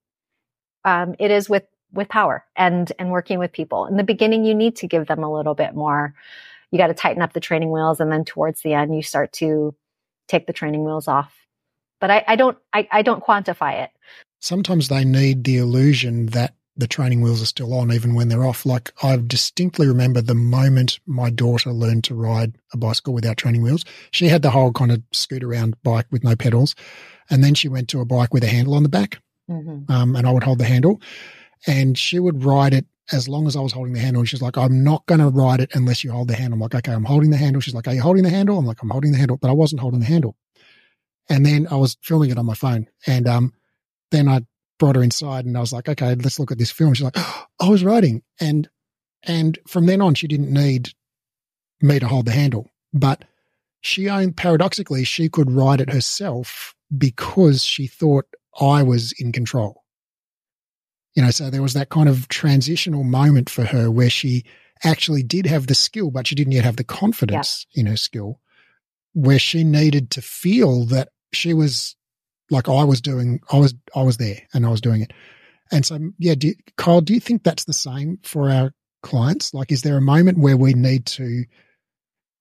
um, 0.85 1.15
it 1.17 1.31
is 1.31 1.49
with, 1.49 1.63
with 1.91 2.09
power 2.09 2.45
and, 2.55 2.91
and 2.99 3.09
working 3.09 3.39
with 3.39 3.51
people. 3.51 3.87
In 3.87 3.97
the 3.97 4.03
beginning, 4.03 4.45
you 4.45 4.53
need 4.53 4.75
to 4.77 4.87
give 4.87 5.07
them 5.07 5.23
a 5.23 5.33
little 5.33 5.55
bit 5.55 5.73
more. 5.73 6.13
You 6.69 6.77
got 6.77 6.87
to 6.87 6.93
tighten 6.93 7.23
up 7.23 7.33
the 7.33 7.39
training 7.39 7.71
wheels. 7.71 7.99
And 7.99 8.11
then 8.11 8.23
towards 8.23 8.61
the 8.61 8.73
end, 8.73 8.95
you 8.95 9.01
start 9.01 9.33
to 9.33 9.75
take 10.27 10.45
the 10.45 10.53
training 10.53 10.85
wheels 10.85 11.07
off 11.07 11.40
but 12.01 12.11
I, 12.11 12.23
I 12.27 12.35
don't 12.35 12.57
I, 12.73 12.87
I 12.91 13.01
don't 13.01 13.23
quantify 13.23 13.83
it. 13.83 13.91
Sometimes 14.39 14.89
they 14.89 15.05
need 15.05 15.45
the 15.45 15.57
illusion 15.57 16.25
that 16.27 16.55
the 16.75 16.87
training 16.87 17.21
wheels 17.21 17.41
are 17.41 17.47
still 17.47 17.73
on 17.73 17.91
even 17.91 18.15
when 18.15 18.27
they're 18.27 18.45
off. 18.45 18.65
Like 18.65 18.91
I 19.03 19.15
distinctly 19.17 19.87
remember 19.87 20.19
the 20.19 20.35
moment 20.35 20.99
my 21.05 21.29
daughter 21.29 21.71
learned 21.71 22.03
to 22.05 22.15
ride 22.15 22.55
a 22.73 22.77
bicycle 22.77 23.13
without 23.13 23.37
training 23.37 23.61
wheels. 23.61 23.85
She 24.11 24.27
had 24.27 24.41
the 24.41 24.49
whole 24.49 24.71
kind 24.73 24.91
of 24.91 25.01
scoot 25.11 25.43
around 25.43 25.81
bike 25.83 26.07
with 26.11 26.23
no 26.23 26.35
pedals. 26.35 26.75
And 27.29 27.43
then 27.43 27.53
she 27.53 27.69
went 27.69 27.87
to 27.89 28.01
a 28.01 28.05
bike 28.05 28.33
with 28.33 28.43
a 28.43 28.47
handle 28.47 28.73
on 28.73 28.83
the 28.83 28.89
back. 28.89 29.21
Mm-hmm. 29.49 29.91
Um, 29.91 30.15
and 30.15 30.27
I 30.27 30.31
would 30.31 30.43
hold 30.43 30.57
the 30.57 30.65
handle 30.65 31.01
and 31.67 31.97
she 31.97 32.19
would 32.19 32.43
ride 32.43 32.73
it 32.73 32.85
as 33.11 33.27
long 33.27 33.47
as 33.47 33.55
I 33.55 33.61
was 33.61 33.73
holding 33.73 33.93
the 33.93 33.99
handle. 33.99 34.21
And 34.21 34.29
she's 34.29 34.41
like, 34.41 34.57
I'm 34.57 34.83
not 34.83 35.05
going 35.05 35.19
to 35.19 35.27
ride 35.27 35.59
it 35.59 35.71
unless 35.73 36.03
you 36.03 36.11
hold 36.11 36.29
the 36.29 36.35
handle. 36.35 36.55
I'm 36.55 36.61
like, 36.61 36.75
okay, 36.75 36.93
I'm 36.93 37.03
holding 37.03 37.29
the 37.29 37.37
handle. 37.37 37.61
She's 37.61 37.73
like, 37.73 37.87
are 37.87 37.93
you 37.93 38.01
holding 38.01 38.23
the 38.23 38.29
handle? 38.29 38.57
I'm 38.57 38.65
like, 38.65 38.81
I'm 38.81 38.89
holding 38.89 39.11
the 39.11 39.17
handle, 39.17 39.37
but 39.37 39.49
I 39.49 39.53
wasn't 39.53 39.81
holding 39.81 39.99
the 39.99 40.05
handle. 40.05 40.35
And 41.29 41.45
then 41.45 41.67
I 41.69 41.75
was 41.75 41.97
filming 42.01 42.29
it 42.29 42.37
on 42.37 42.45
my 42.45 42.53
phone. 42.53 42.87
And 43.07 43.27
um, 43.27 43.53
then 44.11 44.27
I 44.27 44.41
brought 44.79 44.95
her 44.95 45.03
inside 45.03 45.45
and 45.45 45.55
I 45.55 45.61
was 45.61 45.71
like, 45.71 45.87
okay, 45.87 46.15
let's 46.15 46.39
look 46.39 46.51
at 46.51 46.57
this 46.57 46.71
film. 46.71 46.93
She's 46.93 47.03
like, 47.03 47.17
oh, 47.17 47.45
I 47.59 47.69
was 47.69 47.83
writing. 47.83 48.23
And 48.39 48.69
and 49.23 49.59
from 49.67 49.85
then 49.85 50.01
on, 50.01 50.15
she 50.15 50.27
didn't 50.27 50.51
need 50.51 50.89
me 51.81 51.99
to 51.99 52.07
hold 52.07 52.25
the 52.25 52.31
handle. 52.31 52.69
But 52.91 53.23
she 53.81 54.09
owned, 54.09 54.35
paradoxically, 54.37 55.03
she 55.03 55.29
could 55.29 55.51
ride 55.51 55.81
it 55.81 55.91
herself 55.91 56.75
because 56.95 57.63
she 57.63 57.87
thought 57.87 58.25
I 58.59 58.83
was 58.83 59.13
in 59.19 59.31
control. 59.31 59.83
You 61.15 61.23
know, 61.23 61.31
so 61.31 61.49
there 61.49 61.61
was 61.61 61.73
that 61.73 61.89
kind 61.89 62.09
of 62.09 62.27
transitional 62.29 63.03
moment 63.03 63.49
for 63.49 63.65
her 63.65 63.91
where 63.91 64.09
she 64.09 64.43
actually 64.83 65.23
did 65.23 65.45
have 65.45 65.67
the 65.67 65.75
skill, 65.75 66.09
but 66.09 66.25
she 66.25 66.35
didn't 66.35 66.53
yet 66.53 66.63
have 66.63 66.77
the 66.77 66.83
confidence 66.83 67.67
yeah. 67.73 67.81
in 67.81 67.87
her 67.87 67.97
skill 67.97 68.39
where 69.13 69.39
she 69.39 69.63
needed 69.63 70.11
to 70.11 70.21
feel 70.21 70.85
that 70.85 71.09
she 71.33 71.53
was 71.53 71.95
like 72.49 72.67
I 72.67 72.83
was 72.83 73.01
doing, 73.01 73.39
I 73.51 73.57
was, 73.57 73.73
I 73.95 74.03
was 74.03 74.17
there 74.17 74.41
and 74.53 74.65
I 74.65 74.69
was 74.69 74.81
doing 74.81 75.01
it. 75.01 75.13
And 75.71 75.85
so, 75.85 75.99
yeah, 76.19 76.35
do, 76.35 76.53
Kyle, 76.77 77.01
do 77.01 77.13
you 77.13 77.19
think 77.19 77.43
that's 77.43 77.63
the 77.63 77.73
same 77.73 78.19
for 78.23 78.51
our 78.51 78.73
clients? 79.01 79.53
Like, 79.53 79.71
is 79.71 79.83
there 79.83 79.97
a 79.97 80.01
moment 80.01 80.37
where 80.37 80.57
we 80.57 80.73
need 80.73 81.05
to 81.07 81.45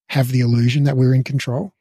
have 0.09 0.29
the 0.29 0.41
illusion 0.41 0.85
that 0.85 0.97
we're 0.97 1.15
in 1.15 1.23
control? 1.23 1.73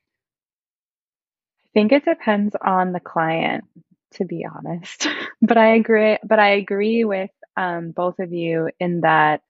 I 1.65 1.69
think 1.73 1.91
it 1.91 2.05
depends 2.05 2.55
on 2.63 2.93
the 2.93 2.99
client, 2.99 3.65
to 4.13 4.25
be 4.25 4.45
honest. 4.45 5.07
but 5.41 5.57
I 5.57 5.73
agree. 5.73 6.17
But 6.23 6.39
I 6.39 6.49
agree 6.51 7.03
with 7.03 7.31
um, 7.57 7.91
both 7.91 8.19
of 8.19 8.31
you 8.31 8.69
in 8.79 9.01
that 9.01 9.41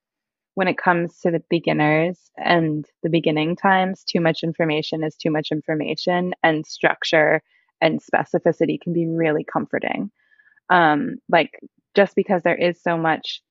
when 0.59 0.67
it 0.67 0.77
comes 0.77 1.17
to 1.21 1.31
the 1.31 1.41
beginners 1.49 2.19
and 2.35 2.83
the 3.01 3.09
beginning 3.09 3.55
times, 3.55 4.03
too 4.03 4.19
much 4.19 4.43
information 4.43 5.05
is 5.05 5.15
too 5.15 5.31
much 5.31 5.53
information, 5.53 6.33
and 6.43 6.65
structure 6.65 7.41
and 7.79 8.01
specificity 8.01 8.77
can 8.77 8.91
be 8.91 9.07
really 9.07 9.45
comforting. 9.45 10.11
Um, 10.69 11.15
like 11.29 11.51
just 11.95 12.13
because 12.13 12.43
there 12.43 12.57
is 12.57 12.83
so 12.83 12.97
much 12.97 13.41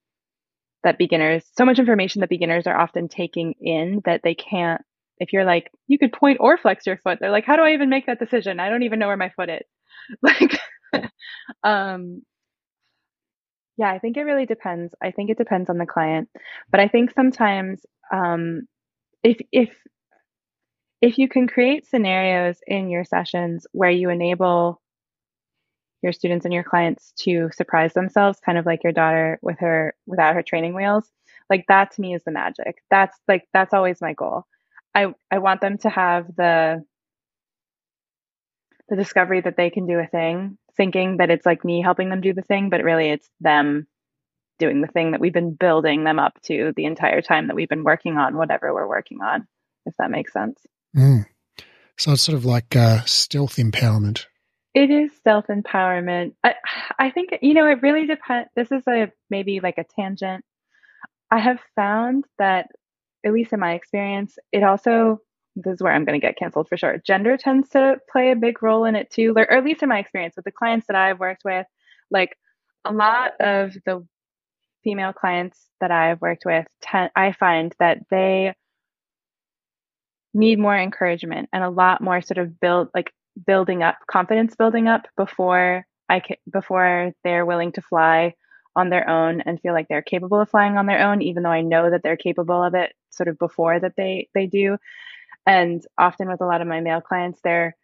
that 0.85 0.99
beginners, 0.99 1.47
so 1.57 1.65
much 1.65 1.79
information 1.79 2.21
that 2.21 2.29
beginners 2.29 2.67
are 2.67 2.79
often 2.79 3.09
taking 3.09 3.55
in 3.59 4.03
that 4.05 4.21
they 4.23 4.35
can't. 4.35 4.83
If 5.17 5.33
you're 5.33 5.47
like, 5.47 5.71
you 5.87 5.99
could 5.99 6.13
point 6.13 6.37
or 6.41 6.59
flex 6.59 6.87
your 6.87 6.99
foot, 6.99 7.21
they're 7.23 7.31
like, 7.31 7.47
how 7.47 7.57
do 7.57 7.63
I 7.63 7.73
even 7.73 7.89
make 7.89 8.05
that 8.05 8.19
decision? 8.19 8.61
I 8.61 8.69
don't 8.69 8.83
even 8.83 8.99
know 8.99 9.07
where 9.07 9.17
my 9.17 9.31
foot 9.31 9.49
is. 9.49 9.63
Like, 10.23 10.61
um, 11.63 12.21
yeah, 13.79 13.91
I 13.93 13.99
think 14.01 14.17
it 14.19 14.23
really 14.25 14.47
depends. 14.47 14.95
I 15.03 15.13
think 15.13 15.31
it 15.31 15.39
depends 15.39 15.71
on 15.71 15.79
the 15.79 15.87
client, 15.87 16.29
but 16.71 16.81
I 16.81 16.89
think 16.89 17.13
sometimes 17.13 17.87
um, 18.13 18.69
if 19.25 19.39
if 19.53 19.71
if 21.03 21.19
you 21.19 21.29
can 21.29 21.49
create 21.49 21.87
scenarios 21.87 22.61
in 22.67 22.89
your 22.89 23.05
sessions 23.05 23.67
where 23.73 23.91
you 23.91 24.11
enable 24.11 24.81
your 26.03 26.13
students 26.13 26.45
and 26.45 26.55
your 26.55 26.63
clients 26.65 27.13
to 27.21 27.51
surprise 27.53 27.93
themselves, 27.93 28.41
kind 28.45 28.59
of 28.59 28.67
like 28.67 28.85
your 28.85 28.93
daughter 28.93 29.39
with 29.43 29.59
her 29.59 29.95
without 30.07 30.35
her 30.35 30.43
training 30.43 30.75
wheels, 30.75 31.11
like 31.51 31.65
that 31.69 31.91
to 31.93 32.01
me 32.01 32.15
is 32.15 32.23
the 32.25 32.31
magic. 32.31 32.83
That's 32.91 33.19
like 33.27 33.49
that's 33.53 33.75
always 33.75 34.01
my 34.01 34.13
goal. 34.15 34.45
I 34.95 35.15
I 35.31 35.39
want 35.39 35.61
them 35.61 35.79
to 35.79 35.91
have 35.91 36.27
the 36.37 36.85
the 38.89 38.97
discovery 38.97 39.41
that 39.41 39.57
they 39.57 39.71
can 39.71 39.87
do 39.87 39.99
a 39.99 40.07
thing 40.07 40.59
thinking 40.79 41.19
that 41.19 41.29
it's 41.29 41.45
like 41.45 41.63
me 41.63 41.83
helping 41.83 42.09
them 42.09 42.23
do 42.23 42.33
the 42.33 42.41
thing, 42.41 42.71
but 42.71 42.83
really 42.83 43.11
it's 43.11 43.29
them 43.41 43.87
doing 44.59 44.81
the 44.81 44.87
thing 44.87 45.11
that 45.11 45.21
we've 45.21 45.33
been 45.33 45.55
building 45.55 46.05
them 46.05 46.19
up 46.19 46.41
to 46.45 46.73
the 46.75 46.87
entire 46.87 47.21
time 47.21 47.49
that 47.49 47.57
we've 47.57 47.69
been 47.69 47.85
working 47.85 48.17
on 48.17 48.37
whatever 48.37 48.73
we're 48.73 48.89
working 48.89 49.21
on, 49.21 49.47
if 49.85 49.95
that 49.99 50.11
makes 50.11 50.33
sense. 50.33 50.59
Mm. 50.97 51.27
So 51.99 52.13
it's 52.13 52.23
sort 52.23 52.39
of 52.39 52.45
like 52.45 52.75
uh, 52.75 53.03
stealth 53.05 53.57
empowerment. 53.57 54.27
It 54.75 54.91
is 54.91 55.11
self 55.25 55.47
empowerment. 55.49 56.35
I, 56.45 56.55
I 56.99 57.11
think, 57.11 57.31
you 57.43 57.55
know, 57.55 57.69
it 57.69 57.83
really 57.83 58.07
depends. 58.07 58.49
This 58.55 58.71
is 58.71 58.83
a 58.89 59.11
maybe 59.29 59.61
like 59.61 59.79
a 59.79 59.85
tangent. 59.99 60.45
I 61.31 61.39
have 61.39 61.59
found 61.77 62.25
that, 62.39 62.69
at 63.27 63.33
least 63.33 63.53
in 63.53 63.61
my 63.61 63.75
experience, 63.75 64.39
it 64.53 64.63
also 64.63 65.21
this 65.65 65.75
is 65.75 65.83
where 65.83 65.93
I'm 65.93 66.05
going 66.05 66.19
to 66.19 66.27
get 66.27 66.37
canceled 66.37 66.69
for 66.69 66.77
sure. 66.77 67.03
Gender 67.07 67.37
tends 67.37 67.71
to 67.71 67.97
play 68.11 68.31
a 68.31 68.37
big 68.37 68.63
role 68.63 68.85
in 68.85 68.97
it 68.97 69.11
too, 69.11 69.33
or, 69.37 69.51
at 69.51 69.65
least 69.65 69.83
in 69.83 69.89
my 69.89 69.99
experience 69.99 70.37
with 70.37 70.45
the 70.45 70.53
clients 70.53 70.87
that 70.87 70.97
I've 70.97 71.19
worked 71.21 71.43
with. 71.45 71.67
Like 72.11 72.37
a 72.85 72.93
lot 72.93 73.33
of 73.41 73.75
the 73.85 74.07
female 74.85 75.13
clients 75.13 75.69
that 75.81 75.91
I've 75.91 76.21
worked 76.21 76.45
with, 76.47 76.67
ten, 76.81 77.11
I 77.17 77.33
find 77.33 77.75
that 77.79 77.99
they 78.11 78.55
need 80.35 80.59
more 80.59 80.77
encouragement 80.77 81.49
and 81.53 81.65
a 81.65 81.71
lot 81.71 82.01
more 82.01 82.21
sort 82.21 82.39
of 82.39 82.61
build 82.61 82.89
like 82.95 83.13
building 83.47 83.83
up 83.83 83.97
confidence 84.11 84.55
building 84.57 84.89
up 84.89 85.07
before 85.17 85.87
I 86.09 86.21
can, 86.21 86.37
before 86.51 87.13
they're 87.25 87.47
willing 87.47 87.73
to 87.73 87.83
fly 87.83 88.35
on 88.77 88.91
their 88.91 89.09
own 89.09 89.41
and 89.41 89.61
feel 89.61 89.73
like 89.73 89.87
they're 89.89 90.03
capable 90.03 90.41
of 90.41 90.51
flying 90.51 90.77
on 90.77 90.87
their 90.87 91.03
own 91.05 91.23
even 91.23 91.43
though 91.43 91.51
I 91.51 91.63
know 91.63 91.91
that 91.91 92.03
they're 92.03 92.17
capable 92.17 92.63
of 92.63 92.75
it 92.75 92.93
sort 93.11 93.29
of 93.29 93.39
before 93.39 93.81
that 93.81 93.95
they 93.97 94.29
they 94.35 94.47
do 94.47 94.77
and 95.47 95.83
often 95.97 96.29
with 96.29 96.41
a 96.41 96.47
lot 96.47 96.61
of 96.61 96.69
my 96.69 96.81
male 96.81 97.01
clients 97.01 97.41
they're 97.43 97.77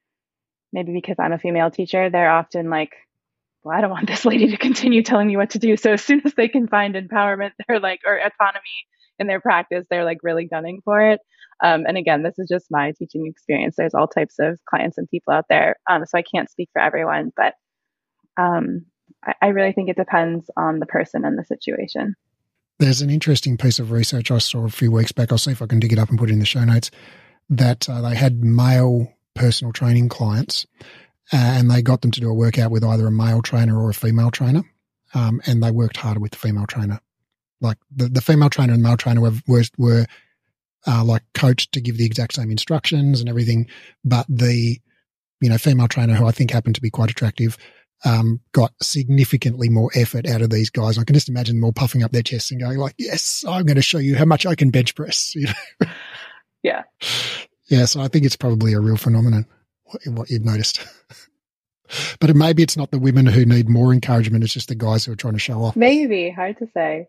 maybe 0.72 0.92
because 0.92 1.16
I'm 1.18 1.32
a 1.32 1.38
female 1.38 1.70
teacher 1.70 2.10
they're 2.10 2.30
often 2.30 2.70
like 2.70 2.92
well 3.62 3.76
I 3.76 3.80
don't 3.80 3.90
want 3.90 4.06
this 4.08 4.24
lady 4.24 4.50
to 4.50 4.56
continue 4.56 5.02
telling 5.02 5.28
me 5.28 5.36
what 5.36 5.50
to 5.50 5.58
do 5.58 5.76
so 5.76 5.92
as 5.92 6.02
soon 6.02 6.22
as 6.24 6.34
they 6.34 6.48
can 6.48 6.68
find 6.68 6.94
empowerment 6.94 7.52
they're 7.68 7.80
like 7.80 8.00
or 8.06 8.16
autonomy 8.16 8.86
in 9.18 9.26
their 9.26 9.40
practice 9.40 9.86
they're 9.88 10.04
like 10.04 10.18
really 10.22 10.46
gunning 10.46 10.80
for 10.84 11.00
it 11.00 11.20
um, 11.62 11.84
and 11.86 11.96
again, 11.96 12.22
this 12.22 12.38
is 12.38 12.48
just 12.48 12.70
my 12.70 12.92
teaching 12.92 13.26
experience. 13.26 13.76
There's 13.76 13.94
all 13.94 14.08
types 14.08 14.36
of 14.38 14.58
clients 14.68 14.98
and 14.98 15.08
people 15.08 15.32
out 15.32 15.46
there. 15.48 15.76
Um, 15.88 16.04
so 16.06 16.18
I 16.18 16.22
can't 16.22 16.50
speak 16.50 16.70
for 16.72 16.82
everyone, 16.82 17.32
but 17.36 17.54
um, 18.36 18.86
I, 19.24 19.34
I 19.42 19.46
really 19.48 19.72
think 19.72 19.88
it 19.88 19.96
depends 19.96 20.50
on 20.56 20.78
the 20.78 20.86
person 20.86 21.24
and 21.24 21.38
the 21.38 21.44
situation. 21.44 22.14
There's 22.80 23.02
an 23.02 23.10
interesting 23.10 23.56
piece 23.56 23.78
of 23.78 23.92
research 23.92 24.30
I 24.30 24.38
saw 24.38 24.64
a 24.64 24.68
few 24.68 24.90
weeks 24.90 25.12
back. 25.12 25.30
I'll 25.30 25.38
see 25.38 25.52
if 25.52 25.62
I 25.62 25.66
can 25.66 25.78
dig 25.78 25.92
it 25.92 25.98
up 25.98 26.10
and 26.10 26.18
put 26.18 26.28
it 26.28 26.32
in 26.32 26.40
the 26.40 26.44
show 26.44 26.64
notes. 26.64 26.90
That 27.50 27.88
uh, 27.88 28.00
they 28.00 28.14
had 28.14 28.42
male 28.42 29.12
personal 29.34 29.72
training 29.72 30.08
clients, 30.08 30.66
uh, 31.32 31.36
and 31.36 31.70
they 31.70 31.82
got 31.82 32.02
them 32.02 32.10
to 32.12 32.20
do 32.20 32.30
a 32.30 32.34
workout 32.34 32.70
with 32.70 32.84
either 32.84 33.06
a 33.06 33.12
male 33.12 33.42
trainer 33.42 33.78
or 33.80 33.90
a 33.90 33.94
female 33.94 34.30
trainer, 34.30 34.62
um, 35.14 35.40
and 35.46 35.62
they 35.62 35.70
worked 35.70 35.96
harder 35.96 36.20
with 36.20 36.32
the 36.32 36.38
female 36.38 36.66
trainer. 36.66 37.00
Like 37.60 37.78
the, 37.94 38.08
the 38.08 38.20
female 38.20 38.50
trainer 38.50 38.72
and 38.72 38.82
male 38.82 38.96
trainer 38.96 39.20
were, 39.20 39.32
were, 39.46 39.64
were 39.78 40.06
uh, 40.86 41.04
like 41.04 41.22
coached 41.32 41.72
to 41.72 41.80
give 41.80 41.96
the 41.96 42.04
exact 42.04 42.34
same 42.34 42.50
instructions 42.50 43.20
and 43.20 43.28
everything. 43.28 43.68
But 44.04 44.26
the, 44.28 44.78
you 45.40 45.48
know, 45.48 45.58
female 45.58 45.88
trainer 45.88 46.14
who 46.14 46.26
I 46.26 46.32
think 46.32 46.50
happened 46.50 46.74
to 46.74 46.82
be 46.82 46.90
quite 46.90 47.10
attractive, 47.10 47.56
um, 48.04 48.40
got 48.52 48.72
significantly 48.82 49.68
more 49.70 49.90
effort 49.94 50.26
out 50.26 50.42
of 50.42 50.50
these 50.50 50.68
guys. 50.68 50.98
I 50.98 51.04
can 51.04 51.14
just 51.14 51.28
imagine 51.28 51.56
them 51.56 51.64
all 51.64 51.72
puffing 51.72 52.02
up 52.02 52.12
their 52.12 52.22
chests 52.22 52.50
and 52.50 52.60
going 52.60 52.78
like, 52.78 52.94
yes, 52.98 53.44
I'm 53.48 53.64
going 53.64 53.76
to 53.76 53.82
show 53.82 53.98
you 53.98 54.14
how 54.16 54.26
much 54.26 54.44
I 54.44 54.54
can 54.54 54.70
bench 54.70 54.94
press. 54.94 55.34
You 55.44 55.46
know? 55.46 55.88
Yeah. 56.64 56.82
Yeah. 57.68 57.84
So 57.84 58.00
I 58.00 58.08
think 58.08 58.24
it's 58.24 58.36
probably 58.36 58.72
a 58.72 58.80
real 58.80 58.96
phenomenon, 58.96 59.46
what 60.06 60.30
you've 60.30 60.44
noticed. 60.44 60.84
but 62.20 62.30
it, 62.30 62.36
maybe 62.36 62.62
it's 62.64 62.76
not 62.76 62.90
the 62.90 62.98
women 62.98 63.26
who 63.26 63.44
need 63.44 63.68
more 63.68 63.92
encouragement. 63.92 64.42
It's 64.42 64.52
just 64.52 64.68
the 64.68 64.74
guys 64.74 65.04
who 65.04 65.12
are 65.12 65.16
trying 65.16 65.34
to 65.34 65.38
show 65.38 65.62
off. 65.62 65.76
Maybe 65.76 66.30
hard 66.30 66.58
to 66.58 66.68
say. 66.74 67.08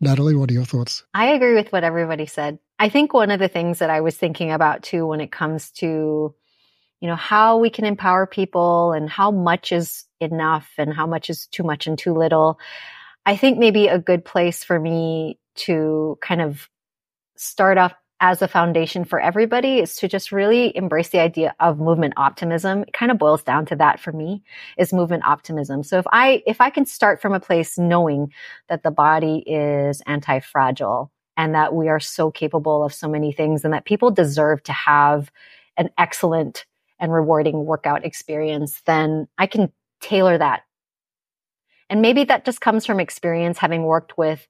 Natalie, 0.00 0.34
what 0.34 0.50
are 0.50 0.54
your 0.54 0.64
thoughts? 0.64 1.04
I 1.14 1.28
agree 1.28 1.54
with 1.54 1.72
what 1.72 1.84
everybody 1.84 2.26
said. 2.26 2.58
I 2.78 2.88
think 2.88 3.14
one 3.14 3.30
of 3.30 3.38
the 3.38 3.48
things 3.48 3.78
that 3.78 3.90
I 3.90 4.00
was 4.00 4.16
thinking 4.16 4.50
about 4.50 4.82
too 4.82 5.06
when 5.06 5.20
it 5.20 5.30
comes 5.30 5.70
to, 5.72 6.34
you 7.00 7.08
know, 7.08 7.16
how 7.16 7.58
we 7.58 7.70
can 7.70 7.84
empower 7.84 8.26
people 8.26 8.92
and 8.92 9.08
how 9.08 9.30
much 9.30 9.70
is 9.70 10.04
enough 10.20 10.68
and 10.76 10.92
how 10.92 11.06
much 11.06 11.30
is 11.30 11.46
too 11.46 11.62
much 11.62 11.86
and 11.86 11.96
too 11.96 12.14
little. 12.14 12.58
I 13.24 13.36
think 13.36 13.58
maybe 13.58 13.86
a 13.86 13.98
good 14.00 14.24
place 14.24 14.64
for 14.64 14.78
me 14.78 15.38
to 15.54 16.18
kind 16.20 16.40
of 16.40 16.68
start 17.36 17.78
off 17.78 17.92
as 18.22 18.40
a 18.40 18.46
foundation 18.46 19.04
for 19.04 19.20
everybody 19.20 19.80
is 19.80 19.96
to 19.96 20.06
just 20.06 20.30
really 20.30 20.74
embrace 20.76 21.08
the 21.08 21.18
idea 21.18 21.52
of 21.58 21.80
movement 21.80 22.14
optimism. 22.16 22.82
It 22.82 22.92
kind 22.92 23.10
of 23.10 23.18
boils 23.18 23.42
down 23.42 23.66
to 23.66 23.76
that 23.76 23.98
for 23.98 24.12
me 24.12 24.44
is 24.78 24.92
movement 24.92 25.24
optimism. 25.24 25.82
So 25.82 25.98
if 25.98 26.06
I, 26.12 26.40
if 26.46 26.60
I 26.60 26.70
can 26.70 26.86
start 26.86 27.20
from 27.20 27.34
a 27.34 27.40
place 27.40 27.76
knowing 27.76 28.32
that 28.68 28.84
the 28.84 28.92
body 28.92 29.42
is 29.44 30.02
anti-fragile 30.06 31.10
and 31.36 31.56
that 31.56 31.74
we 31.74 31.88
are 31.88 31.98
so 31.98 32.30
capable 32.30 32.84
of 32.84 32.94
so 32.94 33.08
many 33.08 33.32
things 33.32 33.64
and 33.64 33.74
that 33.74 33.86
people 33.86 34.12
deserve 34.12 34.62
to 34.62 34.72
have 34.72 35.32
an 35.76 35.90
excellent 35.98 36.64
and 37.00 37.12
rewarding 37.12 37.64
workout 37.64 38.04
experience, 38.04 38.82
then 38.86 39.26
I 39.36 39.48
can 39.48 39.72
tailor 40.00 40.38
that. 40.38 40.62
And 41.90 42.00
maybe 42.00 42.22
that 42.24 42.44
just 42.44 42.60
comes 42.60 42.86
from 42.86 43.00
experience 43.00 43.58
having 43.58 43.82
worked 43.82 44.16
with, 44.16 44.46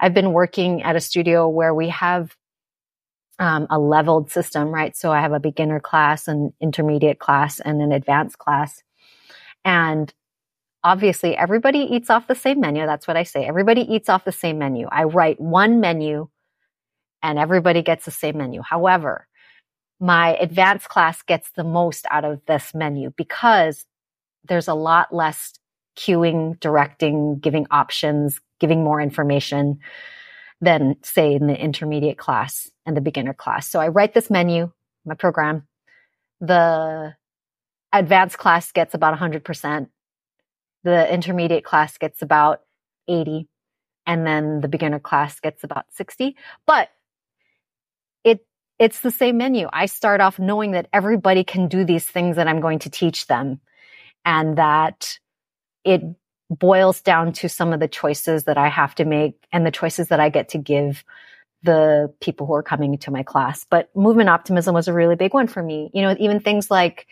I've 0.00 0.12
been 0.12 0.32
working 0.32 0.82
at 0.82 0.96
a 0.96 1.00
studio 1.00 1.48
where 1.48 1.72
we 1.72 1.90
have 1.90 2.34
um, 3.38 3.66
a 3.70 3.78
leveled 3.78 4.30
system, 4.30 4.68
right? 4.68 4.96
So 4.96 5.10
I 5.10 5.20
have 5.20 5.32
a 5.32 5.40
beginner 5.40 5.80
class, 5.80 6.28
an 6.28 6.52
intermediate 6.60 7.18
class, 7.18 7.60
and 7.60 7.80
an 7.80 7.92
advanced 7.92 8.38
class. 8.38 8.82
And 9.64 10.12
obviously 10.84 11.36
everybody 11.36 11.80
eats 11.80 12.10
off 12.10 12.26
the 12.26 12.34
same 12.34 12.60
menu. 12.60 12.84
That's 12.86 13.06
what 13.06 13.16
I 13.16 13.22
say. 13.22 13.44
Everybody 13.44 13.82
eats 13.82 14.08
off 14.08 14.24
the 14.24 14.32
same 14.32 14.58
menu. 14.58 14.88
I 14.90 15.04
write 15.04 15.40
one 15.40 15.80
menu 15.80 16.28
and 17.22 17.38
everybody 17.38 17.82
gets 17.82 18.04
the 18.04 18.10
same 18.10 18.38
menu. 18.38 18.62
However, 18.62 19.26
my 20.00 20.34
advanced 20.36 20.88
class 20.88 21.22
gets 21.22 21.50
the 21.56 21.64
most 21.64 22.06
out 22.10 22.24
of 22.24 22.40
this 22.46 22.74
menu 22.74 23.12
because 23.16 23.86
there's 24.44 24.66
a 24.66 24.74
lot 24.74 25.14
less 25.14 25.52
cueing, 25.96 26.58
directing, 26.58 27.38
giving 27.38 27.66
options, 27.70 28.40
giving 28.58 28.82
more 28.82 29.00
information 29.00 29.78
than 30.62 30.96
say 31.02 31.34
in 31.34 31.48
the 31.48 31.60
intermediate 31.60 32.16
class 32.16 32.70
and 32.86 32.96
the 32.96 33.02
beginner 33.02 33.34
class. 33.34 33.68
So 33.68 33.80
I 33.80 33.88
write 33.88 34.14
this 34.14 34.30
menu, 34.30 34.70
my 35.04 35.14
program. 35.14 35.66
The 36.40 37.14
advanced 37.92 38.38
class 38.38 38.72
gets 38.72 38.94
about 38.94 39.18
100% 39.18 39.88
the 40.84 41.12
intermediate 41.12 41.64
class 41.64 41.96
gets 41.98 42.22
about 42.22 42.60
80 43.08 43.48
and 44.06 44.26
then 44.26 44.60
the 44.60 44.68
beginner 44.68 44.98
class 44.98 45.38
gets 45.40 45.62
about 45.62 45.86
60 45.92 46.36
but 46.66 46.88
it 48.24 48.44
it's 48.78 49.00
the 49.00 49.10
same 49.10 49.36
menu. 49.36 49.68
I 49.72 49.86
start 49.86 50.20
off 50.20 50.38
knowing 50.38 50.72
that 50.72 50.88
everybody 50.92 51.44
can 51.44 51.68
do 51.68 51.84
these 51.84 52.06
things 52.06 52.36
that 52.36 52.48
i'm 52.48 52.60
going 52.60 52.80
to 52.80 52.90
teach 52.90 53.26
them. 53.26 53.60
And 54.24 54.58
that 54.58 55.18
it 55.84 56.00
boils 56.58 57.00
down 57.00 57.32
to 57.32 57.48
some 57.48 57.72
of 57.72 57.80
the 57.80 57.88
choices 57.88 58.44
that 58.44 58.58
i 58.58 58.68
have 58.68 58.94
to 58.94 59.04
make 59.04 59.46
and 59.52 59.66
the 59.66 59.70
choices 59.70 60.08
that 60.08 60.20
i 60.20 60.28
get 60.28 60.48
to 60.48 60.58
give 60.58 61.04
the 61.64 62.12
people 62.20 62.46
who 62.46 62.54
are 62.54 62.62
coming 62.62 62.98
to 62.98 63.10
my 63.10 63.22
class 63.22 63.64
but 63.70 63.94
movement 63.96 64.28
optimism 64.28 64.74
was 64.74 64.88
a 64.88 64.92
really 64.92 65.16
big 65.16 65.32
one 65.32 65.46
for 65.46 65.62
me 65.62 65.90
you 65.94 66.02
know 66.02 66.14
even 66.18 66.40
things 66.40 66.70
like 66.70 67.06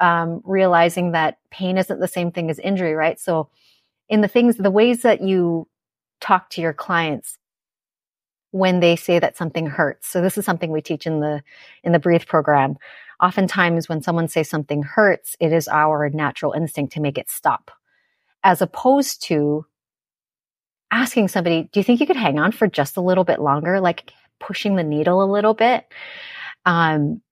um, 0.00 0.40
realizing 0.44 1.12
that 1.12 1.38
pain 1.50 1.78
isn't 1.78 2.00
the 2.00 2.08
same 2.08 2.30
thing 2.30 2.50
as 2.50 2.58
injury, 2.58 2.94
right? 2.94 3.18
So, 3.18 3.48
in 4.08 4.20
the 4.20 4.28
things, 4.28 4.56
the 4.56 4.70
ways 4.70 5.02
that 5.02 5.22
you 5.22 5.66
talk 6.20 6.50
to 6.50 6.60
your 6.60 6.72
clients 6.72 7.38
when 8.50 8.80
they 8.80 8.94
say 8.94 9.18
that 9.18 9.36
something 9.36 9.66
hurts. 9.66 10.08
So 10.08 10.20
this 10.20 10.38
is 10.38 10.44
something 10.44 10.70
we 10.70 10.80
teach 10.80 11.06
in 11.06 11.20
the 11.20 11.42
in 11.82 11.92
the 11.92 11.98
breathe 11.98 12.26
program. 12.26 12.76
Oftentimes 13.20 13.88
when 13.88 14.02
someone 14.02 14.28
says 14.28 14.48
something 14.48 14.82
hurts, 14.82 15.36
it 15.40 15.52
is 15.52 15.66
our 15.68 16.08
natural 16.10 16.52
instinct 16.52 16.92
to 16.92 17.00
make 17.00 17.18
it 17.18 17.30
stop. 17.30 17.70
As 18.44 18.62
opposed 18.62 19.24
to 19.24 19.66
asking 20.90 21.28
somebody, 21.28 21.68
do 21.72 21.80
you 21.80 21.84
think 21.84 21.98
you 21.98 22.06
could 22.06 22.16
hang 22.16 22.38
on 22.38 22.52
for 22.52 22.68
just 22.68 22.96
a 22.96 23.00
little 23.00 23.24
bit 23.24 23.40
longer? 23.40 23.80
Like 23.80 24.12
pushing 24.38 24.76
the 24.76 24.84
needle 24.84 25.22
a 25.22 25.32
little 25.32 25.54
bit. 25.54 25.86
Um, 26.66 27.22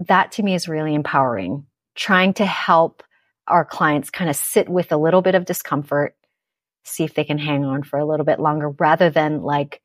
that 0.00 0.32
to 0.32 0.42
me 0.42 0.54
is 0.54 0.68
really 0.68 0.94
empowering 0.94 1.66
trying 1.98 2.32
to 2.32 2.46
help 2.46 3.02
our 3.48 3.64
clients 3.64 4.08
kind 4.08 4.30
of 4.30 4.36
sit 4.36 4.68
with 4.68 4.92
a 4.92 4.96
little 4.96 5.20
bit 5.20 5.34
of 5.34 5.44
discomfort, 5.44 6.14
see 6.84 7.02
if 7.02 7.14
they 7.14 7.24
can 7.24 7.38
hang 7.38 7.64
on 7.64 7.82
for 7.82 7.98
a 7.98 8.06
little 8.06 8.24
bit 8.24 8.38
longer 8.38 8.70
rather 8.70 9.10
than 9.10 9.42
like 9.42 9.82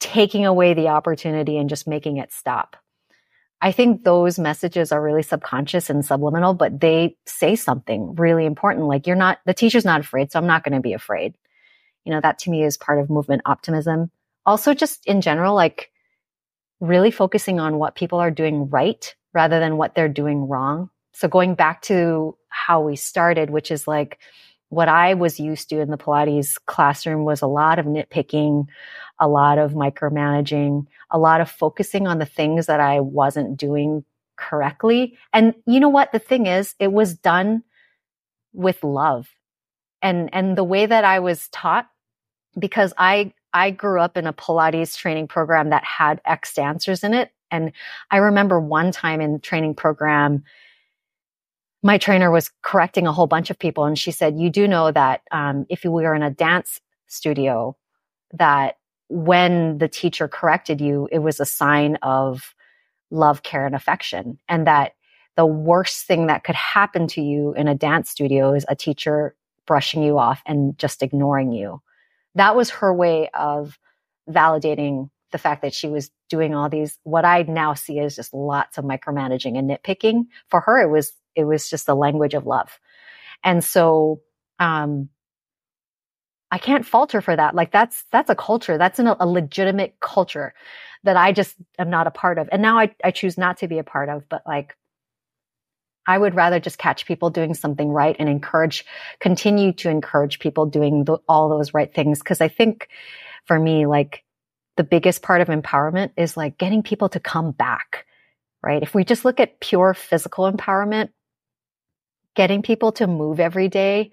taking 0.00 0.44
away 0.44 0.74
the 0.74 0.88
opportunity 0.88 1.56
and 1.56 1.68
just 1.68 1.86
making 1.86 2.16
it 2.16 2.32
stop. 2.32 2.76
I 3.62 3.72
think 3.72 4.04
those 4.04 4.38
messages 4.38 4.90
are 4.90 5.02
really 5.02 5.22
subconscious 5.22 5.90
and 5.90 6.04
subliminal, 6.04 6.54
but 6.54 6.80
they 6.80 7.16
say 7.26 7.56
something 7.56 8.14
really 8.14 8.46
important. 8.46 8.86
Like 8.86 9.06
you're 9.06 9.16
not, 9.16 9.38
the 9.44 9.54
teacher's 9.54 9.84
not 9.84 10.00
afraid, 10.00 10.32
so 10.32 10.38
I'm 10.38 10.46
not 10.46 10.64
going 10.64 10.74
to 10.74 10.80
be 10.80 10.94
afraid. 10.94 11.34
You 12.04 12.12
know, 12.12 12.20
that 12.22 12.38
to 12.40 12.50
me 12.50 12.64
is 12.64 12.78
part 12.78 12.98
of 12.98 13.10
movement 13.10 13.42
optimism. 13.44 14.10
Also, 14.46 14.72
just 14.72 15.06
in 15.06 15.20
general, 15.20 15.54
like 15.54 15.90
really 16.80 17.10
focusing 17.10 17.60
on 17.60 17.78
what 17.78 17.94
people 17.94 18.18
are 18.18 18.30
doing 18.30 18.70
right 18.70 19.14
rather 19.34 19.60
than 19.60 19.76
what 19.76 19.94
they're 19.94 20.08
doing 20.08 20.48
wrong. 20.48 20.88
So 21.12 21.28
going 21.28 21.54
back 21.54 21.82
to 21.82 22.36
how 22.48 22.80
we 22.80 22.96
started, 22.96 23.50
which 23.50 23.70
is 23.70 23.86
like 23.86 24.18
what 24.70 24.88
I 24.88 25.14
was 25.14 25.38
used 25.38 25.68
to 25.68 25.80
in 25.80 25.90
the 25.90 25.98
Pilates 25.98 26.54
classroom 26.66 27.24
was 27.24 27.42
a 27.42 27.46
lot 27.46 27.78
of 27.78 27.86
nitpicking, 27.86 28.66
a 29.18 29.28
lot 29.28 29.58
of 29.58 29.72
micromanaging, 29.72 30.86
a 31.10 31.18
lot 31.18 31.40
of 31.40 31.50
focusing 31.50 32.06
on 32.06 32.18
the 32.18 32.26
things 32.26 32.66
that 32.66 32.80
I 32.80 33.00
wasn't 33.00 33.56
doing 33.56 34.04
correctly. 34.36 35.18
And 35.32 35.54
you 35.66 35.80
know 35.80 35.88
what? 35.88 36.12
The 36.12 36.18
thing 36.20 36.46
is, 36.46 36.74
it 36.78 36.92
was 36.92 37.14
done 37.14 37.62
with 38.52 38.82
love. 38.82 39.28
And, 40.02 40.30
and 40.32 40.56
the 40.56 40.64
way 40.64 40.86
that 40.86 41.04
I 41.04 41.18
was 41.18 41.48
taught, 41.48 41.88
because 42.58 42.94
I, 42.96 43.34
I 43.52 43.72
grew 43.72 44.00
up 44.00 44.16
in 44.16 44.26
a 44.26 44.32
Pilates 44.32 44.96
training 44.96 45.26
program 45.26 45.70
that 45.70 45.84
had 45.84 46.20
X 46.24 46.54
dancers 46.54 47.02
in 47.02 47.12
it. 47.12 47.32
And 47.50 47.72
I 48.12 48.18
remember 48.18 48.60
one 48.60 48.92
time 48.92 49.20
in 49.20 49.40
training 49.40 49.74
program, 49.74 50.44
my 51.82 51.98
trainer 51.98 52.30
was 52.30 52.50
correcting 52.62 53.06
a 53.06 53.12
whole 53.12 53.26
bunch 53.26 53.50
of 53.50 53.58
people 53.58 53.84
and 53.84 53.98
she 53.98 54.10
said 54.10 54.38
you 54.38 54.50
do 54.50 54.68
know 54.68 54.90
that 54.90 55.22
um, 55.30 55.66
if 55.68 55.84
we 55.84 55.90
were 55.90 56.14
in 56.14 56.22
a 56.22 56.30
dance 56.30 56.80
studio 57.06 57.76
that 58.32 58.76
when 59.08 59.78
the 59.78 59.88
teacher 59.88 60.28
corrected 60.28 60.80
you 60.80 61.08
it 61.10 61.18
was 61.18 61.40
a 61.40 61.46
sign 61.46 61.96
of 62.02 62.54
love, 63.10 63.42
care, 63.42 63.66
and 63.66 63.74
affection. 63.74 64.38
And 64.48 64.66
that 64.66 64.92
the 65.36 65.46
worst 65.46 66.06
thing 66.06 66.26
that 66.26 66.44
could 66.44 66.54
happen 66.54 67.06
to 67.08 67.20
you 67.20 67.54
in 67.54 67.68
a 67.68 67.74
dance 67.74 68.10
studio 68.10 68.54
is 68.54 68.64
a 68.68 68.76
teacher 68.76 69.34
brushing 69.66 70.02
you 70.02 70.18
off 70.18 70.42
and 70.46 70.76
just 70.78 71.02
ignoring 71.02 71.52
you. 71.52 71.80
That 72.34 72.56
was 72.56 72.70
her 72.70 72.92
way 72.94 73.28
of 73.34 73.78
validating 74.28 75.10
the 75.32 75.38
fact 75.38 75.62
that 75.62 75.74
she 75.74 75.86
was 75.86 76.10
doing 76.28 76.54
all 76.54 76.68
these, 76.68 76.98
what 77.04 77.24
I 77.24 77.42
now 77.42 77.74
see 77.74 78.00
as 78.00 78.16
just 78.16 78.34
lots 78.34 78.78
of 78.78 78.84
micromanaging 78.84 79.56
and 79.56 79.70
nitpicking. 79.70 80.26
For 80.48 80.60
her, 80.60 80.80
it 80.80 80.90
was, 80.90 81.12
it 81.34 81.44
was 81.44 81.70
just 81.70 81.86
the 81.86 81.94
language 81.94 82.34
of 82.34 82.46
love. 82.46 82.78
And 83.42 83.62
so, 83.64 84.20
um, 84.58 85.08
I 86.50 86.58
can't 86.58 86.84
falter 86.84 87.20
for 87.20 87.34
that. 87.34 87.54
Like 87.54 87.70
that's, 87.70 88.04
that's 88.10 88.30
a 88.30 88.34
culture. 88.34 88.76
That's 88.76 88.98
an, 88.98 89.06
a 89.06 89.26
legitimate 89.26 89.96
culture 90.00 90.52
that 91.04 91.16
I 91.16 91.32
just 91.32 91.54
am 91.78 91.90
not 91.90 92.06
a 92.06 92.10
part 92.10 92.38
of. 92.38 92.48
And 92.50 92.60
now 92.60 92.78
I, 92.78 92.94
I 93.04 93.12
choose 93.12 93.38
not 93.38 93.58
to 93.58 93.68
be 93.68 93.78
a 93.78 93.84
part 93.84 94.08
of, 94.08 94.28
but 94.28 94.42
like, 94.46 94.76
I 96.06 96.18
would 96.18 96.34
rather 96.34 96.58
just 96.58 96.78
catch 96.78 97.06
people 97.06 97.30
doing 97.30 97.54
something 97.54 97.88
right 97.88 98.16
and 98.18 98.28
encourage, 98.28 98.84
continue 99.20 99.72
to 99.74 99.90
encourage 99.90 100.40
people 100.40 100.66
doing 100.66 101.04
the, 101.04 101.18
all 101.28 101.48
those 101.48 101.72
right 101.72 101.94
things. 101.94 102.20
Cause 102.20 102.40
I 102.40 102.48
think 102.48 102.88
for 103.44 103.58
me, 103.58 103.86
like 103.86 104.24
the 104.76 104.82
biggest 104.82 105.22
part 105.22 105.40
of 105.40 105.48
empowerment 105.48 106.10
is 106.16 106.36
like 106.36 106.58
getting 106.58 106.82
people 106.82 107.10
to 107.10 107.20
come 107.20 107.52
back, 107.52 108.06
right? 108.62 108.82
If 108.82 108.94
we 108.94 109.04
just 109.04 109.24
look 109.24 109.38
at 109.38 109.60
pure 109.60 109.94
physical 109.94 110.50
empowerment, 110.50 111.10
getting 112.34 112.62
people 112.62 112.92
to 112.92 113.06
move 113.06 113.40
every 113.40 113.68
day, 113.68 114.10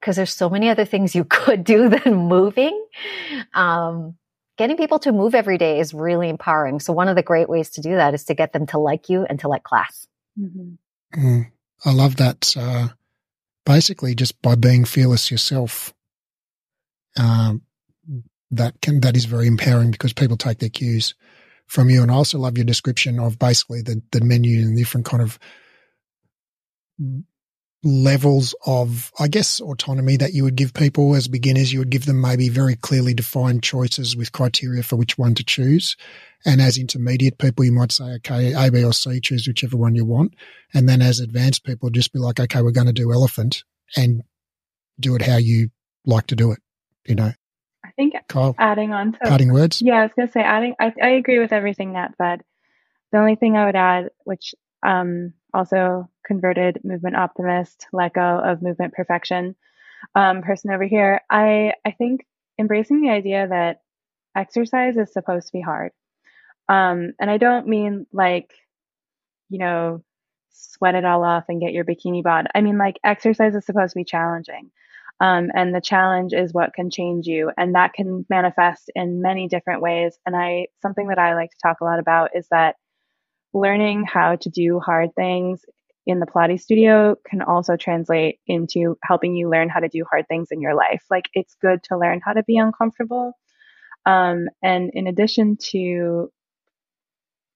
because 0.00 0.16
there's 0.16 0.34
so 0.34 0.48
many 0.48 0.68
other 0.68 0.84
things 0.84 1.14
you 1.14 1.24
could 1.28 1.64
do 1.64 1.88
than 1.88 2.14
moving. 2.14 2.86
Um, 3.54 4.16
getting 4.56 4.76
people 4.76 4.98
to 5.00 5.12
move 5.12 5.34
every 5.34 5.58
day 5.58 5.80
is 5.80 5.94
really 5.94 6.28
empowering. 6.28 6.80
So 6.80 6.92
one 6.92 7.08
of 7.08 7.16
the 7.16 7.22
great 7.22 7.48
ways 7.48 7.70
to 7.70 7.80
do 7.80 7.96
that 7.96 8.14
is 8.14 8.24
to 8.24 8.34
get 8.34 8.52
them 8.52 8.66
to 8.66 8.78
like 8.78 9.08
you 9.08 9.24
and 9.24 9.38
to 9.40 9.48
like 9.48 9.62
class. 9.62 10.06
Mm-hmm. 10.38 11.20
Mm, 11.20 11.50
I 11.84 11.92
love 11.92 12.16
that. 12.16 12.54
Uh, 12.56 12.88
basically, 13.64 14.14
just 14.14 14.40
by 14.42 14.54
being 14.54 14.84
fearless 14.84 15.30
yourself, 15.30 15.94
um, 17.18 17.62
that 18.50 18.80
can 18.80 19.00
that 19.00 19.16
is 19.16 19.24
very 19.26 19.46
empowering 19.46 19.90
because 19.90 20.12
people 20.12 20.36
take 20.36 20.58
their 20.58 20.68
cues 20.68 21.14
from 21.66 21.90
you. 21.90 22.02
And 22.02 22.10
I 22.10 22.14
also 22.14 22.38
love 22.38 22.56
your 22.56 22.64
description 22.64 23.18
of 23.18 23.38
basically 23.38 23.82
the 23.82 24.02
the 24.12 24.20
menu 24.20 24.60
and 24.62 24.76
different 24.76 25.06
kind 25.06 25.22
of 25.22 25.38
levels 27.84 28.54
of, 28.66 29.12
I 29.18 29.28
guess, 29.28 29.60
autonomy 29.60 30.16
that 30.16 30.32
you 30.32 30.44
would 30.44 30.56
give 30.56 30.74
people 30.74 31.14
as 31.14 31.28
beginners. 31.28 31.72
You 31.72 31.78
would 31.78 31.90
give 31.90 32.06
them 32.06 32.20
maybe 32.20 32.48
very 32.48 32.74
clearly 32.74 33.14
defined 33.14 33.62
choices 33.62 34.16
with 34.16 34.32
criteria 34.32 34.82
for 34.82 34.96
which 34.96 35.16
one 35.16 35.34
to 35.34 35.44
choose. 35.44 35.96
And 36.44 36.60
as 36.60 36.78
intermediate 36.78 37.38
people, 37.38 37.64
you 37.64 37.72
might 37.72 37.92
say, 37.92 38.14
okay, 38.16 38.52
A, 38.52 38.70
B, 38.70 38.84
or 38.84 38.92
C, 38.92 39.20
choose 39.20 39.46
whichever 39.46 39.76
one 39.76 39.94
you 39.94 40.04
want. 40.04 40.34
And 40.74 40.88
then 40.88 41.02
as 41.02 41.20
advanced 41.20 41.64
people, 41.64 41.90
just 41.90 42.12
be 42.12 42.18
like, 42.18 42.40
okay, 42.40 42.62
we're 42.62 42.72
going 42.72 42.86
to 42.88 42.92
do 42.92 43.12
elephant 43.12 43.64
and 43.96 44.22
do 44.98 45.14
it 45.14 45.22
how 45.22 45.36
you 45.36 45.70
like 46.04 46.26
to 46.28 46.36
do 46.36 46.52
it, 46.52 46.58
you 47.06 47.14
know? 47.14 47.32
I 47.84 47.90
think 47.96 48.14
Kyle, 48.28 48.54
adding 48.58 48.92
on 48.92 49.12
to 49.12 49.18
parting 49.20 49.52
words. 49.52 49.80
Yeah, 49.80 50.00
I 50.00 50.02
was 50.02 50.12
going 50.16 50.28
to 50.28 50.32
say 50.32 50.40
adding, 50.40 50.74
I, 50.80 50.92
I 51.02 51.08
agree 51.10 51.38
with 51.38 51.52
everything 51.52 51.92
Nat 51.92 52.10
said. 52.18 52.42
The 53.12 53.18
only 53.18 53.36
thing 53.36 53.56
I 53.56 53.66
would 53.66 53.76
add, 53.76 54.10
which 54.24 54.54
um, 54.82 55.32
also 55.54 56.08
converted 56.24 56.80
movement 56.84 57.16
optimist, 57.16 57.86
let 57.92 58.14
go 58.14 58.40
of 58.44 58.62
movement 58.62 58.94
perfection 58.94 59.56
um, 60.14 60.42
person 60.42 60.70
over 60.70 60.84
here, 60.84 61.20
I, 61.30 61.72
I 61.84 61.90
think 61.92 62.26
embracing 62.58 63.00
the 63.00 63.10
idea 63.10 63.46
that 63.48 63.82
exercise 64.36 64.96
is 64.96 65.12
supposed 65.12 65.46
to 65.46 65.52
be 65.52 65.60
hard. 65.60 65.92
Um, 66.68 67.12
and 67.18 67.30
I 67.30 67.38
don't 67.38 67.66
mean 67.66 68.06
like, 68.12 68.52
you 69.48 69.58
know, 69.58 70.04
sweat 70.50 70.94
it 70.94 71.04
all 71.04 71.24
off 71.24 71.44
and 71.48 71.60
get 71.60 71.72
your 71.72 71.84
bikini 71.84 72.22
bod. 72.22 72.46
I 72.54 72.60
mean, 72.60 72.78
like, 72.78 72.98
exercise 73.04 73.54
is 73.54 73.64
supposed 73.64 73.92
to 73.92 73.98
be 73.98 74.04
challenging. 74.04 74.70
Um, 75.20 75.50
and 75.54 75.74
the 75.74 75.80
challenge 75.80 76.32
is 76.32 76.52
what 76.52 76.74
can 76.74 76.90
change 76.90 77.26
you. 77.26 77.50
And 77.56 77.74
that 77.74 77.92
can 77.92 78.24
manifest 78.28 78.90
in 78.94 79.22
many 79.22 79.48
different 79.48 79.82
ways. 79.82 80.18
And 80.26 80.36
I, 80.36 80.68
something 80.82 81.08
that 81.08 81.18
I 81.18 81.34
like 81.34 81.50
to 81.50 81.56
talk 81.62 81.80
a 81.80 81.84
lot 81.84 81.98
about 81.98 82.30
is 82.34 82.46
that 82.50 82.76
learning 83.60 84.04
how 84.04 84.36
to 84.36 84.50
do 84.50 84.80
hard 84.80 85.14
things 85.14 85.64
in 86.06 86.20
the 86.20 86.26
Pilates 86.26 86.62
studio 86.62 87.16
can 87.28 87.42
also 87.42 87.76
translate 87.76 88.38
into 88.46 88.96
helping 89.02 89.36
you 89.36 89.50
learn 89.50 89.68
how 89.68 89.80
to 89.80 89.88
do 89.88 90.04
hard 90.10 90.26
things 90.26 90.48
in 90.50 90.60
your 90.60 90.74
life. 90.74 91.04
Like 91.10 91.28
it's 91.34 91.54
good 91.60 91.82
to 91.84 91.98
learn 91.98 92.20
how 92.24 92.32
to 92.32 92.42
be 92.42 92.56
uncomfortable. 92.56 93.34
Um, 94.06 94.48
and 94.62 94.90
in 94.94 95.06
addition 95.06 95.58
to 95.70 96.32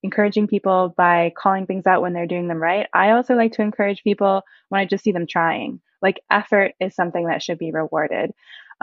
encouraging 0.03 0.49
people 0.49 0.93
by 0.97 1.33
calling 1.37 1.67
things 1.67 1.87
out 1.87 2.03
when 2.03 2.13
they're 2.13 2.27
doing 2.27 2.49
them 2.49 2.63
right, 2.63 2.89
I 2.93 3.13
also 3.13 3.35
like 3.35 3.53
to 3.53 3.63
encourage 3.63 4.03
people 4.03 4.43
when 4.69 4.81
I 4.81 4.85
just 4.85 5.03
see 5.03 5.13
them 5.13 5.27
trying. 5.27 5.81
Like 6.03 6.21
effort 6.31 6.73
is 6.79 6.95
something 6.95 7.27
that 7.29 7.43
should 7.43 7.59
be 7.59 7.73
rewarded. 7.73 8.33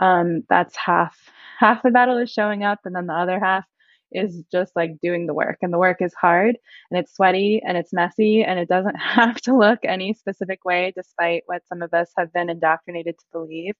Um, 0.00 0.42
that's 0.48 0.74
half 0.76 1.16
half 1.58 1.82
the 1.82 1.90
battle 1.90 2.18
is 2.18 2.32
showing 2.32 2.64
up, 2.64 2.80
and 2.84 2.96
then 2.96 3.06
the 3.06 3.14
other 3.14 3.38
half 3.38 3.64
is 4.12 4.42
just 4.50 4.72
like 4.76 5.00
doing 5.02 5.26
the 5.26 5.34
work. 5.34 5.58
And 5.62 5.72
the 5.72 5.78
work 5.78 5.98
is 6.00 6.14
hard 6.14 6.56
and 6.90 6.98
it's 6.98 7.14
sweaty 7.14 7.62
and 7.66 7.76
it's 7.76 7.92
messy 7.92 8.42
and 8.42 8.58
it 8.58 8.68
doesn't 8.68 8.96
have 8.98 9.40
to 9.42 9.56
look 9.56 9.80
any 9.84 10.14
specific 10.14 10.64
way, 10.64 10.92
despite 10.96 11.42
what 11.46 11.66
some 11.66 11.82
of 11.82 11.94
us 11.94 12.10
have 12.16 12.32
been 12.32 12.50
indoctrinated 12.50 13.18
to 13.18 13.24
believe. 13.32 13.74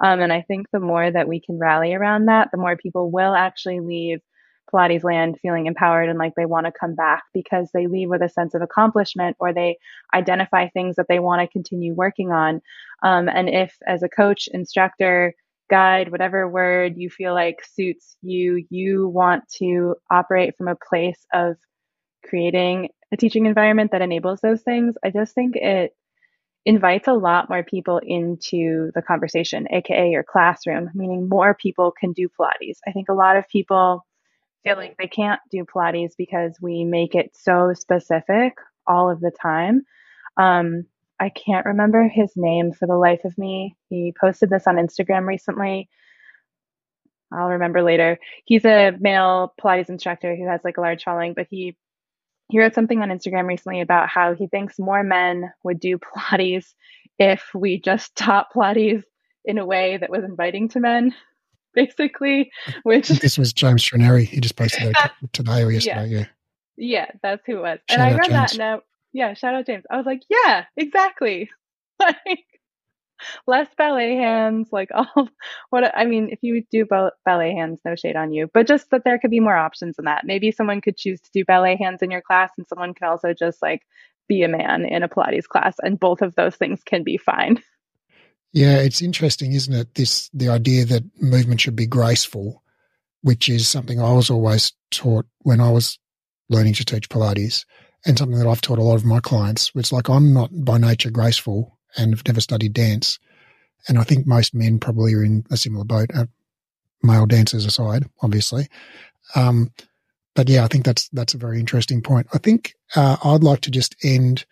Um, 0.00 0.20
and 0.20 0.32
I 0.32 0.42
think 0.42 0.66
the 0.72 0.80
more 0.80 1.10
that 1.10 1.28
we 1.28 1.40
can 1.40 1.58
rally 1.58 1.94
around 1.94 2.26
that, 2.26 2.48
the 2.52 2.58
more 2.58 2.76
people 2.76 3.10
will 3.10 3.34
actually 3.34 3.80
leave 3.80 4.20
Pilates 4.72 5.04
land 5.04 5.38
feeling 5.40 5.66
empowered 5.66 6.08
and 6.08 6.18
like 6.18 6.34
they 6.34 6.46
want 6.46 6.66
to 6.66 6.72
come 6.72 6.94
back 6.94 7.24
because 7.34 7.70
they 7.72 7.86
leave 7.86 8.08
with 8.08 8.22
a 8.22 8.28
sense 8.28 8.54
of 8.54 8.62
accomplishment 8.62 9.36
or 9.38 9.52
they 9.52 9.76
identify 10.14 10.68
things 10.68 10.96
that 10.96 11.06
they 11.08 11.18
want 11.18 11.40
to 11.42 11.52
continue 11.52 11.94
working 11.94 12.32
on. 12.32 12.60
Um, 13.02 13.28
and 13.28 13.48
if, 13.48 13.76
as 13.86 14.02
a 14.02 14.08
coach, 14.08 14.48
instructor, 14.52 15.34
guide, 15.72 16.12
whatever 16.12 16.46
word 16.46 16.98
you 16.98 17.08
feel 17.08 17.32
like 17.32 17.64
suits 17.74 18.14
you, 18.20 18.66
you 18.68 19.08
want 19.08 19.48
to 19.56 19.94
operate 20.10 20.54
from 20.58 20.68
a 20.68 20.76
place 20.76 21.24
of 21.32 21.56
creating 22.28 22.90
a 23.10 23.16
teaching 23.16 23.46
environment 23.46 23.92
that 23.92 24.02
enables 24.02 24.40
those 24.42 24.60
things, 24.60 24.96
I 25.02 25.08
just 25.08 25.34
think 25.34 25.56
it 25.56 25.92
invites 26.66 27.08
a 27.08 27.14
lot 27.14 27.48
more 27.48 27.62
people 27.62 28.00
into 28.04 28.90
the 28.94 29.00
conversation, 29.00 29.66
aka 29.72 30.10
your 30.10 30.22
classroom, 30.22 30.90
meaning 30.94 31.26
more 31.26 31.54
people 31.54 31.90
can 31.98 32.12
do 32.12 32.28
Pilates. 32.28 32.78
I 32.86 32.92
think 32.92 33.08
a 33.08 33.14
lot 33.14 33.38
of 33.38 33.48
people 33.48 34.04
feel 34.64 34.76
like 34.76 34.96
they 34.98 35.08
can't 35.08 35.40
do 35.50 35.64
Pilates 35.64 36.12
because 36.18 36.58
we 36.60 36.84
make 36.84 37.14
it 37.14 37.30
so 37.34 37.72
specific 37.74 38.52
all 38.86 39.10
of 39.10 39.20
the 39.20 39.32
time. 39.40 39.82
Um, 40.36 40.84
I 41.22 41.28
can't 41.28 41.66
remember 41.66 42.08
his 42.08 42.32
name 42.34 42.72
for 42.72 42.88
the 42.88 42.96
life 42.96 43.24
of 43.24 43.38
me. 43.38 43.76
He 43.88 44.12
posted 44.20 44.50
this 44.50 44.66
on 44.66 44.74
Instagram 44.74 45.24
recently. 45.24 45.88
I'll 47.32 47.50
remember 47.50 47.80
later. 47.80 48.18
He's 48.44 48.64
a 48.64 48.90
male 48.98 49.54
Pilates 49.60 49.88
instructor 49.88 50.34
who 50.34 50.48
has 50.48 50.62
like 50.64 50.78
a 50.78 50.80
large 50.80 51.04
following, 51.04 51.34
but 51.34 51.46
he 51.48 51.76
he 52.48 52.58
wrote 52.58 52.74
something 52.74 53.00
on 53.00 53.10
Instagram 53.10 53.46
recently 53.46 53.80
about 53.80 54.08
how 54.08 54.34
he 54.34 54.48
thinks 54.48 54.80
more 54.80 55.04
men 55.04 55.52
would 55.62 55.78
do 55.78 55.96
Pilates 56.16 56.74
if 57.20 57.44
we 57.54 57.80
just 57.80 58.16
taught 58.16 58.52
Pilates 58.52 59.04
in 59.44 59.58
a 59.58 59.64
way 59.64 59.98
that 59.98 60.10
was 60.10 60.24
inviting 60.24 60.68
to 60.70 60.80
men 60.80 61.14
basically. 61.72 62.50
Which 62.82 63.08
this 63.08 63.38
was 63.38 63.52
James 63.52 63.88
Trenary. 63.88 64.26
He 64.26 64.40
just 64.40 64.56
posted 64.56 64.92
that 64.94 65.12
today 65.32 65.62
or 65.62 65.70
yesterday. 65.70 66.08
Yeah. 66.08 66.18
yeah. 66.18 66.26
Yeah, 66.76 67.06
that's 67.22 67.42
who 67.46 67.58
it 67.58 67.62
was. 67.62 67.78
Shout 67.88 68.00
and 68.00 68.02
I 68.02 68.10
read 68.16 68.30
James. 68.30 68.32
that 68.32 68.52
and 68.54 68.82
yeah, 69.12 69.34
shout 69.34 69.54
out 69.54 69.66
James. 69.66 69.84
I 69.90 69.96
was 69.96 70.06
like, 70.06 70.22
yeah, 70.28 70.64
exactly. 70.76 71.50
like 72.00 72.46
less 73.46 73.68
ballet 73.76 74.16
hands, 74.16 74.68
like 74.72 74.90
all 74.94 75.28
what 75.70 75.96
I 75.96 76.04
mean, 76.04 76.28
if 76.30 76.40
you 76.42 76.64
do 76.70 76.86
ballet 76.86 77.54
hands, 77.54 77.80
no 77.84 77.94
shade 77.94 78.16
on 78.16 78.32
you, 78.32 78.50
but 78.52 78.66
just 78.66 78.90
that 78.90 79.04
there 79.04 79.18
could 79.18 79.30
be 79.30 79.40
more 79.40 79.56
options 79.56 79.96
than 79.96 80.06
that. 80.06 80.24
Maybe 80.24 80.50
someone 80.50 80.80
could 80.80 80.96
choose 80.96 81.20
to 81.20 81.30
do 81.32 81.44
ballet 81.44 81.76
hands 81.76 82.02
in 82.02 82.10
your 82.10 82.22
class 82.22 82.50
and 82.56 82.66
someone 82.68 82.94
could 82.94 83.06
also 83.06 83.32
just 83.32 83.62
like 83.62 83.82
be 84.28 84.42
a 84.42 84.48
man 84.48 84.84
in 84.84 85.02
a 85.02 85.08
Pilates 85.08 85.46
class 85.46 85.76
and 85.82 85.98
both 86.00 86.22
of 86.22 86.34
those 86.34 86.56
things 86.56 86.82
can 86.84 87.02
be 87.02 87.16
fine. 87.16 87.62
Yeah, 88.54 88.80
it's 88.80 89.00
interesting, 89.00 89.54
isn't 89.54 89.72
it? 89.72 89.94
This 89.94 90.28
the 90.34 90.50
idea 90.50 90.84
that 90.84 91.04
movement 91.18 91.62
should 91.62 91.74
be 91.74 91.86
graceful, 91.86 92.62
which 93.22 93.48
is 93.48 93.66
something 93.66 93.98
I 93.98 94.12
was 94.12 94.28
always 94.28 94.74
taught 94.90 95.24
when 95.38 95.58
I 95.58 95.70
was 95.70 95.98
learning 96.50 96.74
to 96.74 96.84
teach 96.84 97.08
Pilates, 97.08 97.64
and 98.06 98.18
something 98.18 98.38
that 98.38 98.48
I've 98.48 98.60
taught 98.60 98.78
a 98.78 98.82
lot 98.82 98.96
of 98.96 99.04
my 99.04 99.20
clients. 99.20 99.70
It's 99.74 99.92
like 99.92 100.08
I'm 100.08 100.32
not 100.32 100.50
by 100.52 100.78
nature 100.78 101.10
graceful 101.10 101.78
and 101.96 102.12
have 102.12 102.26
never 102.26 102.40
studied 102.40 102.72
dance, 102.72 103.18
and 103.88 103.98
I 103.98 104.04
think 104.04 104.26
most 104.26 104.54
men 104.54 104.78
probably 104.78 105.14
are 105.14 105.24
in 105.24 105.44
a 105.50 105.56
similar 105.56 105.84
boat. 105.84 106.10
Uh, 106.14 106.26
male 107.02 107.26
dancers 107.26 107.66
aside, 107.66 108.04
obviously. 108.22 108.68
Um, 109.34 109.72
but 110.34 110.48
yeah, 110.48 110.64
I 110.64 110.68
think 110.68 110.84
that's 110.84 111.08
that's 111.10 111.34
a 111.34 111.38
very 111.38 111.60
interesting 111.60 112.00
point. 112.00 112.26
I 112.32 112.38
think 112.38 112.74
uh, 112.96 113.16
I'd 113.22 113.44
like 113.44 113.60
to 113.62 113.70
just 113.70 113.96
end 114.02 114.46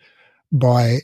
by 0.51 0.99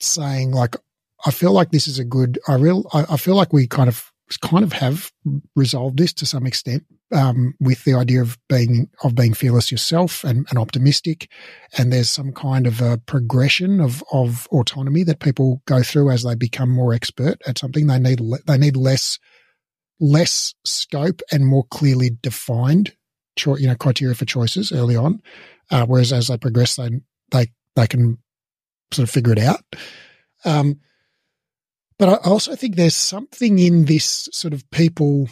saying 0.00 0.52
like 0.52 0.76
I 1.24 1.30
feel 1.30 1.52
like 1.52 1.70
this 1.70 1.86
is 1.86 1.98
a 1.98 2.04
good. 2.04 2.38
I 2.46 2.54
real. 2.54 2.88
I, 2.92 3.04
I 3.10 3.16
feel 3.16 3.34
like 3.34 3.52
we 3.52 3.66
kind 3.66 3.88
of 3.88 4.12
kind 4.36 4.64
of 4.64 4.72
have 4.72 5.10
resolved 5.56 5.98
this 5.98 6.12
to 6.14 6.26
some 6.26 6.46
extent 6.46 6.84
um, 7.12 7.54
with 7.60 7.84
the 7.84 7.94
idea 7.94 8.20
of 8.20 8.38
being 8.48 8.88
of 9.02 9.14
being 9.14 9.34
fearless 9.34 9.72
yourself 9.72 10.24
and, 10.24 10.46
and, 10.50 10.58
optimistic, 10.58 11.30
and 11.76 11.92
there's 11.92 12.10
some 12.10 12.32
kind 12.32 12.66
of 12.66 12.80
a 12.80 12.98
progression 12.98 13.80
of 13.80 14.04
of 14.12 14.46
autonomy 14.48 15.02
that 15.04 15.20
people 15.20 15.62
go 15.66 15.82
through 15.82 16.10
as 16.10 16.22
they 16.22 16.34
become 16.34 16.70
more 16.70 16.92
expert 16.92 17.40
at 17.46 17.58
something. 17.58 17.86
They 17.86 17.98
need 17.98 18.20
they 18.46 18.58
need 18.58 18.76
less 18.76 19.18
less 20.00 20.54
scope 20.64 21.22
and 21.32 21.46
more 21.46 21.64
clearly 21.70 22.10
defined, 22.22 22.94
you 23.44 23.66
know, 23.66 23.74
criteria 23.74 24.14
for 24.14 24.24
choices 24.24 24.70
early 24.72 24.96
on. 24.96 25.22
Uh, 25.70 25.86
whereas 25.86 26.12
as 26.12 26.28
they 26.28 26.36
progress, 26.36 26.76
they 26.76 26.90
they 27.30 27.46
they 27.74 27.86
can 27.86 28.18
sort 28.92 29.08
of 29.08 29.10
figure 29.10 29.32
it 29.32 29.38
out. 29.38 29.62
Um, 30.44 30.80
but 31.98 32.08
I 32.08 32.14
also 32.28 32.54
think 32.54 32.76
there's 32.76 32.94
something 32.94 33.58
in 33.58 33.86
this 33.86 34.28
sort 34.32 34.54
of 34.54 34.68
people 34.70 35.28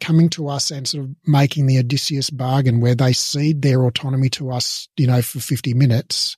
coming 0.00 0.28
to 0.30 0.48
us 0.48 0.70
and 0.70 0.86
sort 0.86 1.04
of 1.04 1.10
making 1.26 1.66
the 1.66 1.78
Odysseus 1.78 2.30
bargain 2.30 2.80
where 2.80 2.94
they 2.94 3.12
cede 3.12 3.62
their 3.62 3.84
autonomy 3.84 4.28
to 4.30 4.50
us, 4.50 4.88
you 4.96 5.06
know, 5.06 5.22
for 5.22 5.40
50 5.40 5.74
minutes 5.74 6.36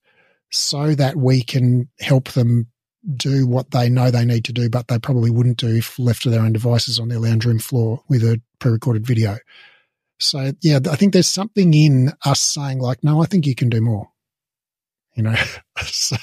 so 0.51 0.95
that 0.95 1.17
we 1.17 1.43
can 1.43 1.89
help 2.01 2.31
them 2.31 2.67
do 3.15 3.47
what 3.47 3.71
they 3.71 3.89
know 3.89 4.11
they 4.11 4.25
need 4.25 4.45
to 4.47 4.53
do, 4.53 4.69
but 4.69 4.89
they 4.89 4.99
probably 4.99 5.31
wouldn't 5.31 5.59
do 5.59 5.77
if 5.77 5.99
left 5.99 6.23
to 6.23 6.31
their 6.31 6.43
own 6.43 6.53
devices 6.53 6.99
on 6.99 7.09
their 7.09 7.19
lounge 7.19 7.47
room 7.47 7.59
floor 7.59 8.03
with 8.09 8.23
a 8.23 8.41
pre 8.59 8.73
recorded 8.73 9.07
video. 9.07 9.39
So, 10.19 10.53
yeah, 10.61 10.81
I 10.91 10.97
think 10.97 11.13
there's 11.13 11.29
something 11.29 11.73
in 11.73 12.13
us 12.27 12.41
saying, 12.41 12.81
like, 12.81 13.03
no, 13.03 13.23
I 13.23 13.27
think 13.27 13.47
you 13.47 13.55
can 13.55 13.71
do 13.71 13.81
more. 13.81 14.11
You 15.15 15.23
know, 15.23 15.35
so, 15.83 16.17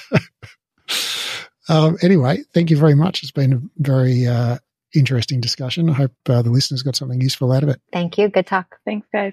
um, 1.68 1.96
anyway, 2.02 2.42
thank 2.54 2.70
you 2.70 2.76
very 2.76 2.94
much. 2.94 3.22
It's 3.22 3.32
been 3.32 3.52
a 3.52 3.60
very 3.78 4.26
uh, 4.26 4.58
interesting 4.94 5.40
discussion. 5.40 5.90
I 5.90 5.94
hope 5.94 6.12
uh, 6.28 6.42
the 6.42 6.50
listeners 6.50 6.82
got 6.82 6.96
something 6.96 7.20
useful 7.20 7.52
out 7.52 7.62
of 7.62 7.68
it. 7.68 7.80
Thank 7.92 8.18
you. 8.18 8.28
Good 8.28 8.46
talk. 8.46 8.78
Thanks, 8.84 9.06
guys. 9.12 9.32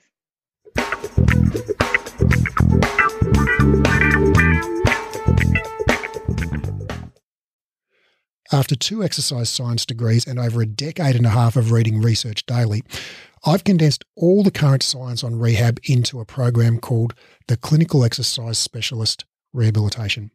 After 8.51 8.75
two 8.75 9.03
exercise 9.03 9.49
science 9.49 9.85
degrees 9.85 10.27
and 10.27 10.39
over 10.39 10.61
a 10.61 10.65
decade 10.65 11.15
and 11.15 11.25
a 11.25 11.29
half 11.29 11.55
of 11.55 11.71
reading 11.71 11.99
research 11.99 12.45
daily, 12.45 12.83
I've 13.45 13.63
condensed 13.63 14.05
all 14.15 14.43
the 14.43 14.51
current 14.51 14.83
science 14.83 15.23
on 15.23 15.39
rehab 15.39 15.79
into 15.83 16.19
a 16.19 16.25
program 16.25 16.79
called 16.79 17.15
the 17.47 17.57
Clinical 17.57 18.03
Exercise 18.03 18.57
Specialist 18.57 19.25
Rehabilitation. 19.55 20.31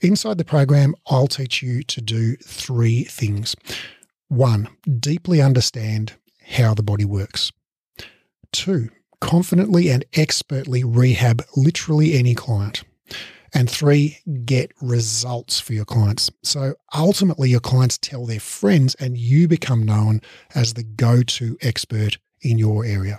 Inside 0.00 0.38
the 0.38 0.44
program, 0.44 0.94
I'll 1.06 1.28
teach 1.28 1.62
you 1.62 1.82
to 1.84 2.00
do 2.00 2.36
three 2.36 3.04
things. 3.04 3.54
One, 4.28 4.68
deeply 4.98 5.42
understand 5.42 6.14
how 6.56 6.72
the 6.72 6.82
body 6.82 7.04
works. 7.04 7.52
Two, 8.50 8.88
confidently 9.20 9.90
and 9.90 10.04
expertly 10.14 10.82
rehab 10.84 11.44
literally 11.54 12.14
any 12.14 12.34
client. 12.34 12.82
And 13.54 13.68
three, 13.68 14.18
get 14.46 14.72
results 14.80 15.60
for 15.60 15.74
your 15.74 15.84
clients. 15.84 16.30
So 16.42 16.74
ultimately, 16.94 17.50
your 17.50 17.60
clients 17.60 17.98
tell 17.98 18.24
their 18.24 18.40
friends, 18.40 18.94
and 18.94 19.18
you 19.18 19.46
become 19.46 19.84
known 19.84 20.22
as 20.54 20.72
the 20.72 20.82
go 20.82 21.22
to 21.22 21.58
expert 21.60 22.16
in 22.40 22.58
your 22.58 22.86
area. 22.86 23.18